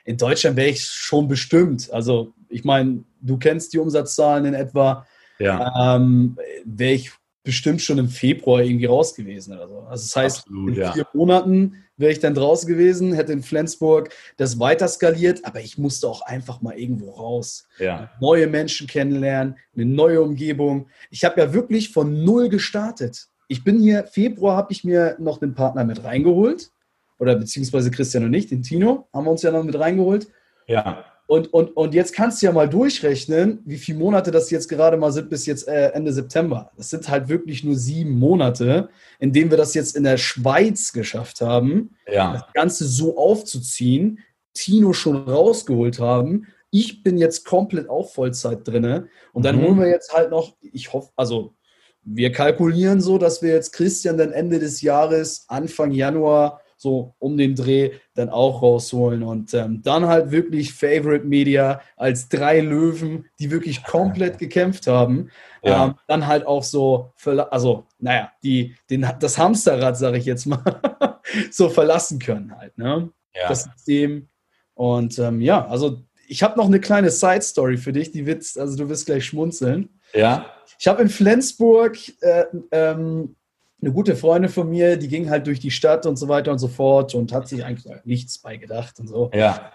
In 0.05 0.17
Deutschland 0.17 0.57
wäre 0.57 0.69
ich 0.69 0.85
schon 0.85 1.27
bestimmt. 1.27 1.91
Also 1.91 2.35
ich 2.49 2.65
meine, 2.65 3.03
du 3.23 3.39
kennst 3.39 3.73
die 3.73 3.79
Umsatzzahlen 3.79 4.45
in 4.45 4.55
etwa. 4.55 5.07
Ja. 5.39 5.97
Ähm, 5.97 6.39
wäre 6.65 6.93
ich 6.93 7.13
bestimmt 7.47 7.81
schon 7.81 7.97
im 7.99 8.09
Februar 8.09 8.61
irgendwie 8.61 8.87
raus 8.87 9.15
gewesen 9.15 9.55
oder 9.55 9.69
so. 9.69 9.79
Also 9.81 10.05
das 10.05 10.17
heißt, 10.17 10.39
Absolut, 10.41 10.69
in 10.69 10.75
vier 10.75 10.97
ja. 10.97 11.09
Monaten 11.15 11.85
wäre 11.97 12.11
ich 12.13 12.19
dann 12.19 12.35
draußen 12.35 12.69
gewesen, 12.69 13.15
hätte 13.15 13.33
in 13.33 13.43
Flensburg 13.43 14.11
das 14.37 14.59
weiter 14.59 14.89
skaliert, 14.89 15.45
aber 15.45 15.61
ich 15.61 15.79
musste 15.79 16.09
auch 16.09 16.23
einfach 16.23 16.61
mal 16.61 16.77
irgendwo 16.77 17.13
raus. 17.13 17.69
Ja. 17.79 18.11
Neue 18.21 18.49
Menschen 18.49 18.89
kennenlernen, 18.89 19.57
eine 19.75 19.85
neue 19.87 20.21
Umgebung. 20.21 20.89
Ich 21.11 21.25
habe 21.25 21.41
ja 21.41 21.55
wirklich 21.55 21.93
von 21.93 22.25
null 22.25 22.49
gestartet. 22.49 23.29
Ich 23.49 23.63
bin 23.63 23.79
hier, 23.79 24.05
Februar 24.05 24.57
habe 24.57 24.73
ich 24.73 24.83
mir 24.83 25.17
noch 25.21 25.39
den 25.39 25.55
Partner 25.55 25.85
mit 25.85 26.03
reingeholt, 26.03 26.71
oder 27.19 27.37
beziehungsweise 27.37 27.91
Christian 27.91 28.25
und 28.25 28.35
ich, 28.35 28.49
den 28.49 28.63
Tino, 28.63 29.09
haben 29.15 29.25
wir 29.25 29.31
uns 29.31 29.43
ja 29.43 29.51
noch 29.51 29.65
mit 29.65 29.79
reingeholt. 29.79 30.27
Ja. 30.67 31.05
Und, 31.27 31.53
und, 31.53 31.77
und 31.77 31.93
jetzt 31.93 32.15
kannst 32.15 32.41
du 32.41 32.47
ja 32.47 32.53
mal 32.53 32.69
durchrechnen, 32.69 33.61
wie 33.65 33.79
viele 33.79 33.99
Monate 33.99 34.31
das 34.31 34.51
jetzt 34.51 34.69
gerade 34.69 34.97
mal 34.97 35.11
sind 35.11 35.29
bis 35.29 35.45
jetzt 35.45 35.67
äh, 35.67 35.89
Ende 35.89 36.13
September. 36.13 36.71
Das 36.77 36.91
sind 36.91 37.09
halt 37.09 37.29
wirklich 37.29 37.65
nur 37.65 37.75
sieben 37.75 38.17
Monate, 38.19 38.91
in 39.19 39.33
denen 39.33 39.51
wir 39.51 39.59
das 39.59 39.75
jetzt 39.75 39.97
in 39.97 40.05
der 40.05 40.19
Schweiz 40.19 40.93
geschafft 40.93 41.41
haben, 41.41 41.97
ja. 42.07 42.33
das 42.33 42.45
Ganze 42.55 42.85
so 42.87 43.19
aufzuziehen, 43.19 44.21
Tino 44.55 44.93
schon 44.93 45.17
rausgeholt 45.17 45.99
haben. 45.99 46.47
Ich 46.71 47.03
bin 47.03 47.19
jetzt 47.19 47.45
komplett 47.45 47.89
auf 47.89 48.15
Vollzeit 48.15 48.67
drinne 48.67 49.09
und 49.33 49.45
dann 49.45 49.57
mhm. 49.57 49.63
holen 49.63 49.81
wir 49.81 49.89
jetzt 49.89 50.13
halt 50.13 50.31
noch, 50.31 50.57
ich 50.61 50.93
hoffe, 50.93 51.11
also 51.17 51.55
wir 52.03 52.31
kalkulieren 52.31 53.01
so, 53.01 53.19
dass 53.19 53.43
wir 53.43 53.51
jetzt 53.51 53.73
Christian 53.73 54.17
dann 54.17 54.31
Ende 54.31 54.61
des 54.61 54.81
Jahres, 54.81 55.45
Anfang 55.49 55.91
Januar 55.91 56.61
so 56.77 57.15
um 57.19 57.37
den 57.37 57.55
Dreh 57.55 57.93
dann 58.15 58.29
auch 58.29 58.63
rausholen 58.63 59.23
und 59.23 59.55
ähm, 59.55 59.83
dann 59.83 60.07
halt 60.07 60.31
wirklich 60.31 60.75
Favorite 60.75 61.25
Media 61.25 61.81
als 61.97 62.29
drei 62.29 62.61
Löwen, 62.61 63.27
die 63.39 63.51
wirklich 63.51 63.85
komplett 63.85 64.39
gekämpft 64.39 64.87
haben, 64.87 65.31
ja. 65.63 65.87
ähm, 65.87 65.95
dann 66.07 66.27
halt 66.27 66.47
auch 66.47 66.63
so, 66.63 67.13
also 67.51 67.87
naja, 67.99 68.31
die, 68.43 68.75
den, 68.91 69.07
das 69.21 69.39
Hamsterrad, 69.39 69.97
sage 69.97 70.19
ich 70.19 70.27
jetzt 70.27 70.47
mal, 70.47 70.63
so 71.51 71.69
verlassen 71.69 72.19
können 72.19 72.57
halt, 72.57 72.77
ne? 72.79 73.11
Ja. 73.35 73.49
Das 73.49 73.65
System 73.65 74.29
und 74.75 75.19
ähm, 75.19 75.41
ja, 75.41 75.67
also 75.67 76.03
ich 76.29 76.43
habe 76.43 76.59
noch 76.59 76.67
eine 76.67 76.81
kleine 76.81 77.11
Side 77.11 77.43
Story 77.43 77.77
für 77.77 77.93
dich, 77.93 78.11
die 78.11 78.27
wird, 78.27 78.45
also 78.57 78.77
du 78.77 78.89
wirst 78.89 79.07
gleich 79.07 79.25
schmunzeln. 79.25 79.89
Ja. 80.13 80.47
Ich 80.79 80.89
habe 80.89 81.03
in 81.03 81.09
Flensburg 81.09 81.97
äh, 82.21 82.45
ähm, 82.71 83.37
eine 83.81 83.93
gute 83.93 84.17
Freundin 84.17 84.51
von 84.51 84.69
mir, 84.69 84.97
die 84.97 85.09
ging 85.09 85.29
halt 85.29 85.47
durch 85.47 85.61
die 85.61 85.71
Stadt 85.71 86.07
und 86.07 86.17
so 86.17 86.29
weiter 86.29 86.51
und 86.51 86.59
so 86.59 86.69
fort 86.69 87.15
und 87.15 87.33
hat 87.33 87.49
sich 87.49 87.65
eigentlich 87.65 87.93
nichts 88.05 88.39
bei 88.39 88.57
gedacht 88.57 88.99
und 88.99 89.09
so. 89.09 89.31
Ja. 89.35 89.73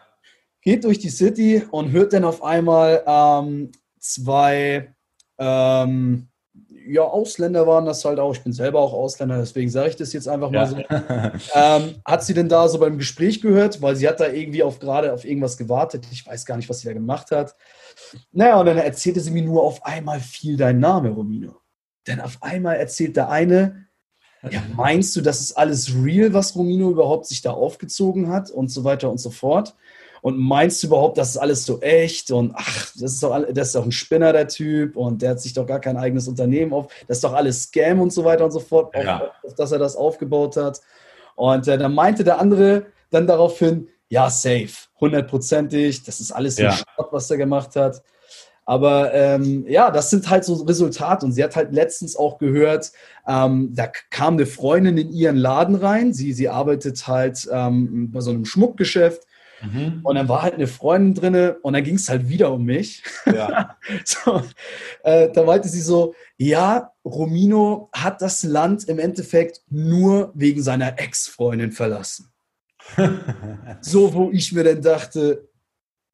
Geht 0.61 0.83
durch 0.83 0.99
die 0.99 1.09
City 1.09 1.63
und 1.71 1.91
hört 1.91 2.13
dann 2.13 2.23
auf 2.23 2.43
einmal 2.43 3.03
ähm, 3.05 3.71
zwei 3.99 4.93
ähm, 5.37 6.27
ja, 6.87 7.03
Ausländer 7.03 7.67
waren 7.67 7.85
das 7.85 8.03
halt 8.03 8.19
auch. 8.19 8.33
Ich 8.33 8.43
bin 8.43 8.53
selber 8.53 8.79
auch 8.79 8.93
Ausländer, 8.93 9.37
deswegen 9.37 9.69
sage 9.69 9.89
ich 9.89 9.95
das 9.95 10.13
jetzt 10.13 10.27
einfach 10.27 10.49
mal 10.49 10.57
ja. 10.57 10.67
so. 10.67 10.77
Ähm, 11.55 11.95
hat 12.05 12.23
sie 12.23 12.33
denn 12.33 12.49
da 12.49 12.67
so 12.67 12.79
beim 12.79 12.97
Gespräch 12.97 13.41
gehört? 13.41 13.81
Weil 13.81 13.95
sie 13.95 14.07
hat 14.07 14.19
da 14.19 14.27
irgendwie 14.27 14.63
auf 14.63 14.79
gerade 14.79 15.13
auf 15.13 15.25
irgendwas 15.25 15.57
gewartet. 15.57 16.07
Ich 16.11 16.25
weiß 16.25 16.45
gar 16.45 16.57
nicht, 16.57 16.69
was 16.69 16.79
sie 16.79 16.87
da 16.87 16.93
gemacht 16.93 17.31
hat. 17.31 17.55
Naja, 18.31 18.59
und 18.59 18.65
dann 18.65 18.77
erzählte 18.77 19.19
sie 19.19 19.31
mir 19.31 19.43
nur 19.43 19.63
auf 19.63 19.85
einmal 19.85 20.19
fiel 20.19 20.57
dein 20.57 20.79
Name, 20.79 21.09
Romino. 21.09 21.57
Denn 22.07 22.19
auf 22.19 22.37
einmal 22.41 22.77
erzählt 22.77 23.15
der 23.15 23.29
eine, 23.29 23.87
ja, 24.49 24.63
meinst 24.75 25.15
du, 25.15 25.21
das 25.21 25.39
ist 25.39 25.57
alles 25.57 25.93
real, 25.93 26.33
was 26.33 26.55
Romino 26.55 26.89
überhaupt 26.89 27.27
sich 27.27 27.41
da 27.41 27.51
aufgezogen 27.51 28.29
hat 28.29 28.49
und 28.49 28.69
so 28.69 28.83
weiter 28.83 29.09
und 29.09 29.19
so 29.19 29.29
fort? 29.29 29.75
Und 30.21 30.37
meinst 30.37 30.81
du 30.81 30.87
überhaupt, 30.87 31.17
das 31.17 31.31
ist 31.31 31.37
alles 31.37 31.65
so 31.65 31.81
echt? 31.81 32.31
Und 32.31 32.53
ach, 32.55 32.91
das 32.93 33.13
ist 33.13 33.23
doch, 33.23 33.43
das 33.51 33.67
ist 33.67 33.75
doch 33.75 33.85
ein 33.85 33.91
Spinner, 33.91 34.33
der 34.33 34.47
Typ, 34.47 34.95
und 34.95 35.21
der 35.21 35.31
hat 35.31 35.41
sich 35.41 35.53
doch 35.53 35.65
gar 35.65 35.79
kein 35.79 35.97
eigenes 35.97 36.27
Unternehmen 36.27 36.73
auf. 36.73 36.93
Das 37.07 37.17
ist 37.17 37.23
doch 37.23 37.33
alles 37.33 37.63
Scam 37.63 37.99
und 37.99 38.13
so 38.13 38.23
weiter 38.23 38.45
und 38.45 38.51
so 38.51 38.59
fort, 38.59 38.95
ja. 38.95 39.21
auf, 39.21 39.31
auf, 39.43 39.55
dass 39.55 39.71
er 39.71 39.79
das 39.79 39.95
aufgebaut 39.95 40.57
hat. 40.57 40.81
Und 41.35 41.67
äh, 41.67 41.77
dann 41.77 41.95
meinte 41.95 42.23
der 42.23 42.39
andere 42.39 42.85
dann 43.09 43.25
daraufhin, 43.25 43.89
ja, 44.09 44.29
safe, 44.29 44.69
hundertprozentig, 44.99 46.03
das 46.03 46.19
ist 46.19 46.31
alles 46.31 46.57
ja. 46.57 46.71
Sport, 46.71 47.11
was 47.13 47.31
er 47.31 47.37
gemacht 47.37 47.75
hat. 47.75 48.03
Aber 48.65 49.13
ähm, 49.13 49.65
ja, 49.67 49.91
das 49.91 50.09
sind 50.09 50.29
halt 50.29 50.45
so 50.45 50.53
Resultate. 50.55 51.25
Und 51.25 51.31
sie 51.33 51.43
hat 51.43 51.55
halt 51.55 51.73
letztens 51.73 52.15
auch 52.15 52.37
gehört, 52.37 52.91
ähm, 53.27 53.69
da 53.73 53.87
kam 54.09 54.35
eine 54.35 54.45
Freundin 54.45 54.97
in 54.97 55.11
ihren 55.11 55.35
Laden 55.35 55.75
rein. 55.75 56.13
Sie, 56.13 56.33
sie 56.33 56.49
arbeitet 56.49 57.07
halt 57.07 57.49
ähm, 57.51 58.11
bei 58.11 58.21
so 58.21 58.31
einem 58.31 58.45
Schmuckgeschäft. 58.45 59.23
Mhm. 59.61 60.01
Und 60.03 60.15
dann 60.15 60.27
war 60.27 60.41
halt 60.41 60.55
eine 60.55 60.67
Freundin 60.67 61.13
drin 61.13 61.55
und 61.61 61.73
dann 61.73 61.83
ging 61.83 61.95
es 61.95 62.09
halt 62.09 62.29
wieder 62.29 62.51
um 62.51 62.63
mich. 62.63 63.03
Ja. 63.25 63.77
so, 64.05 64.41
äh, 65.03 65.29
da 65.31 65.43
meinte 65.43 65.69
sie 65.69 65.81
so, 65.81 66.13
ja, 66.37 66.91
Romino 67.05 67.89
hat 67.93 68.21
das 68.21 68.43
Land 68.43 68.85
im 68.85 68.99
Endeffekt 68.99 69.61
nur 69.69 70.31
wegen 70.33 70.61
seiner 70.61 70.99
Ex-Freundin 70.99 71.71
verlassen. 71.71 72.31
so, 73.81 74.13
wo 74.13 74.31
ich 74.31 74.51
mir 74.51 74.63
dann 74.63 74.81
dachte, 74.81 75.47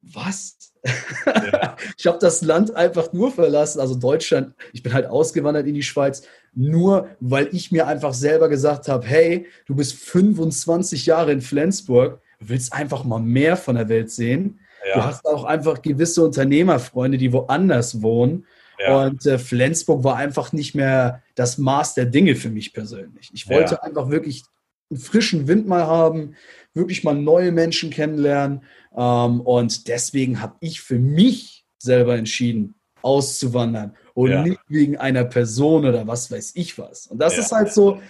was? 0.02 0.56
Ja. 0.84 1.76
ich 1.98 2.06
habe 2.06 2.18
das 2.20 2.42
Land 2.42 2.74
einfach 2.74 3.12
nur 3.12 3.32
verlassen, 3.32 3.80
also 3.80 3.94
Deutschland. 3.94 4.54
Ich 4.72 4.82
bin 4.82 4.92
halt 4.92 5.06
ausgewandert 5.06 5.66
in 5.66 5.74
die 5.74 5.82
Schweiz, 5.82 6.22
nur 6.54 7.08
weil 7.20 7.48
ich 7.52 7.72
mir 7.72 7.86
einfach 7.86 8.14
selber 8.14 8.48
gesagt 8.48 8.88
habe: 8.88 9.06
Hey, 9.06 9.46
du 9.66 9.74
bist 9.74 9.94
25 9.94 11.06
Jahre 11.06 11.32
in 11.32 11.40
Flensburg, 11.40 12.20
willst 12.38 12.72
einfach 12.72 13.04
mal 13.04 13.20
mehr 13.20 13.56
von 13.56 13.76
der 13.76 13.88
Welt 13.88 14.10
sehen. 14.10 14.60
Ja. 14.88 14.94
Du 14.94 15.04
hast 15.04 15.26
auch 15.26 15.44
einfach 15.44 15.82
gewisse 15.82 16.24
Unternehmerfreunde, 16.24 17.18
die 17.18 17.32
woanders 17.32 18.02
wohnen. 18.02 18.46
Ja. 18.78 19.06
Und 19.06 19.26
äh, 19.26 19.38
Flensburg 19.38 20.04
war 20.04 20.16
einfach 20.16 20.52
nicht 20.52 20.74
mehr 20.74 21.22
das 21.34 21.58
Maß 21.58 21.94
der 21.94 22.06
Dinge 22.06 22.36
für 22.36 22.48
mich 22.48 22.72
persönlich. 22.72 23.30
Ich 23.32 23.48
wollte 23.48 23.82
einfach 23.82 24.08
wirklich 24.08 24.44
einen 24.90 25.00
frischen 25.00 25.48
Wind 25.48 25.66
mal 25.66 25.86
haben, 25.86 26.36
wirklich 26.74 27.04
mal 27.04 27.14
neue 27.14 27.52
Menschen 27.52 27.90
kennenlernen. 27.90 28.62
Ähm, 28.96 29.40
und 29.40 29.88
deswegen 29.88 30.40
habe 30.40 30.56
ich 30.60 30.80
für 30.80 30.98
mich 30.98 31.64
selber 31.78 32.16
entschieden, 32.16 32.74
auszuwandern 33.02 33.96
und 34.14 34.30
ja. 34.30 34.42
nicht 34.42 34.60
wegen 34.68 34.96
einer 34.96 35.24
Person 35.24 35.86
oder 35.86 36.06
was 36.06 36.30
weiß 36.30 36.52
ich 36.56 36.78
was. 36.78 37.06
Und 37.06 37.18
das 37.18 37.36
ja. 37.36 37.42
ist 37.42 37.52
halt 37.52 37.72
so, 37.72 38.00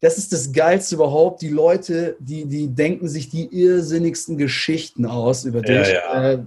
das 0.00 0.18
ist 0.18 0.32
das 0.32 0.52
Geilste 0.52 0.96
überhaupt. 0.96 1.40
Die 1.40 1.48
Leute, 1.48 2.16
die, 2.20 2.46
die 2.46 2.68
denken 2.68 3.08
sich 3.08 3.30
die 3.30 3.46
irrsinnigsten 3.46 4.36
Geschichten 4.36 5.06
aus 5.06 5.44
über 5.44 5.62
dich. 5.62 5.88
Ja, 5.88 6.32
äh, 6.32 6.44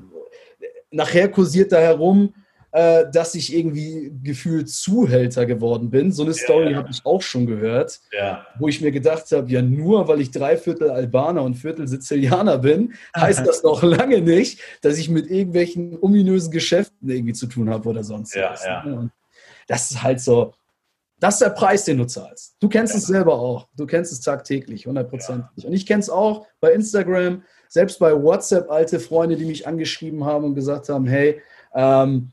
nachher 0.91 1.29
kursiert 1.29 1.71
da 1.71 1.79
herum, 1.79 2.33
äh, 2.71 3.05
dass 3.11 3.33
ich 3.33 3.55
irgendwie 3.55 4.11
gefühlt 4.23 4.69
Zuhälter 4.69 5.45
geworden 5.45 5.89
bin. 5.89 6.11
So 6.11 6.23
eine 6.23 6.31
ja, 6.31 6.37
Story 6.37 6.71
ja. 6.71 6.77
habe 6.77 6.89
ich 6.91 7.05
auch 7.05 7.21
schon 7.21 7.45
gehört, 7.45 7.99
ja. 8.11 8.45
wo 8.59 8.67
ich 8.67 8.81
mir 8.81 8.91
gedacht 8.91 9.31
habe, 9.31 9.49
ja, 9.49 9.61
nur 9.61 10.07
weil 10.07 10.21
ich 10.21 10.31
Dreiviertel 10.31 10.89
Albaner 10.89 11.43
und 11.43 11.55
Viertel 11.55 11.87
Sizilianer 11.87 12.57
bin, 12.57 12.93
heißt 13.15 13.47
das 13.47 13.63
noch 13.63 13.83
lange 13.83 14.21
nicht, 14.21 14.59
dass 14.81 14.97
ich 14.97 15.09
mit 15.09 15.29
irgendwelchen 15.31 15.97
ominösen 15.99 16.51
Geschäften 16.51 17.09
irgendwie 17.09 17.33
zu 17.33 17.47
tun 17.47 17.69
habe 17.69 17.87
oder 17.87 18.03
sonst 18.03 18.35
was. 18.35 18.65
Ne? 18.65 19.11
Das 19.67 19.91
ist 19.91 20.03
halt 20.03 20.19
so, 20.19 20.53
das 21.19 21.35
ist 21.35 21.41
der 21.41 21.49
Preis, 21.49 21.83
den 21.85 21.97
du 21.97 22.05
zahlst. 22.05 22.55
Du 22.59 22.69
kennst 22.69 22.95
es 22.95 23.07
selber 23.07 23.39
auch. 23.39 23.67
Du 23.75 23.87
kennst 23.87 24.11
es 24.11 24.21
tagtäglich, 24.21 24.85
hundertprozentig. 24.85 25.65
Und 25.65 25.73
ich 25.73 25.85
kenne 25.85 26.01
es 26.01 26.09
auch 26.09 26.45
bei 26.59 26.73
Instagram, 26.73 27.43
selbst 27.69 27.99
bei 27.99 28.13
WhatsApp, 28.13 28.69
alte 28.69 28.99
Freunde, 28.99 29.35
die 29.35 29.45
mich 29.45 29.67
angeschrieben 29.67 30.25
haben 30.25 30.45
und 30.45 30.55
gesagt 30.55 30.89
haben, 30.89 31.07
hey, 31.07 31.41
ähm, 31.73 32.31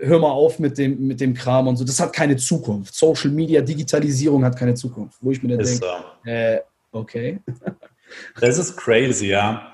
hör 0.00 0.18
mal 0.18 0.30
auf 0.30 0.58
mit 0.58 0.78
dem, 0.78 1.06
mit 1.06 1.20
dem 1.20 1.34
Kram 1.34 1.68
und 1.68 1.76
so. 1.76 1.84
Das 1.84 2.00
hat 2.00 2.12
keine 2.12 2.36
Zukunft. 2.36 2.94
Social 2.94 3.30
Media, 3.30 3.60
Digitalisierung 3.60 4.44
hat 4.44 4.58
keine 4.58 4.74
Zukunft. 4.74 5.18
Wo 5.20 5.30
ich 5.30 5.42
mir 5.42 5.56
dann 5.56 5.66
denke, 5.66 5.86
so. 6.24 6.30
äh, 6.30 6.60
okay. 6.92 7.38
Das 8.40 8.58
ist 8.58 8.76
crazy, 8.76 9.28
ja. 9.28 9.70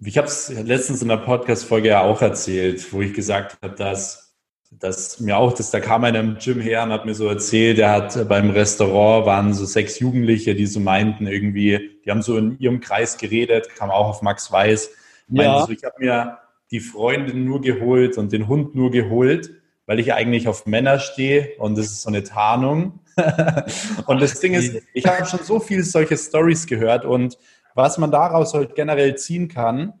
Ich 0.00 0.18
habe 0.18 0.26
es 0.26 0.48
letztens 0.48 1.02
in 1.02 1.08
der 1.08 1.18
Podcast-Folge 1.18 1.88
ja 1.88 2.02
auch 2.02 2.20
erzählt, 2.22 2.92
wo 2.92 3.02
ich 3.02 3.14
gesagt 3.14 3.56
habe, 3.62 3.74
dass, 3.76 4.34
dass 4.70 5.20
mir 5.20 5.36
auch, 5.36 5.52
dass 5.52 5.70
da 5.70 5.78
kam 5.80 6.04
einer 6.04 6.20
im 6.20 6.38
Gym 6.38 6.60
her 6.60 6.82
und 6.82 6.90
hat 6.90 7.04
mir 7.04 7.14
so 7.14 7.28
erzählt, 7.28 7.78
er 7.78 7.92
hat 7.92 8.28
beim 8.28 8.50
Restaurant 8.50 9.26
waren 9.26 9.54
so 9.54 9.64
sechs 9.64 9.98
Jugendliche, 9.98 10.54
die 10.54 10.66
so 10.66 10.80
meinten 10.80 11.26
irgendwie, 11.26 12.00
die 12.04 12.10
haben 12.10 12.22
so 12.22 12.36
in 12.36 12.58
ihrem 12.58 12.80
Kreis 12.80 13.16
geredet, 13.16 13.68
kam 13.76 13.90
auch 13.90 14.08
auf 14.08 14.22
Max 14.22 14.50
Weiß, 14.50 14.90
meinten 15.28 15.52
ja. 15.52 15.66
so, 15.66 15.72
ich 15.72 15.84
habe 15.84 15.94
mir 15.98 16.38
die 16.70 16.80
Freundin 16.80 17.44
nur 17.44 17.60
geholt 17.60 18.18
und 18.18 18.32
den 18.32 18.46
Hund 18.46 18.74
nur 18.74 18.90
geholt, 18.90 19.50
weil 19.88 20.00
ich 20.00 20.12
eigentlich 20.12 20.48
auf 20.48 20.66
Männer 20.66 20.98
stehe 20.98 21.56
und 21.56 21.78
das 21.78 21.86
ist 21.86 22.02
so 22.02 22.10
eine 22.10 22.22
Tarnung. 22.22 23.00
und 24.06 24.20
das 24.20 24.38
Ding 24.38 24.52
ist, 24.52 24.82
ich 24.92 25.06
habe 25.06 25.24
schon 25.24 25.40
so 25.42 25.60
viele 25.60 25.82
solche 25.82 26.18
Stories 26.18 26.66
gehört 26.66 27.06
und 27.06 27.38
was 27.74 27.96
man 27.96 28.10
daraus 28.10 28.52
halt 28.52 28.74
generell 28.74 29.16
ziehen 29.16 29.48
kann, 29.48 29.94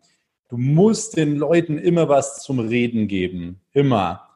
du 0.50 0.58
musst 0.58 1.16
den 1.16 1.36
Leuten 1.36 1.78
immer 1.78 2.06
was 2.10 2.42
zum 2.42 2.60
Reden 2.60 3.08
geben. 3.08 3.62
Immer. 3.72 4.28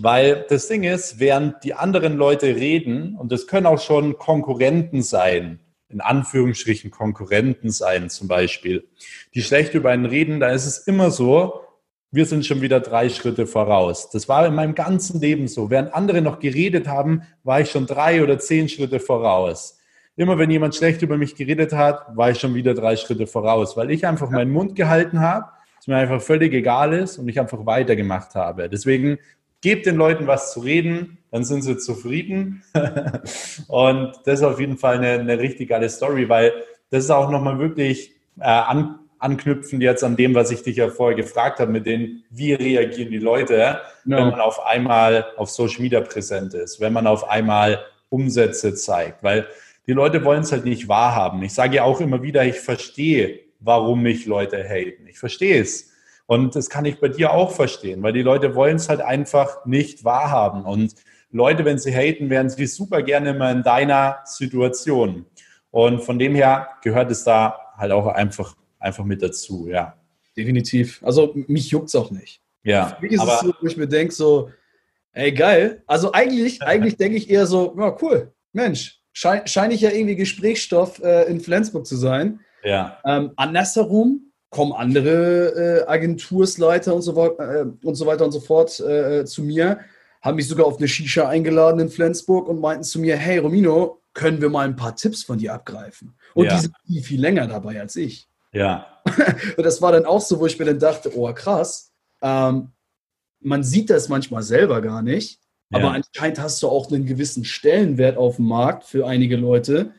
Weil 0.00 0.44
das 0.48 0.66
Ding 0.66 0.82
ist, 0.82 1.20
während 1.20 1.62
die 1.62 1.74
anderen 1.74 2.16
Leute 2.16 2.56
reden, 2.56 3.14
und 3.14 3.30
das 3.30 3.46
können 3.46 3.66
auch 3.66 3.80
schon 3.80 4.18
Konkurrenten 4.18 5.02
sein, 5.02 5.60
in 5.88 6.00
Anführungsstrichen 6.00 6.90
Konkurrenten 6.90 7.70
sein 7.70 8.10
zum 8.10 8.26
Beispiel, 8.26 8.88
die 9.34 9.42
schlecht 9.42 9.74
über 9.74 9.90
einen 9.90 10.06
reden, 10.06 10.40
da 10.40 10.48
ist 10.48 10.66
es 10.66 10.78
immer 10.78 11.12
so, 11.12 11.67
wir 12.10 12.24
sind 12.24 12.46
schon 12.46 12.62
wieder 12.62 12.80
drei 12.80 13.08
Schritte 13.08 13.46
voraus. 13.46 14.08
Das 14.10 14.28
war 14.28 14.46
in 14.46 14.54
meinem 14.54 14.74
ganzen 14.74 15.20
Leben 15.20 15.46
so. 15.46 15.70
Während 15.70 15.92
andere 15.92 16.22
noch 16.22 16.38
geredet 16.38 16.88
haben, 16.88 17.22
war 17.44 17.60
ich 17.60 17.70
schon 17.70 17.86
drei 17.86 18.22
oder 18.22 18.38
zehn 18.38 18.68
Schritte 18.68 18.98
voraus. 18.98 19.78
Immer 20.16 20.38
wenn 20.38 20.50
jemand 20.50 20.74
schlecht 20.74 21.02
über 21.02 21.16
mich 21.18 21.36
geredet 21.36 21.72
hat, 21.72 22.16
war 22.16 22.30
ich 22.30 22.40
schon 22.40 22.54
wieder 22.54 22.74
drei 22.74 22.96
Schritte 22.96 23.26
voraus, 23.26 23.76
weil 23.76 23.90
ich 23.90 24.06
einfach 24.06 24.30
meinen 24.30 24.50
Mund 24.50 24.74
gehalten 24.74 25.20
habe, 25.20 25.46
es 25.78 25.86
mir 25.86 25.96
einfach 25.96 26.20
völlig 26.20 26.52
egal 26.54 26.92
ist 26.92 27.18
und 27.18 27.28
ich 27.28 27.38
einfach 27.38 27.64
weitergemacht 27.66 28.34
habe. 28.34 28.68
Deswegen 28.68 29.18
gebt 29.60 29.86
den 29.86 29.96
Leuten 29.96 30.26
was 30.26 30.52
zu 30.52 30.60
reden, 30.60 31.18
dann 31.30 31.44
sind 31.44 31.62
sie 31.62 31.76
zufrieden. 31.76 32.64
und 33.68 34.12
das 34.24 34.40
ist 34.40 34.42
auf 34.42 34.58
jeden 34.58 34.78
Fall 34.78 34.96
eine, 34.96 35.20
eine 35.20 35.38
richtig 35.38 35.68
geile 35.68 35.88
Story, 35.88 36.28
weil 36.28 36.52
das 36.90 37.04
ist 37.04 37.10
auch 37.10 37.30
nochmal 37.30 37.58
wirklich 37.58 38.14
äh, 38.40 38.44
an, 38.44 38.98
anknüpfen 39.18 39.80
jetzt 39.80 40.04
an 40.04 40.16
dem, 40.16 40.34
was 40.34 40.50
ich 40.50 40.62
dich 40.62 40.76
ja 40.76 40.88
vorher 40.88 41.16
gefragt 41.16 41.60
habe, 41.60 41.72
mit 41.72 41.86
den, 41.86 42.24
wie 42.30 42.54
reagieren 42.54 43.10
die 43.10 43.18
Leute, 43.18 43.56
ja. 43.56 43.80
wenn 44.04 44.30
man 44.30 44.40
auf 44.40 44.64
einmal 44.64 45.26
auf 45.36 45.50
Social 45.50 45.82
Media 45.82 46.00
präsent 46.00 46.54
ist, 46.54 46.80
wenn 46.80 46.92
man 46.92 47.06
auf 47.06 47.28
einmal 47.28 47.84
Umsätze 48.08 48.74
zeigt, 48.74 49.22
weil 49.22 49.46
die 49.86 49.92
Leute 49.92 50.24
wollen 50.24 50.42
es 50.42 50.52
halt 50.52 50.64
nicht 50.64 50.88
wahrhaben. 50.88 51.42
Ich 51.42 51.54
sage 51.54 51.76
ja 51.76 51.84
auch 51.84 52.00
immer 52.00 52.22
wieder, 52.22 52.44
ich 52.44 52.60
verstehe, 52.60 53.40
warum 53.60 54.02
mich 54.02 54.26
Leute 54.26 54.62
haten. 54.62 55.06
Ich 55.06 55.18
verstehe 55.18 55.60
es. 55.60 55.90
Und 56.26 56.54
das 56.54 56.68
kann 56.68 56.84
ich 56.84 57.00
bei 57.00 57.08
dir 57.08 57.32
auch 57.32 57.52
verstehen, 57.52 58.02
weil 58.02 58.12
die 58.12 58.22
Leute 58.22 58.54
wollen 58.54 58.76
es 58.76 58.90
halt 58.90 59.00
einfach 59.00 59.64
nicht 59.64 60.04
wahrhaben. 60.04 60.64
Und 60.64 60.94
Leute, 61.30 61.64
wenn 61.64 61.78
sie 61.78 61.94
haten, 61.94 62.28
wären 62.28 62.50
sie 62.50 62.66
super 62.66 63.02
gerne 63.02 63.30
immer 63.30 63.50
in 63.50 63.62
deiner 63.62 64.18
Situation. 64.24 65.24
Und 65.70 66.02
von 66.02 66.18
dem 66.18 66.34
her 66.34 66.68
gehört 66.82 67.10
es 67.10 67.24
da 67.24 67.58
halt 67.76 67.92
auch 67.92 68.06
einfach 68.06 68.54
einfach 68.78 69.04
mit 69.04 69.22
dazu, 69.22 69.68
ja. 69.68 69.96
Definitiv. 70.36 71.02
Also 71.02 71.34
mich 71.48 71.70
juckt 71.70 71.88
es 71.88 71.96
auch 71.96 72.10
nicht. 72.10 72.40
Ja. 72.62 72.86
Für 72.86 73.02
mich 73.02 73.12
ist 73.12 73.22
es 73.22 73.40
so, 73.40 73.52
wo 73.60 73.66
ich 73.66 73.76
mir 73.76 73.88
denke, 73.88 74.14
so, 74.14 74.50
ey, 75.12 75.32
geil. 75.32 75.82
Also 75.86 76.12
eigentlich, 76.12 76.62
eigentlich 76.62 76.96
denke 76.96 77.16
ich 77.16 77.28
eher 77.28 77.46
so, 77.46 77.74
ja, 77.78 77.96
cool, 78.02 78.32
Mensch, 78.52 79.00
scheine 79.12 79.46
schein 79.46 79.70
ich 79.70 79.80
ja 79.80 79.90
irgendwie 79.90 80.16
Gesprächsstoff 80.16 81.02
äh, 81.02 81.24
in 81.24 81.40
Flensburg 81.40 81.86
zu 81.86 81.96
sein. 81.96 82.40
Ja. 82.62 82.98
Ähm, 83.04 83.32
andersherum 83.36 84.32
kommen 84.50 84.72
andere 84.72 85.84
äh, 85.84 85.88
Agentursleiter 85.88 86.94
und 86.94 87.02
so, 87.02 87.38
äh, 87.38 87.66
und 87.82 87.94
so 87.94 88.06
weiter 88.06 88.24
und 88.24 88.32
so 88.32 88.40
fort 88.40 88.78
äh, 88.80 89.24
zu 89.24 89.42
mir, 89.42 89.80
haben 90.22 90.36
mich 90.36 90.48
sogar 90.48 90.66
auf 90.66 90.78
eine 90.78 90.88
Shisha 90.88 91.28
eingeladen 91.28 91.80
in 91.80 91.90
Flensburg 91.90 92.48
und 92.48 92.60
meinten 92.60 92.82
zu 92.82 92.98
mir, 93.00 93.16
hey 93.16 93.38
Romino, 93.38 94.00
können 94.14 94.40
wir 94.40 94.48
mal 94.48 94.66
ein 94.66 94.76
paar 94.76 94.96
Tipps 94.96 95.22
von 95.22 95.38
dir 95.38 95.54
abgreifen? 95.54 96.14
Und 96.34 96.46
ja. 96.46 96.54
die 96.54 96.62
sind 96.62 96.74
viel, 96.86 97.02
viel 97.02 97.20
länger 97.20 97.46
dabei 97.46 97.80
als 97.80 97.94
ich. 97.96 98.27
Ja. 98.52 98.86
Und 99.56 99.64
das 99.64 99.80
war 99.82 99.92
dann 99.92 100.04
auch 100.04 100.20
so, 100.20 100.38
wo 100.40 100.46
ich 100.46 100.58
mir 100.58 100.66
dann 100.66 100.78
dachte, 100.78 101.16
oh 101.16 101.32
krass, 101.32 101.92
ähm, 102.22 102.72
man 103.40 103.62
sieht 103.62 103.90
das 103.90 104.08
manchmal 104.08 104.42
selber 104.42 104.80
gar 104.80 105.02
nicht, 105.02 105.40
ja. 105.70 105.78
aber 105.78 105.92
anscheinend 105.92 106.40
hast 106.40 106.62
du 106.62 106.68
auch 106.68 106.90
einen 106.90 107.06
gewissen 107.06 107.44
Stellenwert 107.44 108.16
auf 108.16 108.36
dem 108.36 108.46
Markt 108.46 108.84
für 108.84 109.06
einige 109.06 109.36
Leute, 109.36 109.92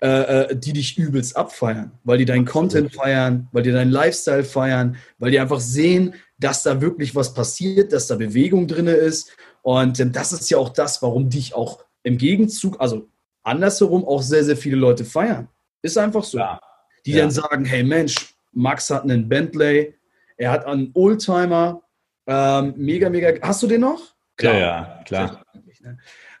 äh, 0.00 0.50
äh 0.50 0.56
die 0.56 0.74
dich 0.74 0.98
übelst 0.98 1.36
abfeiern, 1.36 1.92
weil 2.04 2.18
die 2.18 2.24
deinen 2.24 2.44
Content 2.44 2.94
feiern, 2.94 3.48
weil 3.52 3.62
die 3.62 3.72
deinen 3.72 3.90
Lifestyle 3.90 4.44
feiern, 4.44 4.96
weil 5.18 5.30
die 5.30 5.40
einfach 5.40 5.60
sehen, 5.60 6.14
dass 6.38 6.62
da 6.62 6.80
wirklich 6.80 7.14
was 7.14 7.32
passiert, 7.32 7.92
dass 7.92 8.08
da 8.08 8.16
Bewegung 8.16 8.68
drin 8.68 8.88
ist. 8.88 9.34
Und 9.62 9.98
ähm, 10.00 10.12
das 10.12 10.32
ist 10.32 10.50
ja 10.50 10.58
auch 10.58 10.68
das, 10.68 11.00
warum 11.00 11.30
dich 11.30 11.54
auch 11.54 11.82
im 12.02 12.18
Gegenzug, 12.18 12.78
also 12.78 13.08
andersherum, 13.42 14.04
auch 14.04 14.22
sehr, 14.22 14.44
sehr 14.44 14.56
viele 14.56 14.76
Leute 14.76 15.04
feiern. 15.04 15.48
Ist 15.82 15.96
einfach 15.96 16.24
so. 16.24 16.38
Ja 16.38 16.60
die 17.06 17.12
ja. 17.12 17.22
dann 17.22 17.30
sagen, 17.30 17.64
hey 17.64 17.82
Mensch, 17.82 18.34
Max 18.52 18.90
hat 18.90 19.04
einen 19.04 19.28
Bentley, 19.28 19.94
er 20.36 20.50
hat 20.50 20.66
einen 20.66 20.90
Oldtimer, 20.94 21.82
ähm, 22.26 22.74
mega, 22.76 23.08
mega. 23.08 23.32
Hast 23.40 23.62
du 23.62 23.66
den 23.66 23.82
noch? 23.82 24.14
Klar, 24.36 24.54
ja, 24.54 24.60
ja 24.60 25.02
klar. 25.04 25.42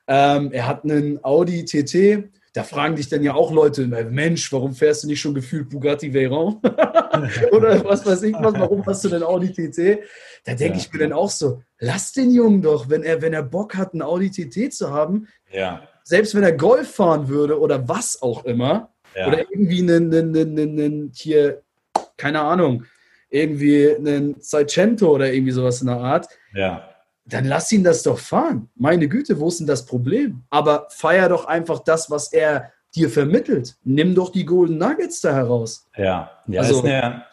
Ähm, 0.08 0.52
er 0.52 0.66
hat 0.66 0.84
einen 0.84 1.22
Audi 1.24 1.64
TT. 1.64 2.30
Da 2.52 2.64
fragen 2.64 2.96
dich 2.96 3.08
dann 3.08 3.22
ja 3.22 3.34
auch 3.34 3.52
Leute, 3.52 3.86
Mensch, 3.86 4.50
warum 4.50 4.74
fährst 4.74 5.04
du 5.04 5.08
nicht 5.08 5.20
schon 5.20 5.34
gefühlt 5.34 5.68
Bugatti 5.68 6.12
Veyron? 6.12 6.56
Oder 7.52 7.84
was 7.84 8.06
weiß 8.06 8.22
ich 8.22 8.34
was, 8.34 8.54
warum 8.54 8.84
hast 8.86 9.04
du 9.04 9.10
denn 9.10 9.22
Audi 9.22 9.52
TT? 9.52 10.02
Da 10.44 10.54
denke 10.54 10.78
ja. 10.78 10.84
ich 10.84 10.92
mir 10.92 11.00
dann 11.00 11.12
auch 11.12 11.28
so, 11.28 11.62
lass 11.78 12.12
den 12.12 12.32
Jungen 12.32 12.62
doch, 12.62 12.88
wenn 12.88 13.02
er, 13.02 13.20
wenn 13.20 13.34
er 13.34 13.42
Bock 13.42 13.76
hat, 13.76 13.92
einen 13.92 14.00
Audi 14.00 14.30
TT 14.30 14.72
zu 14.72 14.90
haben, 14.90 15.28
ja. 15.52 15.86
selbst 16.02 16.34
wenn 16.34 16.44
er 16.44 16.52
Golf 16.52 16.94
fahren 16.94 17.28
würde 17.28 17.60
oder 17.60 17.88
was 17.88 18.22
auch 18.22 18.46
immer, 18.46 18.94
ja. 19.16 19.28
Oder 19.28 19.38
irgendwie 19.50 19.80
einen, 19.80 20.12
einen, 20.12 20.36
einen, 20.36 20.78
einen, 20.78 21.12
hier, 21.14 21.62
keine 22.16 22.40
Ahnung, 22.40 22.84
irgendwie 23.30 23.94
einen 23.94 24.36
Seicento 24.40 25.10
oder 25.10 25.32
irgendwie 25.32 25.52
sowas 25.52 25.80
in 25.80 25.88
der 25.88 25.96
Art. 25.96 26.28
Ja. 26.54 26.88
Dann 27.24 27.44
lass 27.46 27.72
ihn 27.72 27.82
das 27.82 28.02
doch 28.02 28.18
fahren. 28.18 28.68
Meine 28.76 29.08
Güte, 29.08 29.40
wo 29.40 29.48
ist 29.48 29.58
denn 29.58 29.66
das 29.66 29.84
Problem? 29.84 30.42
Aber 30.50 30.86
feier 30.90 31.28
doch 31.28 31.46
einfach 31.46 31.80
das, 31.80 32.10
was 32.10 32.32
er 32.32 32.72
dir 32.94 33.10
vermittelt. 33.10 33.76
Nimm 33.84 34.14
doch 34.14 34.30
die 34.30 34.44
Golden 34.44 34.78
Nuggets 34.78 35.20
da 35.20 35.34
heraus. 35.34 35.88
Ja, 35.96 36.30
ja 36.46 36.60
also, 36.62 36.84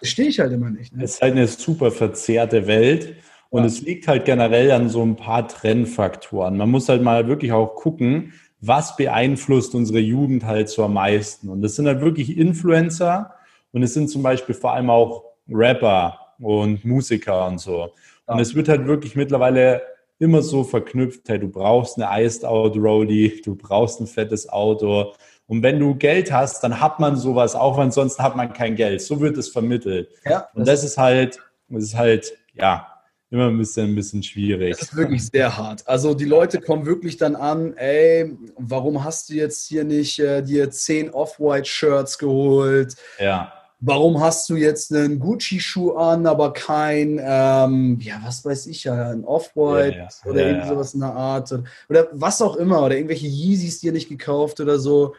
stehe 0.02 0.30
ich 0.30 0.40
halt 0.40 0.52
immer 0.52 0.70
nicht. 0.70 0.96
Ne? 0.96 1.04
Es 1.04 1.16
ist 1.16 1.22
halt 1.22 1.34
eine 1.34 1.48
super 1.48 1.92
verzerrte 1.92 2.66
Welt. 2.68 3.16
Und 3.50 3.62
ja. 3.62 3.68
es 3.68 3.82
liegt 3.82 4.08
halt 4.08 4.26
generell 4.26 4.72
an 4.72 4.90
so 4.90 5.04
ein 5.04 5.16
paar 5.16 5.48
Trennfaktoren. 5.48 6.58
Man 6.58 6.72
muss 6.72 6.90
halt 6.90 7.04
mal 7.04 7.28
wirklich 7.28 7.52
auch 7.52 7.76
gucken, 7.76 8.34
was 8.66 8.96
beeinflusst 8.96 9.76
unsere 9.76 10.00
Jugend 10.00 10.46
halt 10.46 10.70
so 10.70 10.86
am 10.86 10.94
meisten. 10.94 11.50
Und 11.50 11.62
das 11.62 11.76
sind 11.76 11.86
halt 11.86 12.00
wirklich 12.00 12.38
Influencer 12.38 13.34
und 13.74 13.84
es 13.84 13.94
sind 13.94 14.10
zum 14.10 14.24
Beispiel 14.24 14.56
vor 14.56 14.74
allem 14.74 14.90
auch 14.90 15.26
Rapper 15.50 16.18
und 16.40 16.86
Musiker 16.86 17.48
und 17.48 17.60
so. 17.60 17.92
Und 18.26 18.40
es 18.40 18.56
wird 18.56 18.70
halt 18.70 18.86
wirklich 18.88 19.18
mittlerweile 19.18 19.82
immer 20.18 20.42
so 20.42 20.64
verknüpft, 20.64 21.28
hey, 21.28 21.40
du 21.40 21.50
brauchst 21.50 22.00
eine 22.00 22.24
Iced 22.24 22.46
Out 22.46 22.78
Roadie, 22.78 23.42
du 23.44 23.56
brauchst 23.56 24.00
ein 24.00 24.08
fettes 24.08 24.48
Auto. 24.48 25.14
Und 25.48 25.62
wenn 25.62 25.80
du 25.80 25.96
Geld 25.96 26.32
hast, 26.32 26.64
dann 26.64 26.80
hat 26.80 27.02
man 27.02 27.18
sowas, 27.18 27.56
auch 27.56 27.78
wenn 27.78 27.92
sonst 27.92 28.20
hat 28.20 28.38
man 28.38 28.54
kein 28.54 28.76
Geld. 28.76 29.02
So 29.02 29.20
wird 29.20 29.38
es 29.38 29.50
vermittelt. 29.50 30.10
Ja, 30.24 30.48
und 30.54 30.66
das 30.66 30.86
ist 30.86 30.98
halt, 30.98 31.40
das 31.68 31.84
ist 31.84 31.98
halt, 31.98 32.34
ja, 32.54 32.93
immer 33.34 33.48
ein 33.48 33.58
bisschen, 33.58 33.90
ein 33.90 33.96
bisschen 33.96 34.22
schwierig. 34.22 34.78
Das 34.78 34.90
ist 34.90 34.96
wirklich 34.96 35.26
sehr 35.28 35.58
hart. 35.58 35.88
Also 35.88 36.14
die 36.14 36.26
Leute 36.26 36.62
kommen 36.62 36.86
wirklich 36.86 37.18
dann 37.18 37.36
an, 37.36 37.76
ey, 37.78 38.38
warum 38.58 39.04
hast 39.04 39.30
du 39.30 39.34
jetzt 39.34 39.66
hier 39.68 39.84
nicht 39.84 40.20
äh, 40.20 40.44
dir 40.44 40.70
zehn 40.70 41.10
Off-White-Shirts 41.10 42.18
geholt? 42.20 42.96
Ja. 43.20 43.52
warum 43.80 44.22
hast 44.22 44.48
du 44.50 44.56
jetzt 44.56 44.94
einen 44.94 45.20
Gucci-Schuh 45.20 45.94
an, 45.94 46.26
aber 46.28 46.54
kein, 46.54 47.20
ähm, 47.22 48.00
ja, 48.02 48.22
was 48.24 48.46
weiß 48.46 48.68
ich 48.68 48.84
ja, 48.86 49.10
ein 49.10 49.26
Off-White 49.26 49.98
Ja, 49.98 50.04
ja. 50.04 50.30
oder 50.30 50.42
Ja, 50.42 50.48
irgendwie 50.48 50.68
sowas 50.68 50.94
in 50.94 51.02
der 51.02 51.14
Art 51.14 51.52
oder, 51.52 51.64
oder 51.90 52.08
was 52.14 52.42
auch 52.42 52.56
immer 52.56 52.86
oder 52.86 52.96
irgendwelche 52.96 53.28
Yeezys 53.28 53.80
dir 53.82 53.92
nicht 53.92 54.10
gekauft 54.10 54.60
oder 54.62 54.78
so. 54.80 55.16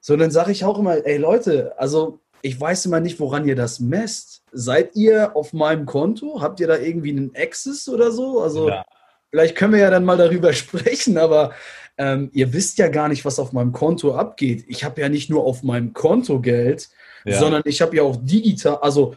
So, 0.00 0.16
dann 0.16 0.30
sage 0.30 0.52
ich 0.52 0.64
auch 0.64 0.78
immer, 0.78 1.04
ey 1.04 1.16
Leute, 1.18 1.74
also 1.76 2.20
ich 2.42 2.60
weiß 2.60 2.86
immer 2.86 3.00
nicht, 3.00 3.18
woran 3.20 3.46
ihr 3.46 3.56
das 3.56 3.80
messt. 3.80 4.42
Seid 4.52 4.94
ihr 4.96 5.36
auf 5.36 5.52
meinem 5.52 5.86
Konto? 5.86 6.40
Habt 6.40 6.60
ihr 6.60 6.66
da 6.66 6.76
irgendwie 6.78 7.10
einen 7.10 7.32
Access 7.36 7.88
oder 7.88 8.10
so? 8.12 8.40
Also 8.40 8.68
Ja. 8.68 8.84
vielleicht 9.30 9.56
können 9.56 9.72
wir 9.72 9.80
ja 9.80 9.90
dann 9.90 10.04
mal 10.04 10.16
darüber 10.16 10.52
sprechen, 10.54 11.18
aber 11.18 11.52
ähm, 11.98 12.30
ihr 12.32 12.52
wisst 12.52 12.78
ja 12.78 12.88
gar 12.88 13.08
nicht, 13.08 13.24
was 13.24 13.38
auf 13.38 13.52
meinem 13.52 13.72
Konto 13.72 14.14
abgeht. 14.14 14.64
Ich 14.68 14.84
habe 14.84 15.00
ja 15.00 15.08
nicht 15.08 15.30
nur 15.30 15.44
auf 15.44 15.62
meinem 15.62 15.92
Konto 15.92 16.40
Geld, 16.40 16.88
Ja. 17.24 17.38
sondern 17.38 17.62
ich 17.64 17.82
habe 17.82 17.96
ja 17.96 18.02
auch 18.04 18.16
digital, 18.20 18.76
also, 18.76 19.16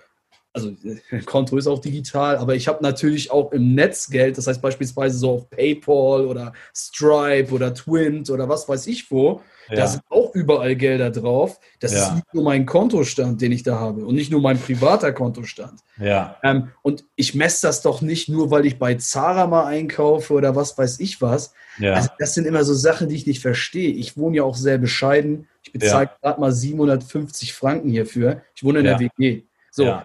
also 0.53 0.73
Konto 1.25 1.57
ist 1.57 1.67
auch 1.67 1.79
digital, 1.79 2.37
aber 2.37 2.55
ich 2.55 2.67
habe 2.67 2.83
natürlich 2.83 3.31
auch 3.31 3.51
im 3.51 3.73
Netz 3.75 4.09
Geld, 4.09 4.37
das 4.37 4.47
heißt 4.47 4.61
beispielsweise 4.61 5.17
so 5.17 5.31
auf 5.31 5.49
PayPal 5.49 6.25
oder 6.25 6.53
Stripe 6.75 7.53
oder 7.53 7.73
Twint 7.73 8.29
oder 8.29 8.49
was 8.49 8.67
weiß 8.67 8.87
ich 8.87 9.09
wo. 9.11 9.41
Da 9.69 9.75
Ja. 9.77 9.87
sind 9.87 10.03
auch 10.09 10.35
überall 10.35 10.75
Gelder 10.75 11.11
drauf. 11.11 11.57
Das 11.79 11.93
Ja. 11.93 12.03
ist 12.07 12.15
nicht 12.15 12.33
nur 12.33 12.43
mein 12.43 12.65
Kontostand, 12.65 13.41
den 13.41 13.53
ich 13.53 13.63
da 13.63 13.79
habe 13.79 14.05
und 14.05 14.15
nicht 14.15 14.29
nur 14.31 14.41
mein 14.41 14.59
privater 14.59 15.13
Kontostand. 15.13 15.79
ja. 15.97 16.35
Ähm, 16.43 16.71
und 16.81 17.05
ich 17.15 17.35
messe 17.35 17.67
das 17.67 17.81
doch 17.81 18.01
nicht 18.01 18.27
nur, 18.27 18.51
weil 18.51 18.65
ich 18.65 18.77
bei 18.79 18.95
Zara 18.95 19.47
mal 19.47 19.65
einkaufe 19.65 20.33
oder 20.33 20.55
was 20.57 20.77
weiß 20.77 20.99
ich 20.99 21.21
was. 21.21 21.53
Ja. 21.79 21.93
Also 21.93 22.09
das 22.19 22.33
sind 22.33 22.45
immer 22.47 22.65
so 22.65 22.73
Sachen, 22.73 23.07
die 23.07 23.15
ich 23.15 23.25
nicht 23.27 23.41
verstehe. 23.41 23.91
Ich 23.93 24.17
wohne 24.17 24.37
ja 24.37 24.43
auch 24.43 24.55
sehr 24.57 24.77
bescheiden. 24.77 25.47
Ich 25.63 25.71
bezahle 25.71 26.09
gerade 26.21 26.41
mal 26.41 26.51
750 26.51 27.53
Franken 27.53 27.89
hierfür. 27.89 28.41
Ich 28.55 28.63
wohne 28.65 28.79
in 28.79 28.85
der 28.85 28.99
WG. 28.99 29.43
So, 29.69 29.85
ja. 29.85 30.03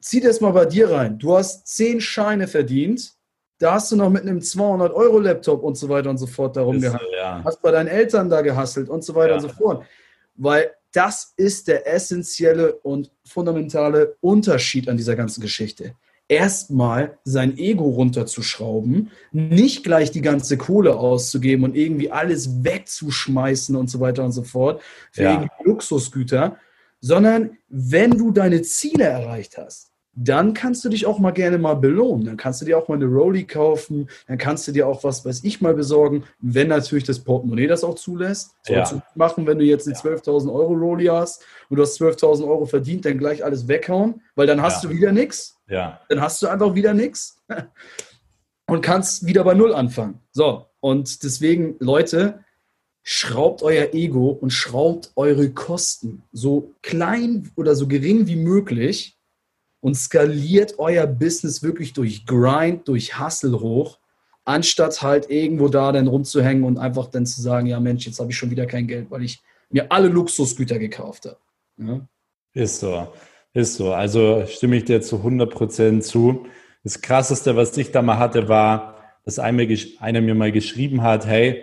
Zieh 0.00 0.20
das 0.20 0.40
mal 0.40 0.52
bei 0.52 0.64
dir 0.66 0.90
rein. 0.90 1.18
Du 1.18 1.36
hast 1.36 1.66
10 1.68 2.00
Scheine 2.00 2.48
verdient. 2.48 3.12
Da 3.58 3.74
hast 3.74 3.92
du 3.92 3.96
noch 3.96 4.08
mit 4.08 4.22
einem 4.22 4.38
200-Euro-Laptop 4.38 5.62
und 5.62 5.76
so 5.76 5.88
weiter 5.90 6.08
und 6.10 6.16
so 6.18 6.26
fort 6.26 6.56
darum 6.56 6.76
Ist, 6.82 6.94
ja. 7.16 7.42
Hast 7.44 7.60
bei 7.60 7.70
deinen 7.70 7.88
Eltern 7.88 8.30
da 8.30 8.40
gehasselt 8.40 8.88
und 8.88 9.04
so 9.04 9.14
weiter 9.14 9.30
Ja. 9.30 9.34
und 9.36 9.42
so 9.42 9.48
fort. 9.50 9.84
Weil 10.34 10.70
das 10.92 11.34
ist 11.36 11.68
der 11.68 11.86
essentielle 11.86 12.72
und 12.76 13.10
fundamentale 13.24 14.16
Unterschied 14.20 14.88
an 14.88 14.96
dieser 14.96 15.14
ganzen 15.14 15.40
Geschichte. 15.42 15.94
Erstmal 16.26 17.18
sein 17.24 17.58
Ego 17.58 17.84
runterzuschrauben, 17.90 19.10
nicht 19.32 19.82
gleich 19.84 20.10
die 20.10 20.22
ganze 20.22 20.56
Kohle 20.56 20.96
auszugeben 20.96 21.64
und 21.64 21.76
irgendwie 21.76 22.10
alles 22.10 22.64
wegzuschmeißen 22.64 23.74
und 23.76 23.90
so 23.90 24.00
weiter 24.00 24.24
und 24.24 24.32
so 24.32 24.42
fort 24.44 24.80
für 25.12 25.22
Ja. 25.24 25.32
irgendwie 25.32 25.50
Luxusgüter, 25.64 26.56
sondern 27.00 27.58
wenn 27.68 28.12
du 28.12 28.30
deine 28.30 28.62
Ziele 28.62 29.04
erreicht 29.04 29.58
hast, 29.58 29.89
dann 30.12 30.54
kannst 30.54 30.84
du 30.84 30.88
dich 30.88 31.06
auch 31.06 31.18
mal 31.18 31.30
gerne 31.30 31.56
mal 31.56 31.74
belohnen. 31.74 32.24
Dann 32.26 32.36
kannst 32.36 32.60
du 32.60 32.64
dir 32.66 32.76
auch 32.76 32.88
mal 32.88 32.96
eine 32.96 33.06
Rolli 33.06 33.44
kaufen, 33.44 34.08
dann 34.26 34.38
kannst 34.38 34.66
du 34.66 34.72
dir 34.72 34.86
auch 34.88 35.04
was 35.04 35.24
weiß 35.24 35.44
ich 35.44 35.60
mal 35.60 35.74
besorgen, 35.74 36.24
wenn 36.40 36.68
natürlich 36.68 37.04
das 37.04 37.20
Portemonnaie 37.20 37.68
das 37.68 37.84
auch 37.84 37.94
zulässt. 37.94 38.50
Sollst 38.62 38.92
Ja. 38.92 38.98
du 38.98 39.02
machen, 39.18 39.46
wenn 39.46 39.58
du 39.58 39.64
jetzt 39.64 39.86
eine 39.86 39.94
Ja. 39.94 40.00
12.000 40.00 40.52
Euro 40.52 40.74
Rolli 40.74 41.06
hast 41.06 41.42
und 41.68 41.76
du 41.76 41.82
hast 41.82 41.96
12.000 42.00 42.44
Euro 42.46 42.66
verdient, 42.66 43.04
dann 43.04 43.18
gleich 43.18 43.44
alles 43.44 43.68
weghauen, 43.68 44.20
weil 44.34 44.46
dann 44.46 44.60
hast 44.60 44.82
Ja. 44.82 44.90
du 44.90 44.96
wieder 44.96 45.12
nichts. 45.12 45.56
ja. 45.68 46.00
Dann 46.08 46.20
hast 46.20 46.42
du 46.42 46.48
einfach 46.48 46.74
wieder 46.74 46.92
nichts 46.92 47.40
und 48.66 48.82
kannst 48.82 49.26
wieder 49.26 49.44
bei 49.44 49.54
Null 49.54 49.74
anfangen. 49.74 50.20
So, 50.32 50.66
und 50.80 51.22
deswegen, 51.22 51.76
Leute, 51.78 52.40
schraubt 53.02 53.62
euer 53.62 53.94
Ego 53.94 54.28
und 54.30 54.50
schraubt 54.50 55.12
eure 55.16 55.50
Kosten 55.50 56.22
so 56.32 56.74
klein 56.82 57.50
oder 57.56 57.74
so 57.74 57.86
gering 57.88 58.26
wie 58.26 58.36
möglich 58.36 59.16
und 59.80 59.94
skaliert 59.94 60.78
euer 60.78 61.06
Business 61.06 61.62
wirklich 61.62 61.92
durch 61.92 62.26
Grind, 62.26 62.86
durch 62.88 63.18
Hustle 63.18 63.60
hoch, 63.60 63.98
anstatt 64.44 65.02
halt 65.02 65.30
irgendwo 65.30 65.68
da 65.68 65.92
dann 65.92 66.06
rumzuhängen 66.06 66.64
und 66.64 66.78
einfach 66.78 67.06
dann 67.06 67.26
zu 67.26 67.40
sagen, 67.40 67.66
ja 67.66 67.80
Mensch, 67.80 68.06
jetzt 68.06 68.20
habe 68.20 68.30
ich 68.30 68.36
schon 68.36 68.50
wieder 68.50 68.66
kein 68.66 68.86
Geld, 68.86 69.10
weil 69.10 69.22
ich 69.22 69.40
mir 69.70 69.90
alle 69.90 70.08
Luxusgüter 70.08 70.78
gekauft 70.78 71.26
habe. 71.26 71.36
Ja? 71.78 72.00
Ist 72.52 72.80
so. 72.80 73.08
Ist 73.52 73.74
so. 73.76 73.92
Also 73.92 74.44
stimme 74.46 74.76
ich 74.76 74.84
dir 74.84 75.00
zu 75.02 75.16
100 75.16 75.50
Prozent 75.50 76.04
zu. 76.04 76.46
Das 76.84 77.00
Krasseste, 77.00 77.56
was 77.56 77.76
ich 77.76 77.90
da 77.92 78.02
mal 78.02 78.18
hatte, 78.18 78.48
war, 78.48 78.96
dass 79.24 79.38
einer, 79.38 79.64
gesch- 79.64 79.98
einer 80.00 80.20
mir 80.20 80.34
mal 80.34 80.52
geschrieben 80.52 81.02
hat, 81.02 81.26
hey, 81.26 81.62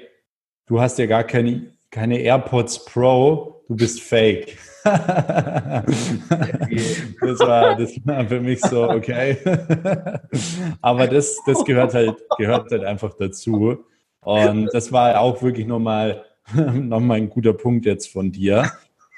du 0.68 0.80
hast 0.80 0.99
ja 0.99 1.05
gar 1.05 1.24
keine, 1.24 1.72
keine 1.91 2.20
AirPods 2.20 2.86
Pro, 2.86 3.56
du 3.68 3.76
bist 3.76 4.01
fake. 4.01 4.57
das, 4.84 5.84
war, 7.39 7.76
das 7.76 7.93
war 8.05 8.26
für 8.26 8.39
mich 8.39 8.61
so, 8.61 8.89
okay. 8.89 9.38
Aber 10.82 11.07
das, 11.07 11.38
das 11.45 11.63
gehört, 11.65 11.93
halt, 11.93 12.15
gehört 12.38 12.72
halt 12.72 12.84
einfach 12.86 13.13
dazu. 13.18 13.84
Und 14.22 14.70
das 14.74 14.91
war 14.91 15.20
auch 15.20 15.41
wirklich 15.41 15.68
nochmal 15.68 16.24
noch 16.53 16.99
mal 16.99 17.15
ein 17.15 17.30
guter 17.30 17.53
Punkt 17.53 17.86
jetzt 17.86 18.11
von 18.11 18.32
dir. 18.32 18.72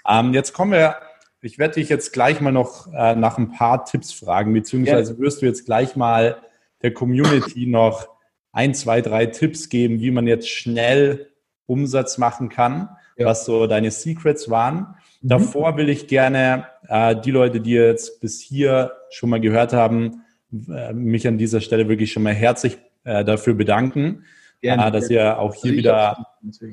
Ähm, 0.08 0.34
jetzt 0.34 0.54
kommen 0.54 0.72
wir, 0.72 0.95
ich 1.41 1.60
werde 1.60 1.76
dich 1.76 1.89
jetzt 1.89 2.14
gleich 2.14 2.41
mal 2.41 2.52
noch 2.52 2.91
äh, 2.93 3.16
nach 3.16 3.38
ein 3.38 3.52
paar 3.52 3.86
Tipps 3.86 4.12
fragen, 4.12 4.54
beziehungsweise 4.54 5.18
wirst 5.20 5.41
du 5.41 5.45
jetzt 5.45 5.66
gleich 5.66 5.95
mal 5.95 6.38
der 6.82 6.93
Community 6.93 7.66
noch 7.68 8.08
ein, 8.52 8.74
zwei, 8.74 9.02
drei 9.02 9.28
Tipps 9.28 9.70
geben, 9.70 10.00
wie 10.00 10.12
man 10.12 10.28
jetzt 10.28 10.50
schnell 10.50 11.30
Umsatz 11.66 12.18
machen 12.18 12.50
kann, 12.50 12.89
Ja. 13.20 13.26
was 13.28 13.45
so 13.45 13.67
deine 13.67 13.91
Secrets 13.91 14.49
waren. 14.49 14.95
Mhm. 15.22 15.28
Davor 15.30 15.78
will 15.78 15.89
ich 15.89 16.07
gerne 16.07 16.65
äh, 16.88 17.15
die 17.15 17.32
Leute, 17.32 17.61
die 17.61 17.72
jetzt 17.74 18.22
bis 18.22 18.39
hier 18.41 18.91
schon 19.09 19.30
mal 19.30 19.41
gehört 19.41 19.74
haben, 19.74 20.24
äh, 20.70 20.93
mich 20.93 21.28
an 21.28 21.38
dieser 21.38 21.61
Stelle 21.61 21.88
wirklich 21.88 22.11
schon 22.11 22.24
mal 22.24 22.34
herzlich 22.34 22.78
äh, 23.03 23.24
dafür 23.24 23.53
bedanken, 23.53 24.24
Gerne. 24.61 24.88
äh, 24.88 24.91
dass 24.91 25.09
ihr 25.09 25.38
auch 25.39 25.53
hier 25.53 25.72
Also 25.72 25.78
wieder 25.78 26.26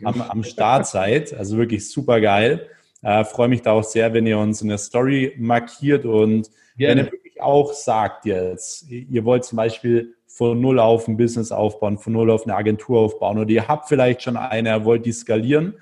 am, 0.05 0.22
am 0.22 0.44
Start 0.44 0.86
seid. 0.86 1.34
Also 1.34 1.57
wirklich 1.59 1.90
super 1.90 2.20
geil. 2.20 2.68
Äh, 3.03 3.24
Freue 3.24 3.49
mich 3.49 3.62
da 3.62 3.72
auch 3.72 3.84
sehr, 3.84 4.14
wenn 4.14 4.26
ihr 4.26 4.38
uns 4.38 4.62
in 4.62 4.68
der 4.68 4.78
Story 4.78 5.34
markiert 5.38 6.05
und 6.05 6.51
wenn 6.76 6.88
ihr 6.88 6.94
Gerne. 6.94 7.12
wirklich 7.12 7.40
auch 7.40 7.72
sagt 7.72 8.24
jetzt, 8.24 8.90
ihr 8.90 9.24
wollt 9.24 9.44
zum 9.44 9.57
Beispiel 9.57 10.14
von 10.26 10.61
null 10.61 10.78
auf 10.78 11.09
ein 11.09 11.16
Business 11.16 11.51
aufbauen, 11.53 11.99
von 11.99 12.12
null 12.12 12.30
auf 12.30 12.44
eine 12.44 12.55
Agentur 12.55 13.01
aufbauen 13.01 13.38
oder 13.38 13.49
ihr 13.51 13.68
habt 13.68 13.88
vielleicht 13.88 14.22
schon 14.22 14.36
eine, 14.36 14.84
wollt 14.84 15.07
die 15.07 15.12
skalieren, 15.12 15.74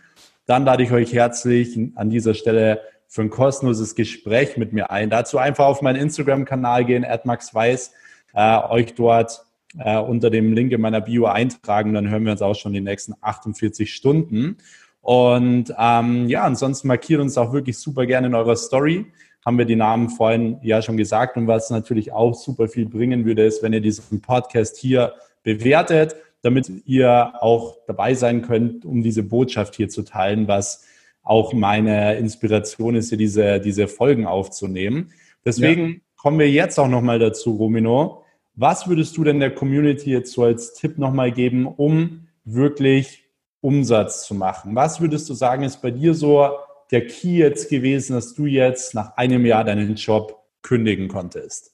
dann 0.47 0.65
lade 0.65 0.83
ich 0.83 0.93
euch 0.93 1.13
herzlich 1.13 1.79
an 1.95 2.11
dieser 2.11 2.35
Stelle 2.35 2.81
für 3.07 3.23
ein 3.23 3.31
kostenloses 3.31 3.95
Gespräch 3.95 4.57
mit 4.57 4.73
mir 4.73 4.91
ein. 4.91 5.11
Dazu 5.11 5.39
einfach 5.39 5.67
auf 5.67 5.83
meinen 5.83 6.01
Instagram-Kanal 6.01 6.85
gehen, 6.85 7.07
@maxweiss, 7.25 7.93
äh, 8.35 8.59
euch 8.69 8.95
dort 8.95 9.45
äh, 9.79 9.99
unter 9.99 10.31
dem 10.31 10.53
Link 10.53 10.73
in 10.73 10.81
meiner 10.81 11.01
Bio 11.01 11.27
eintragen, 11.27 11.95
dann 11.95 12.09
hören 12.11 12.25
wir 12.25 12.33
uns 12.33 12.43
auch 12.43 12.55
schon 12.55 12.73
die 12.73 12.81
nächsten 12.81 13.15
48 13.21 13.93
Stunden. 13.93 14.59
Und 15.01 15.75
ähm, 15.79 16.29
ja, 16.29 16.45
ansonsten 16.45 16.89
markiert 16.89 17.21
uns 17.21 17.37
auch 17.37 17.53
wirklich 17.53 17.79
super 17.79 18.07
gerne 18.07 18.29
in 18.29 18.35
eurer 18.35 18.57
Story. 18.57 19.07
Haben 19.45 19.59
wir 19.59 19.67
die 19.67 19.77
Namen 19.77 20.09
vorhin 20.09 20.59
ja 20.63 20.81
schon 20.81 20.97
gesagt. 20.97 21.37
Und 21.37 21.47
was 21.47 21.71
natürlich 21.71 22.13
auch 22.13 22.35
super 22.35 22.69
viel 22.69 22.87
bringen 22.87 23.27
würde, 23.27 23.45
ist, 23.45 23.63
wenn 23.63 23.75
ihr 23.75 23.83
diesen 23.83 24.23
Podcast 24.23 24.79
hier 24.79 25.13
bewertet, 25.43 26.17
damit 26.45 26.71
ihr 26.85 27.33
auch 27.41 27.79
dabei 27.87 28.13
sein 28.13 28.43
könnt, 28.43 28.85
um 28.85 29.03
diese 29.03 29.23
Botschaft 29.23 29.77
hier 29.77 29.89
zu 29.89 30.03
teilen, 30.03 30.47
was 30.47 30.85
auch 31.23 31.55
meine 31.55 32.17
Inspiration 32.17 32.97
ist, 32.97 33.09
hier 33.09 33.17
diese, 33.17 33.61
diese 33.61 33.89
Folgen 33.89 34.27
aufzunehmen. 34.27 35.13
Deswegen 35.47 36.03
kommen 36.17 36.39
wir 36.39 36.51
jetzt 36.51 36.79
auch 36.79 36.89
nochmal 36.89 37.19
dazu, 37.19 37.53
Romino. 37.57 38.25
Was 38.55 38.87
würdest 38.87 39.17
du 39.17 39.25
denn 39.25 39.41
der 39.41 39.55
Community 39.55 40.11
jetzt 40.11 40.33
so 40.33 40.43
als 40.43 40.75
Tipp 40.75 40.99
nochmal 40.99 41.33
geben, 41.33 41.67
um 41.67 42.29
wirklich 42.45 43.25
Umsatz 43.63 44.27
zu 44.27 44.35
machen? 44.35 44.75
Was 44.75 45.01
würdest 45.01 45.31
du 45.31 45.35
sagen, 45.35 45.63
ist 45.63 45.81
bei 45.81 45.93
dir 45.93 46.13
so 46.13 46.51
der 46.91 47.07
Key 47.07 47.39
jetzt 47.39 47.71
gewesen, 47.71 48.13
dass 48.13 48.35
du 48.35 48.45
jetzt 48.45 48.95
nach 48.95 49.17
einem 49.17 49.47
Jahr 49.47 49.65
deinen 49.65 49.95
Job 49.95 50.45
kündigen 50.61 51.09
konntest? 51.09 51.73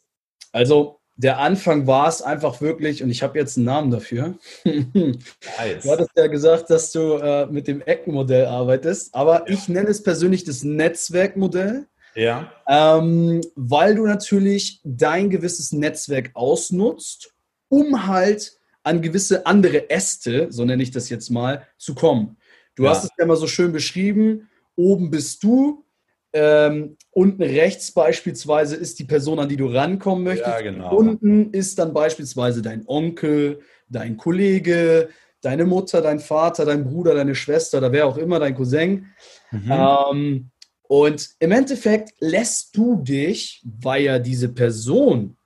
Also 0.52 0.99
der 1.22 1.38
Anfang 1.38 1.86
war 1.86 2.08
es 2.08 2.22
einfach 2.22 2.60
wirklich, 2.62 3.02
und 3.02 3.10
ich 3.10 3.22
habe 3.22 3.38
jetzt 3.38 3.56
einen 3.58 3.66
Namen 3.66 3.90
dafür. 3.90 4.38
Nice. 4.64 5.82
Du 5.82 5.90
hattest 5.90 6.10
ja 6.16 6.26
gesagt, 6.28 6.70
dass 6.70 6.92
du 6.92 7.14
äh, 7.16 7.46
mit 7.46 7.66
dem 7.68 7.82
Eckenmodell 7.82 8.46
arbeitest, 8.46 9.14
aber 9.14 9.48
ich 9.48 9.68
nenne 9.68 9.88
es 9.90 10.02
persönlich 10.02 10.44
das 10.44 10.62
Netzwerkmodell, 10.64 11.86
Ja, 12.14 12.50
ähm, 12.66 13.42
weil 13.54 13.94
du 13.96 14.06
natürlich 14.06 14.80
dein 14.82 15.28
gewisses 15.28 15.72
Netzwerk 15.72 16.30
ausnutzt, 16.34 17.34
um 17.68 18.06
halt 18.06 18.56
an 18.82 19.02
gewisse 19.02 19.44
andere 19.44 19.90
Äste, 19.90 20.46
so 20.50 20.64
nenne 20.64 20.82
ich 20.82 20.90
das 20.90 21.10
jetzt 21.10 21.28
mal, 21.30 21.66
zu 21.76 21.94
kommen. 21.94 22.38
Du 22.76 22.84
Ja. 22.84 22.90
hast 22.90 23.04
es 23.04 23.10
ja 23.18 23.26
mal 23.26 23.36
so 23.36 23.46
schön 23.46 23.72
beschrieben, 23.72 24.48
oben 24.74 25.10
bist 25.10 25.42
du, 25.44 25.84
ähm, 26.32 26.96
unten 27.10 27.42
rechts 27.42 27.92
beispielsweise 27.92 28.76
ist 28.76 28.98
die 28.98 29.04
Person, 29.04 29.38
an 29.38 29.48
die 29.48 29.56
du 29.56 29.66
rankommen 29.66 30.24
möchtest. 30.24 30.48
Ja, 30.48 30.60
genau. 30.60 30.94
Unten 30.94 31.50
ist 31.52 31.78
dann 31.78 31.92
beispielsweise 31.92 32.62
dein 32.62 32.84
Onkel, 32.86 33.60
dein 33.88 34.16
Kollege, 34.16 35.08
deine 35.40 35.64
Mutter, 35.64 36.02
dein 36.02 36.20
Vater, 36.20 36.64
dein 36.64 36.84
Bruder, 36.84 37.14
deine 37.14 37.34
Schwester 37.34 37.78
oder 37.78 37.92
wer 37.92 38.06
auch 38.06 38.16
immer, 38.16 38.38
dein 38.38 38.54
Cousin. 38.54 39.06
Mhm. 39.50 39.70
Ähm, 39.70 40.50
Und 40.86 41.30
im 41.38 41.52
Endeffekt 41.52 42.14
lässt 42.18 42.76
du 42.76 42.96
dich, 42.96 43.62
weil 43.64 44.02
ja 44.02 44.18
diese 44.18 44.48
Person 44.48 45.36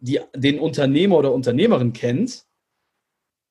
die, 0.00 0.20
den 0.34 0.58
Unternehmer 0.58 1.18
oder 1.18 1.32
Unternehmerin 1.32 1.92
kennt, 1.92 2.46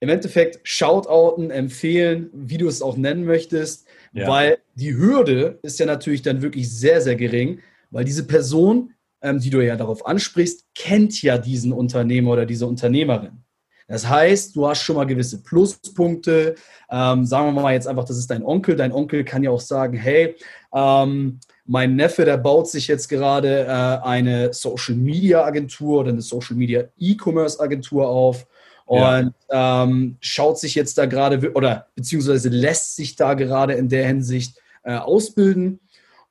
im 0.02 0.10
Endeffekt 0.10 0.60
shoutouten, 0.64 1.52
empfehlen, 1.52 2.30
wie 2.34 2.58
du 2.58 2.68
es 2.68 2.82
auch 2.82 2.98
nennen 2.98 3.26
möchtest, 3.26 3.86
ja. 4.14 4.28
weil 4.28 4.58
die 4.76 4.96
Hürde 4.96 5.60
ist 5.62 5.80
ja 5.80 5.86
natürlich 5.86 6.22
dann 6.22 6.42
wirklich 6.42 6.72
sehr, 6.72 7.02
sehr 7.02 7.16
gering, 7.16 7.60
weil 7.92 8.06
diese 8.06 8.26
Person, 8.26 8.94
ähm, 9.22 9.40
die 9.40 9.50
du 9.50 9.66
ja 9.66 9.76
darauf 9.76 10.06
ansprichst, 10.06 10.66
kennt 10.76 11.22
ja 11.22 11.38
diesen 11.38 11.74
Unternehmer 11.74 12.32
oder 12.32 12.46
diese 12.46 12.68
Unternehmerin. 12.68 13.44
Das 13.90 14.08
heißt, 14.08 14.56
du 14.56 14.68
hast 14.68 14.84
schon 14.84 14.98
mal 14.98 15.06
gewisse 15.06 15.42
Pluspunkte. 15.42 16.56
Ähm, 16.92 17.26
sagen 17.26 17.48
wir 17.48 17.62
mal 17.62 17.74
jetzt 17.74 17.88
einfach, 17.88 18.06
das 18.06 18.18
ist 18.18 18.30
dein 18.30 18.46
Onkel. 18.46 18.76
Dein 18.76 18.92
Onkel 18.92 19.24
kann 19.24 19.42
ja 19.42 19.50
auch 19.50 19.60
sagen, 19.60 19.98
hey, 19.98 20.36
ähm, 20.74 21.40
mein 21.66 21.96
Neffe, 21.96 22.24
der 22.24 22.38
baut 22.38 22.70
sich 22.70 22.88
jetzt 22.88 23.10
gerade 23.10 23.66
äh, 23.66 24.06
eine 24.08 24.54
Social 24.54 24.96
Media 24.96 25.44
Agentur 25.44 26.02
oder 26.02 26.10
eine 26.10 26.22
Social 26.22 26.56
Media 26.56 26.84
E-Commerce 27.00 27.60
Agentur 27.60 28.08
auf 28.08 28.48
und 28.90 29.36
ja. 29.52 29.84
ähm, 29.84 30.18
schaut 30.20 30.58
sich 30.58 30.74
jetzt 30.74 30.98
da 30.98 31.06
gerade 31.06 31.52
oder 31.54 31.86
beziehungsweise 31.94 32.50
lässt 32.50 32.96
sich 32.96 33.16
da 33.16 33.36
gerade 33.36 33.74
in 33.74 33.88
der 33.88 34.08
Hinsicht 34.08 34.58
äh, 34.82 34.96
ausbilden 34.96 35.80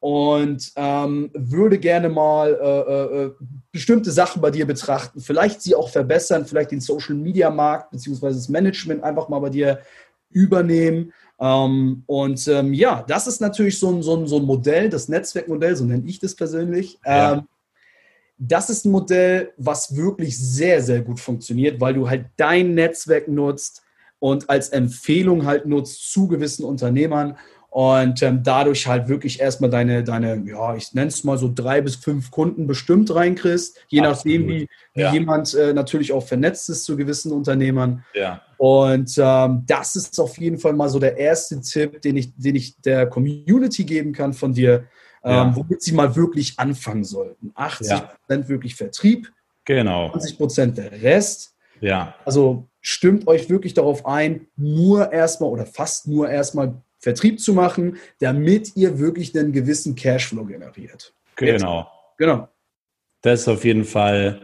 und 0.00 0.72
ähm, 0.74 1.30
würde 1.34 1.78
gerne 1.78 2.08
mal 2.08 2.58
äh, 2.60 3.26
äh, 3.26 3.30
bestimmte 3.70 4.10
Sachen 4.10 4.42
bei 4.42 4.50
dir 4.50 4.66
betrachten, 4.66 5.20
vielleicht 5.20 5.62
sie 5.62 5.76
auch 5.76 5.88
verbessern, 5.88 6.46
vielleicht 6.46 6.72
den 6.72 6.80
Social 6.80 7.14
Media 7.14 7.48
Markt 7.48 7.92
beziehungsweise 7.92 8.38
das 8.38 8.48
Management 8.48 9.04
einfach 9.04 9.28
mal 9.28 9.38
bei 9.38 9.50
dir 9.50 9.78
übernehmen. 10.30 11.12
Ähm, 11.38 12.02
und 12.06 12.48
ähm, 12.48 12.74
ja, 12.74 13.04
das 13.06 13.28
ist 13.28 13.40
natürlich 13.40 13.78
so 13.78 13.88
ein, 13.92 14.02
so, 14.02 14.16
ein, 14.16 14.26
so 14.26 14.38
ein 14.38 14.44
Modell, 14.46 14.88
das 14.88 15.08
Netzwerkmodell, 15.08 15.76
so 15.76 15.84
nenne 15.84 16.08
ich 16.08 16.18
das 16.18 16.34
persönlich. 16.34 16.98
Ja. 17.06 17.44
Das 18.38 18.70
ist 18.70 18.84
ein 18.84 18.92
Modell, 18.92 19.52
was 19.56 19.96
wirklich 19.96 20.38
sehr, 20.38 20.82
sehr 20.82 21.02
gut 21.02 21.20
funktioniert, 21.20 21.80
weil 21.80 21.94
du 21.94 22.08
halt 22.08 22.26
dein 22.36 22.74
Netzwerk 22.74 23.28
nutzt 23.28 23.82
und 24.20 24.48
als 24.48 24.70
Empfehlung 24.70 25.44
halt 25.44 25.66
nutzt 25.66 26.12
zu 26.12 26.28
gewissen 26.28 26.64
Unternehmern 26.64 27.36
und 27.70 28.22
ähm, 28.22 28.42
dadurch 28.42 28.86
halt 28.86 29.08
wirklich 29.08 29.40
erstmal 29.40 29.68
deine, 29.68 30.02
deine, 30.02 30.42
ja, 30.46 30.74
ich 30.74 30.94
nenne 30.94 31.08
es 31.08 31.22
mal 31.22 31.36
so 31.36 31.52
drei 31.54 31.82
bis 31.82 31.96
fünf 31.96 32.30
Kunden 32.30 32.66
bestimmt 32.66 33.14
reinkriegst, 33.14 33.78
je 33.88 34.00
Absolut. 34.00 34.16
nachdem, 34.16 34.48
wie, 34.48 34.68
wie 34.94 35.00
ja. 35.00 35.12
jemand 35.12 35.54
äh, 35.54 35.72
natürlich 35.74 36.12
auch 36.12 36.26
vernetzt 36.26 36.70
ist 36.70 36.84
zu 36.84 36.96
gewissen 36.96 37.30
Unternehmern. 37.30 38.04
Ja. 38.14 38.40
Und 38.56 39.14
ähm, 39.18 39.64
das 39.66 39.96
ist 39.96 40.18
auf 40.18 40.38
jeden 40.38 40.58
Fall 40.58 40.72
mal 40.72 40.88
so 40.88 40.98
der 40.98 41.18
erste 41.18 41.60
Tipp, 41.60 42.00
den 42.00 42.16
ich, 42.16 42.34
den 42.36 42.56
ich 42.56 42.80
der 42.80 43.06
Community 43.06 43.84
geben 43.84 44.12
kann 44.12 44.32
von 44.32 44.54
dir, 44.54 44.84
ähm, 45.28 45.34
ja. 45.34 45.56
womit 45.56 45.82
sie 45.82 45.92
mal 45.92 46.16
wirklich 46.16 46.58
anfangen 46.58 47.04
sollten. 47.04 47.52
80 47.54 48.02
Prozent 48.08 48.48
wirklich 48.48 48.74
Vertrieb, 48.74 49.30
genau. 49.64 50.10
20 50.10 50.36
Prozent 50.38 50.78
der 50.78 50.90
Rest. 51.02 51.54
Ja. 51.80 52.14
Also 52.24 52.68
stimmt 52.80 53.28
euch 53.28 53.50
wirklich 53.50 53.74
darauf 53.74 54.06
ein, 54.06 54.46
nur 54.56 55.12
erstmal 55.12 55.50
oder 55.50 55.66
fast 55.66 56.08
nur 56.08 56.30
erstmal 56.30 56.80
Vertrieb 56.98 57.40
zu 57.40 57.52
machen, 57.52 57.98
damit 58.18 58.74
ihr 58.74 58.98
wirklich 58.98 59.38
einen 59.38 59.52
gewissen 59.52 59.94
Cashflow 59.94 60.44
generiert. 60.44 61.14
Genau. 61.36 61.78
Jetzt, 61.80 62.18
genau. 62.18 62.48
Das 63.22 63.42
ist 63.42 63.48
auf 63.48 63.64
jeden 63.64 63.84
Fall, 63.84 64.40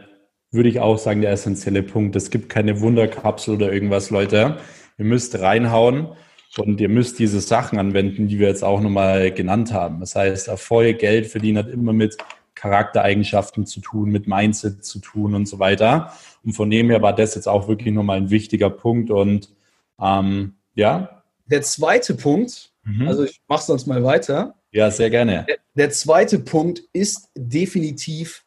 würde 0.51 0.69
ich 0.69 0.79
auch 0.79 0.97
sagen, 0.97 1.21
der 1.21 1.31
essentielle 1.31 1.83
Punkt. 1.83 2.15
Es 2.15 2.29
gibt 2.29 2.49
keine 2.49 2.79
Wunderkapsel 2.79 3.55
oder 3.55 3.73
irgendwas, 3.73 4.09
Leute. 4.09 4.59
Ihr 4.97 5.05
müsst 5.05 5.37
reinhauen 5.39 6.15
und 6.57 6.79
ihr 6.79 6.89
müsst 6.89 7.19
diese 7.19 7.41
Sachen 7.41 7.79
anwenden, 7.79 8.27
die 8.27 8.39
wir 8.39 8.47
jetzt 8.47 8.63
auch 8.63 8.81
nochmal 8.81 9.31
genannt 9.31 9.73
haben. 9.73 9.99
Das 9.99 10.15
heißt, 10.15 10.47
Erfolg, 10.47 10.99
Geld 10.99 11.27
verdienen 11.27 11.57
hat 11.57 11.67
immer 11.67 11.93
mit 11.93 12.17
Charaktereigenschaften 12.55 13.65
zu 13.65 13.81
tun, 13.81 14.09
mit 14.09 14.27
Mindset 14.27 14.83
zu 14.85 14.99
tun 14.99 15.35
und 15.35 15.47
so 15.47 15.59
weiter. 15.59 16.13
Und 16.43 16.53
von 16.53 16.69
dem 16.69 16.89
her 16.89 17.01
war 17.01 17.13
das 17.13 17.35
jetzt 17.35 17.47
auch 17.47 17.67
wirklich 17.67 17.93
nochmal 17.93 18.17
ein 18.17 18.29
wichtiger 18.29 18.69
Punkt. 18.69 19.11
Und 19.11 19.49
ähm, 20.01 20.55
ja, 20.73 21.23
der 21.45 21.61
zweite 21.61 22.15
Punkt, 22.15 22.71
mhm. 22.83 23.07
also 23.07 23.23
ich 23.23 23.41
mache 23.47 23.63
sonst 23.63 23.85
mal 23.85 24.03
weiter. 24.03 24.55
Ja, 24.71 24.89
sehr 24.89 25.09
gerne. 25.09 25.45
Der, 25.47 25.57
der 25.75 25.89
zweite 25.91 26.39
Punkt 26.39 26.81
ist 26.91 27.29
definitiv 27.35 28.45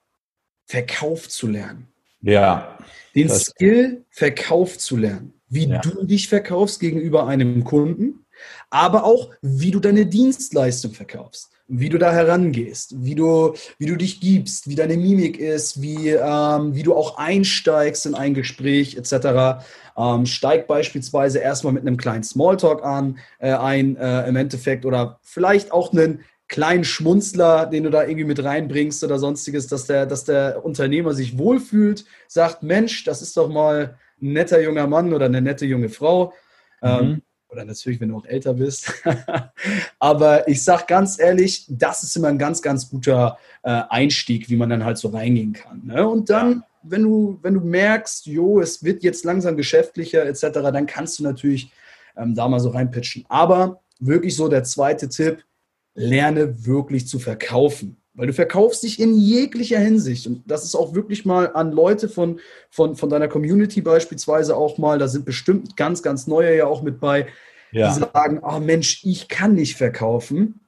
Verkauf 0.67 1.29
zu 1.29 1.47
lernen. 1.47 1.89
Ja. 2.21 2.79
Den 3.15 3.29
Skill 3.29 4.05
Verkauf 4.11 4.79
zu 4.79 4.97
lernen. 4.97 5.38
Wie 5.49 5.67
ja. 5.67 5.79
du 5.81 6.05
dich 6.05 6.29
verkaufst 6.29 6.81
gegenüber 6.81 7.27
einem 7.27 7.65
Kunden, 7.65 8.27
aber 8.71 9.05
auch 9.05 9.31
wie 9.41 9.71
du 9.71 9.81
deine 9.81 10.07
Dienstleistung 10.07 10.93
verkaufst 10.93 11.51
wie 11.69 11.91
du 11.91 11.99
da 11.99 12.11
herangehst, 12.11 12.95
wie 13.05 13.15
du, 13.15 13.55
wie 13.79 13.87
du 13.87 13.97
dich 13.97 14.21
gibst, 14.21 14.69
wie 14.69 14.75
deine 14.75 14.97
Mimik 14.97 15.39
ist, 15.39 15.83
wie, 15.83 16.09
ähm, 16.09 16.75
wie 16.75 16.83
du 16.83 16.95
auch 16.95 17.19
einsteigst 17.19 18.07
in 18.07 18.15
ein 18.15 18.33
Gespräch 18.33 18.97
etc. 18.97 19.63
Ähm, 19.97 20.25
steig 20.25 20.67
beispielsweise 20.67 21.39
erstmal 21.39 21.75
mit 21.75 21.83
einem 21.83 21.99
kleinen 21.99 22.25
Smalltalk 22.25 22.83
an, 22.83 23.19
äh, 23.39 23.53
ein 23.53 23.97
äh, 23.97 24.27
im 24.27 24.37
Endeffekt 24.37 24.87
oder 24.87 25.21
vielleicht 25.23 25.71
auch 25.71 25.93
einen 25.93 26.21
kleinen 26.49 26.85
Schmunzler, 26.85 27.67
den 27.67 27.85
du 27.85 27.91
da 27.91 28.05
irgendwie 28.05 28.25
mit 28.25 28.43
reinbringst 28.43 29.05
oder 29.05 29.19
sonstiges, 29.19 29.67
dass 29.67 29.85
der, 29.85 30.07
dass 30.07 30.25
der 30.25 30.65
Unternehmer 30.65 31.13
sich 31.13 31.37
wohlfühlt, 31.37 32.07
sagt, 32.27 32.63
Mensch, 32.63 33.05
das 33.05 33.21
ist 33.21 33.37
doch 33.37 33.51
mal 33.51 33.99
ein 34.21 34.33
netter 34.33 34.61
junger 34.61 34.87
Mann 34.87 35.13
oder 35.13 35.27
eine 35.27 35.41
nette 35.41 35.67
junge 35.67 35.89
Frau. 35.89 36.33
Ähm, 36.83 36.91
mhm. 36.91 37.11
Ähm, 37.11 37.23
oder 37.51 37.65
natürlich, 37.65 38.01
wenn 38.01 38.11
du 38.11 38.17
auch 38.17 38.27
älter 38.27 38.55
bist. 38.55 38.93
Aber 39.99 40.47
ich 40.49 40.63
sage 40.63 40.85
ganz 40.87 41.19
ehrlich, 41.19 41.65
das 41.69 42.03
ist 42.03 42.15
immer 42.17 42.29
ein 42.29 42.39
ganz, 42.39 42.61
ganz 42.61 42.91
guter 42.91 43.39
äh, 43.63 43.83
Einstieg, 43.89 44.51
wie 44.51 44.57
man 44.57 44.69
dann 44.69 44.85
halt 44.85 44.99
so 44.99 45.09
reingehen 45.09 45.55
kann. 45.55 45.87
Ne? 45.87 46.07
Und 46.07 46.29
dann, 46.29 46.63
wenn 46.83 47.03
du, 47.03 47.39
wenn 47.43 47.55
du 47.55 47.61
merkst, 47.61 48.27
jo, 48.27 48.61
es 48.61 48.85
wird 48.85 49.03
jetzt 49.03 49.25
langsam 49.25 49.57
geschäftlicher 49.57 50.27
etc., 50.27 50.41
dann 50.53 50.87
kannst 50.87 51.19
du 51.19 51.23
natürlich 51.23 51.73
ähm, 52.17 52.35
da 52.35 52.49
mal 52.49 52.61
so 52.61 52.69
reinpitchen. 52.71 53.25
Aber 53.29 53.81
wirklich 53.99 54.37
so 54.37 54.49
der 54.49 54.65
zweite 54.65 55.09
Tipp, 55.09 55.43
lerne 55.95 56.67
wirklich 56.67 57.09
zu 57.09 57.19
verkaufen. 57.19 57.98
Weil 58.19 58.27
du 58.27 58.33
verkaufst 58.33 58.83
dich 58.83 58.99
in 58.99 59.17
jeglicher 59.17 59.79
Hinsicht. 59.79 60.27
Und 60.27 60.43
das 60.51 60.65
ist 60.65 60.75
auch 60.75 60.93
wirklich 60.93 61.25
mal 61.25 61.53
an 61.55 61.71
Leute 61.71 62.09
von, 62.09 62.41
von, 62.69 62.97
von 62.97 63.09
deiner 63.09 63.29
Community 63.29 63.81
beispielsweise 63.81 64.57
auch 64.57 64.77
mal, 64.77 64.99
da 64.99 65.07
sind 65.07 65.25
bestimmt 65.25 65.77
ganz, 65.77 66.03
ganz 66.03 66.27
neue 66.27 66.57
ja 66.57 66.67
auch 66.67 66.83
mit 66.83 66.99
bei, 66.99 67.29
ja. 67.71 67.89
die 67.89 68.01
sagen, 68.01 68.41
oh 68.43 68.59
Mensch, 68.59 69.05
ich 69.05 69.29
kann 69.29 69.55
nicht 69.55 69.77
verkaufen. 69.77 70.67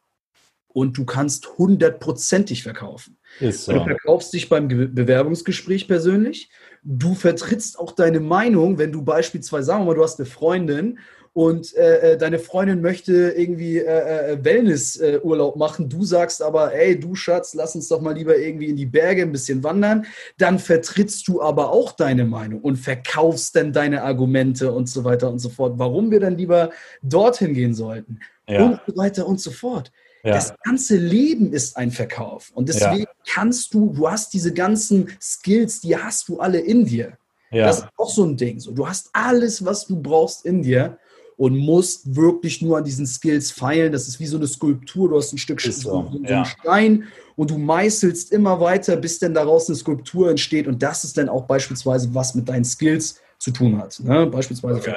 Und 0.69 0.97
du 0.97 1.05
kannst 1.05 1.59
hundertprozentig 1.59 2.63
verkaufen. 2.63 3.19
So. 3.41 3.73
Du 3.73 3.83
verkaufst 3.83 4.33
dich 4.33 4.49
beim 4.49 4.69
Bewerbungsgespräch 4.69 5.89
persönlich. 5.89 6.51
Du 6.85 7.17
vertrittst 7.17 7.81
auch 7.81 7.91
deine 7.91 8.21
Meinung, 8.21 8.79
wenn 8.79 8.93
du 8.93 9.03
beispielsweise, 9.03 9.65
sagen 9.65 9.81
wir 9.83 9.87
mal, 9.87 9.95
du 9.97 10.05
hast 10.05 10.21
eine 10.21 10.27
Freundin 10.27 11.01
und 11.33 11.77
äh, 11.77 12.13
äh, 12.13 12.19
deine 12.19 12.41
Freundin 12.41 12.81
möchte 12.81 13.13
irgendwie 13.37 13.79
äh, 13.79 14.33
äh, 14.33 14.45
Wellnessurlaub 14.45 15.55
machen, 15.57 15.89
du 15.89 16.05
sagst 16.05 16.43
aber, 16.43 16.75
ey, 16.75 16.99
du 16.99 17.15
Schatz, 17.15 17.55
lass 17.55 17.77
uns 17.77 17.87
doch 17.87 18.01
mal 18.01 18.15
lieber 18.15 18.37
irgendwie 18.37 18.67
in 18.67 18.77
die 18.77 18.87
Berge 18.87 19.23
ein 19.23 19.31
bisschen 19.31 19.63
wandern, 19.63 20.07
dann 20.39 20.59
vertrittst 20.59 21.29
du 21.29 21.41
aber 21.41 21.71
auch 21.71 21.93
deine 21.93 22.25
Meinung 22.25 22.61
und 22.61 22.77
verkaufst 22.77 23.55
dann 23.55 23.73
deine 23.73 24.03
Argumente 24.03 24.73
und 24.73 24.89
so 24.89 25.05
weiter 25.05 25.31
und 25.31 25.39
so 25.39 25.51
fort, 25.51 25.75
warum 25.77 26.11
wir 26.11 26.19
dann 26.19 26.37
lieber 26.37 26.71
dorthin 27.03 27.55
gehen 27.55 27.75
sollten 27.75 28.19
ja. 28.49 28.65
und 28.65 28.81
so 28.87 28.97
weiter 28.97 29.27
und 29.27 29.41
so 29.41 29.53
fort. 29.53 29.93
Ja. 30.25 30.33
Das 30.33 30.53
ganze 30.65 30.97
Leben 30.97 31.53
ist 31.53 31.77
ein 31.77 31.93
Verkauf. 31.93 32.51
Und 32.55 32.69
deswegen 32.69 33.05
ja. 33.05 33.07
kannst 33.33 33.73
du, 33.73 33.93
du 33.95 34.11
hast 34.11 34.35
diese 34.35 34.53
ganzen 34.53 35.09
Skills, 35.21 35.81
die 35.81 35.97
hast 35.97 36.29
du 36.29 36.41
alle 36.41 36.59
in 36.59 36.85
dir. 36.85 37.17
Ja. 37.51 37.67
Das 37.67 37.79
ist 37.79 37.89
auch 37.97 38.11
so 38.11 38.25
ein 38.25 38.37
Ding. 38.37 38.61
So, 38.61 38.73
du 38.73 38.87
hast 38.87 39.11
alles, 39.13 39.65
was 39.65 39.87
du 39.87 39.97
brauchst 39.97 40.45
in 40.45 40.63
dir 40.63 40.99
und 41.41 41.57
musst 41.57 42.15
wirklich 42.17 42.61
nur 42.61 42.77
an 42.77 42.85
diesen 42.85 43.07
Skills 43.07 43.51
feilen. 43.51 43.93
Das 43.93 44.07
ist 44.07 44.21
wie 44.21 44.27
so 44.27 44.37
eine 44.37 44.47
Skulptur. 44.47 45.09
Du 45.09 45.17
hast 45.17 45.33
ein 45.33 45.39
Stück 45.39 45.59
so, 45.63 45.71
so, 45.71 46.11
so 46.13 46.23
ja. 46.23 46.45
Stein 46.45 47.05
und 47.35 47.51
du 47.51 47.57
meißelst 47.57 48.31
immer 48.31 48.61
weiter, 48.61 48.95
bis 48.97 49.19
dann 49.21 49.33
daraus 49.33 49.67
eine 49.67 49.77
Skulptur 49.77 50.29
entsteht. 50.29 50.67
Und 50.69 50.83
das 50.83 51.03
ist 51.03 51.17
dann 51.17 51.31
auch 51.31 51.47
beispielsweise, 51.47 52.15
was 52.15 52.35
mit 52.35 52.47
deinen 52.47 52.67
Skills 52.67 53.23
zu 53.39 53.53
tun 53.53 53.79
hat. 53.79 53.99
Ne? 54.01 54.27
Beispielsweise. 54.27 54.81
Okay. 54.81 54.95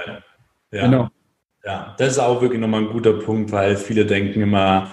Ja. 0.71 0.81
Genau. 0.81 1.09
Ja, 1.63 1.95
das 1.97 2.11
ist 2.11 2.19
auch 2.19 2.41
wirklich 2.41 2.59
nochmal 2.59 2.81
ein 2.81 2.91
guter 2.91 3.13
Punkt, 3.13 3.53
weil 3.53 3.77
viele 3.77 4.05
denken 4.05 4.41
immer, 4.41 4.91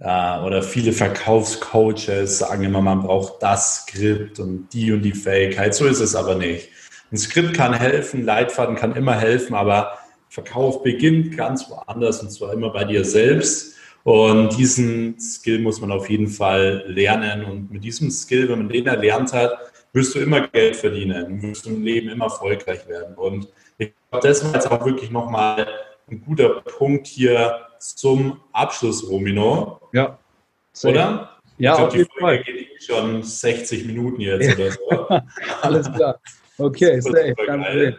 äh, 0.00 0.38
oder 0.40 0.62
viele 0.62 0.92
Verkaufscoaches 0.92 2.40
sagen 2.40 2.62
immer, 2.64 2.82
man 2.82 3.00
braucht 3.00 3.42
das 3.42 3.86
Skript 3.86 4.38
und 4.38 4.68
die 4.74 4.92
und 4.92 5.00
die 5.00 5.12
Fähigkeit. 5.12 5.74
So 5.74 5.86
ist 5.86 6.00
es 6.00 6.14
aber 6.14 6.34
nicht. 6.34 6.68
Ein 7.10 7.16
Skript 7.16 7.54
kann 7.54 7.72
helfen, 7.72 8.22
Leitfaden 8.22 8.76
kann 8.76 8.94
immer 8.94 9.14
helfen, 9.14 9.54
aber 9.54 9.99
Verkauf 10.30 10.84
beginnt 10.84 11.36
ganz 11.36 11.68
woanders 11.68 12.22
und 12.22 12.30
zwar 12.30 12.52
immer 12.52 12.70
bei 12.70 12.84
dir 12.84 13.04
selbst. 13.04 13.74
Und 14.04 14.56
diesen 14.56 15.18
Skill 15.20 15.58
muss 15.58 15.80
man 15.80 15.90
auf 15.90 16.08
jeden 16.08 16.28
Fall 16.28 16.84
lernen. 16.86 17.44
Und 17.44 17.70
mit 17.70 17.84
diesem 17.84 18.10
Skill, 18.10 18.48
wenn 18.48 18.58
man 18.58 18.68
den 18.68 18.86
erlernt 18.86 19.32
hat, 19.32 19.58
wirst 19.92 20.14
du 20.14 20.20
immer 20.20 20.46
Geld 20.48 20.76
verdienen, 20.76 21.42
wirst 21.42 21.66
du 21.66 21.70
im 21.70 21.82
Leben 21.82 22.08
immer 22.08 22.26
erfolgreich 22.26 22.86
werden. 22.88 23.16
Und 23.16 23.48
ich 23.76 23.92
glaube, 24.08 24.26
das 24.26 24.44
war 24.44 24.54
jetzt 24.54 24.70
auch 24.70 24.86
wirklich 24.86 25.10
nochmal 25.10 25.66
ein 26.08 26.22
guter 26.24 26.60
Punkt 26.60 27.08
hier 27.08 27.66
zum 27.80 28.40
Abschluss, 28.52 29.08
Romino. 29.08 29.80
Ja. 29.92 30.16
Oder? 30.84 31.40
Ja, 31.58 31.72
ich 31.72 31.76
glaub, 31.76 31.86
auf 31.88 31.92
die 31.92 31.98
jeden 31.98 32.10
Folge 32.18 32.44
Fall. 32.44 32.54
geht 32.54 32.68
eh 32.70 32.80
schon 32.80 33.22
60 33.22 33.84
Minuten 33.86 34.20
jetzt 34.20 34.56
oder 34.56 34.70
so. 34.70 35.08
Alles 35.62 35.92
klar. 35.92 36.20
Okay, 36.56 37.00
safe. 37.00 37.34
Problem. 37.34 37.96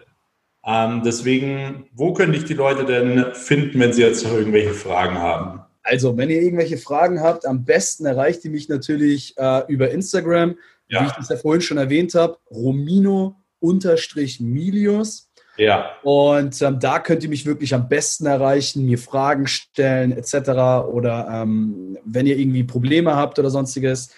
Ähm, 0.65 1.01
deswegen, 1.03 1.85
wo 1.93 2.13
können 2.13 2.33
dich 2.33 2.45
die 2.45 2.53
Leute 2.53 2.85
denn 2.85 3.33
finden, 3.33 3.79
wenn 3.79 3.93
sie 3.93 4.03
jetzt 4.03 4.23
noch 4.23 4.33
irgendwelche 4.33 4.73
Fragen 4.73 5.17
haben? 5.17 5.61
Also, 5.83 6.15
wenn 6.17 6.29
ihr 6.29 6.39
irgendwelche 6.41 6.77
Fragen 6.77 7.21
habt, 7.21 7.45
am 7.47 7.65
besten 7.65 8.05
erreicht 8.05 8.45
ihr 8.45 8.51
mich 8.51 8.69
natürlich 8.69 9.35
äh, 9.37 9.63
über 9.67 9.89
Instagram, 9.89 10.51
wie 10.87 10.95
ich 10.95 11.01
Ja, 11.01 11.15
das 11.17 11.29
ja 11.29 11.37
vorhin 11.37 11.61
schon 11.61 11.77
erwähnt 11.77 12.13
habe, 12.13 12.37
Romino-Milius. 12.51 15.31
ja, 15.57 15.89
Und 16.03 16.61
ähm, 16.61 16.79
da 16.79 16.99
könnt 16.99 17.23
ihr 17.23 17.29
mich 17.29 17.47
wirklich 17.47 17.73
am 17.73 17.89
besten 17.89 18.27
erreichen, 18.27 18.85
mir 18.85 18.99
Fragen 18.99 19.47
stellen 19.47 20.11
etc. 20.11 20.35
Oder 20.91 21.27
ähm, 21.31 21.97
wenn 22.05 22.27
ihr 22.27 22.37
irgendwie 22.37 22.63
Probleme 22.63 23.15
habt 23.15 23.39
oder 23.39 23.49
sonstiges, 23.49 24.11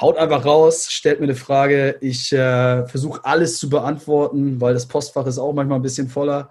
haut 0.00 0.16
einfach 0.16 0.44
raus, 0.44 0.90
stellt 0.90 1.20
mir 1.20 1.24
eine 1.24 1.34
Frage. 1.34 1.96
Ich 2.00 2.32
äh, 2.32 2.86
versuche 2.86 3.24
alles 3.24 3.58
zu 3.58 3.68
beantworten, 3.68 4.60
weil 4.60 4.74
das 4.74 4.88
Postfach 4.88 5.26
ist 5.26 5.38
auch 5.38 5.52
manchmal 5.52 5.78
ein 5.78 5.82
bisschen 5.82 6.08
voller. 6.08 6.50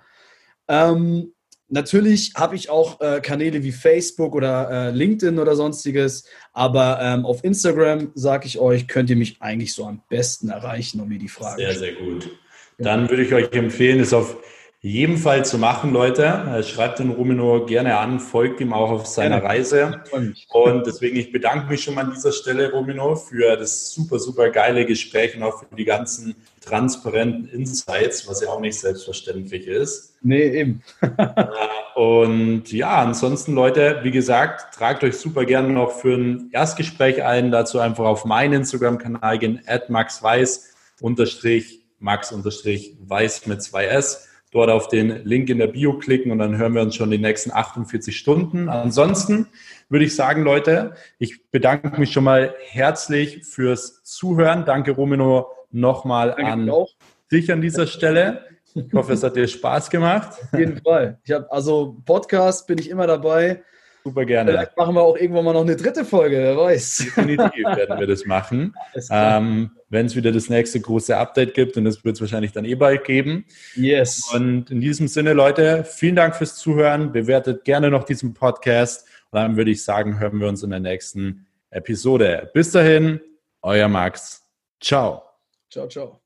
Ähm, 0.68 1.34
natürlich 1.68 2.34
habe 2.36 2.56
ich 2.56 2.70
auch 2.70 3.02
äh, 3.02 3.22
Kanäle 3.22 3.64
wie 3.64 3.72
Facebook 3.72 4.36
oder 4.36 4.70
äh, 4.70 4.92
LinkedIn 4.92 5.40
oder 5.40 5.56
sonstiges, 5.56 6.26
aber 6.54 7.00
ähm, 7.02 7.26
auf 7.26 7.44
Instagram, 7.44 8.12
sage 8.14 8.46
ich 8.46 8.60
euch, 8.60 8.88
könnt 8.88 9.10
ihr 9.10 9.16
mich 9.16 9.42
eigentlich 9.42 9.74
so 9.74 9.86
am 9.86 10.02
besten 10.10 10.50
erreichen 10.50 11.00
und 11.02 11.10
mir 11.10 11.20
die 11.20 11.28
Fragen 11.28 11.58
sehr, 11.58 11.72
stellen. 11.72 11.96
sehr 11.98 12.06
gut. 12.06 12.30
Dann 12.78 13.10
würde 13.10 13.24
ich 13.24 13.34
euch 13.34 13.52
empfehlen, 13.52 14.00
es 14.00 14.14
auf 14.14 14.38
jeden 14.82 15.18
Fall 15.18 15.44
zu 15.44 15.58
machen, 15.58 15.92
Leute. 15.92 16.24
Äh, 16.26 16.64
Schreibt 16.64 17.00
den 17.00 17.10
Rumino 17.10 17.66
gerne 17.66 17.98
an, 17.98 18.20
folgt 18.20 18.62
ihm 18.62 18.72
auch 18.72 18.90
auf 18.90 19.06
seiner. 19.08 19.44
Reise. 19.44 20.02
Und 20.50 20.88
deswegen, 20.88 21.18
ich 21.18 21.32
bedanke 21.32 21.68
mich 21.68 21.84
schon 21.84 21.96
mal 21.96 22.06
an 22.06 22.14
dieser 22.14 22.32
Stelle, 22.32 22.72
Romino, 22.72 23.16
für 23.16 23.58
das 23.58 23.92
super, 23.92 24.20
super 24.20 24.50
geile 24.50 24.86
Gespräch 24.86 25.36
und 25.36 25.44
auch 25.44 25.60
für 25.60 25.76
die 25.76 25.86
ganzen 25.86 26.36
transparenten 26.62 27.50
Insights, 27.50 28.28
was 28.28 28.42
ja 28.42 28.50
auch 28.50 28.60
nicht 28.60 28.80
selbstverständlich 28.80 29.68
ist. 29.68 30.16
Nee, 30.22 30.50
eben. 30.50 30.84
Äh, 31.18 32.00
Und 32.00 32.72
ja, 32.72 33.02
ansonsten, 33.02 33.54
Leute, 33.54 34.00
wie 34.04 34.12
gesagt, 34.12 34.76
tragt 34.76 35.04
euch 35.04 35.18
super 35.18 35.44
gerne 35.44 35.70
noch 35.70 35.92
für 35.92 36.16
ein 36.16 36.50
Erstgespräch 36.54 37.24
ein. 37.24 37.52
Dazu 37.52 37.80
einfach 37.80 38.06
auf 38.06 38.24
meinen 38.24 38.54
Instagram-Kanal 38.54 39.40
gehen, 39.40 39.62
at 39.66 39.90
maxweiß, 39.90 40.74
unterstrich, 41.02 41.82
max, 42.00 42.32
unterstrich, 42.32 42.96
weiß 43.02 43.48
mit 43.48 43.60
2s. 43.60 44.29
Dort 44.52 44.72
auf 44.72 44.88
den 44.88 45.24
Link 45.26 45.50
in 45.50 45.60
der 45.60 45.68
Bio 45.68 46.00
klicken 46.00 46.32
und 46.32 46.40
dann 46.40 46.58
hören 46.58 46.74
wir 46.74 46.82
uns 46.82 46.96
schon 46.96 47.12
die 47.12 47.20
nächsten 47.20 47.52
48 47.52 48.18
Stunden. 48.18 48.68
Ansonsten 48.68 49.48
würde 49.90 50.06
ich 50.06 50.16
sagen, 50.16 50.44
Leute, 50.44 50.96
ich 51.20 51.50
bedanke 51.52 52.00
mich 52.00 52.12
schon 52.12 52.24
mal 52.24 52.56
herzlich 52.60 53.46
fürs 53.46 54.04
Zuhören. 54.04 54.66
Danke, 54.66 54.92
Romino, 54.92 55.48
nochmal 55.72 56.34
an 56.34 56.68
auch. 56.70 56.90
dich 57.32 57.52
an 57.52 57.62
dieser 57.62 57.86
Stelle. 57.86 58.46
Ich 58.74 58.94
hoffe, 58.94 59.14
es 59.14 59.24
hat 59.24 59.36
dir 59.36 59.48
Spaß 59.48 59.90
gemacht. 59.90 60.38
Auf 60.52 60.60
jeden 60.60 60.82
Fall. 60.82 61.20
Ich 61.24 61.32
habe 61.32 61.52
also 61.52 61.98
Podcast 62.06 62.66
bin 62.66 62.78
ich 62.78 62.90
immer 62.90 63.08
dabei. 63.08 63.64
Super 64.04 64.26
gerne. 64.26 64.52
Vielleicht 64.52 64.78
machen 64.78 64.96
wir 64.96 65.02
auch 65.02 65.18
irgendwann 65.18 65.46
mal 65.46 65.54
noch 65.54 65.62
eine 65.62 65.76
dritte 65.76 66.06
Folge, 66.06 66.38
wer 66.38 66.58
weiß. 66.58 66.98
Definitiv 67.16 67.66
werden 67.66 68.00
wir 68.00 68.08
das 68.08 68.26
machen. 68.26 68.74
Ähm, 69.12 69.72
Wenn 69.90 70.06
es 70.06 70.16
wieder 70.16 70.32
das 70.32 70.50
nächste 70.50 70.80
große 70.80 71.16
Update 71.16 71.54
gibt 71.54 71.78
und 71.78 71.86
das 71.86 72.04
wird 72.04 72.16
es 72.16 72.22
wahrscheinlich 72.22 72.52
dann 72.52 72.66
eh 72.66 72.76
bald 72.76 73.06
geben. 73.06 73.46
yes. 73.76 74.30
Und 74.34 74.70
in 74.70 74.82
diesem 74.82 75.08
Sinne, 75.08 75.34
Leute, 75.34 75.84
vielen 75.84 76.16
Dank 76.16 76.36
fürs 76.36 76.56
Zuhören. 76.56 77.12
Bewertet 77.12 77.64
gerne 77.66 77.90
noch 77.90 78.04
diesen 78.04 78.34
Podcast. 78.34 79.08
Und 79.32 79.40
dann 79.40 79.58
würde 79.58 79.72
ich 79.72 79.84
sagen, 79.84 80.20
hören 80.20 80.40
wir 80.40 80.48
uns 80.48 80.64
in 80.64 80.70
der 80.70 80.80
nächsten 80.80 81.48
Episode. 81.72 82.50
Bis 82.54 82.72
dahin, 82.72 83.22
euer 83.62 83.88
Max. 83.88 84.44
Ciao. 84.80 85.24
Ciao, 85.70 85.88
ciao. 85.88 86.19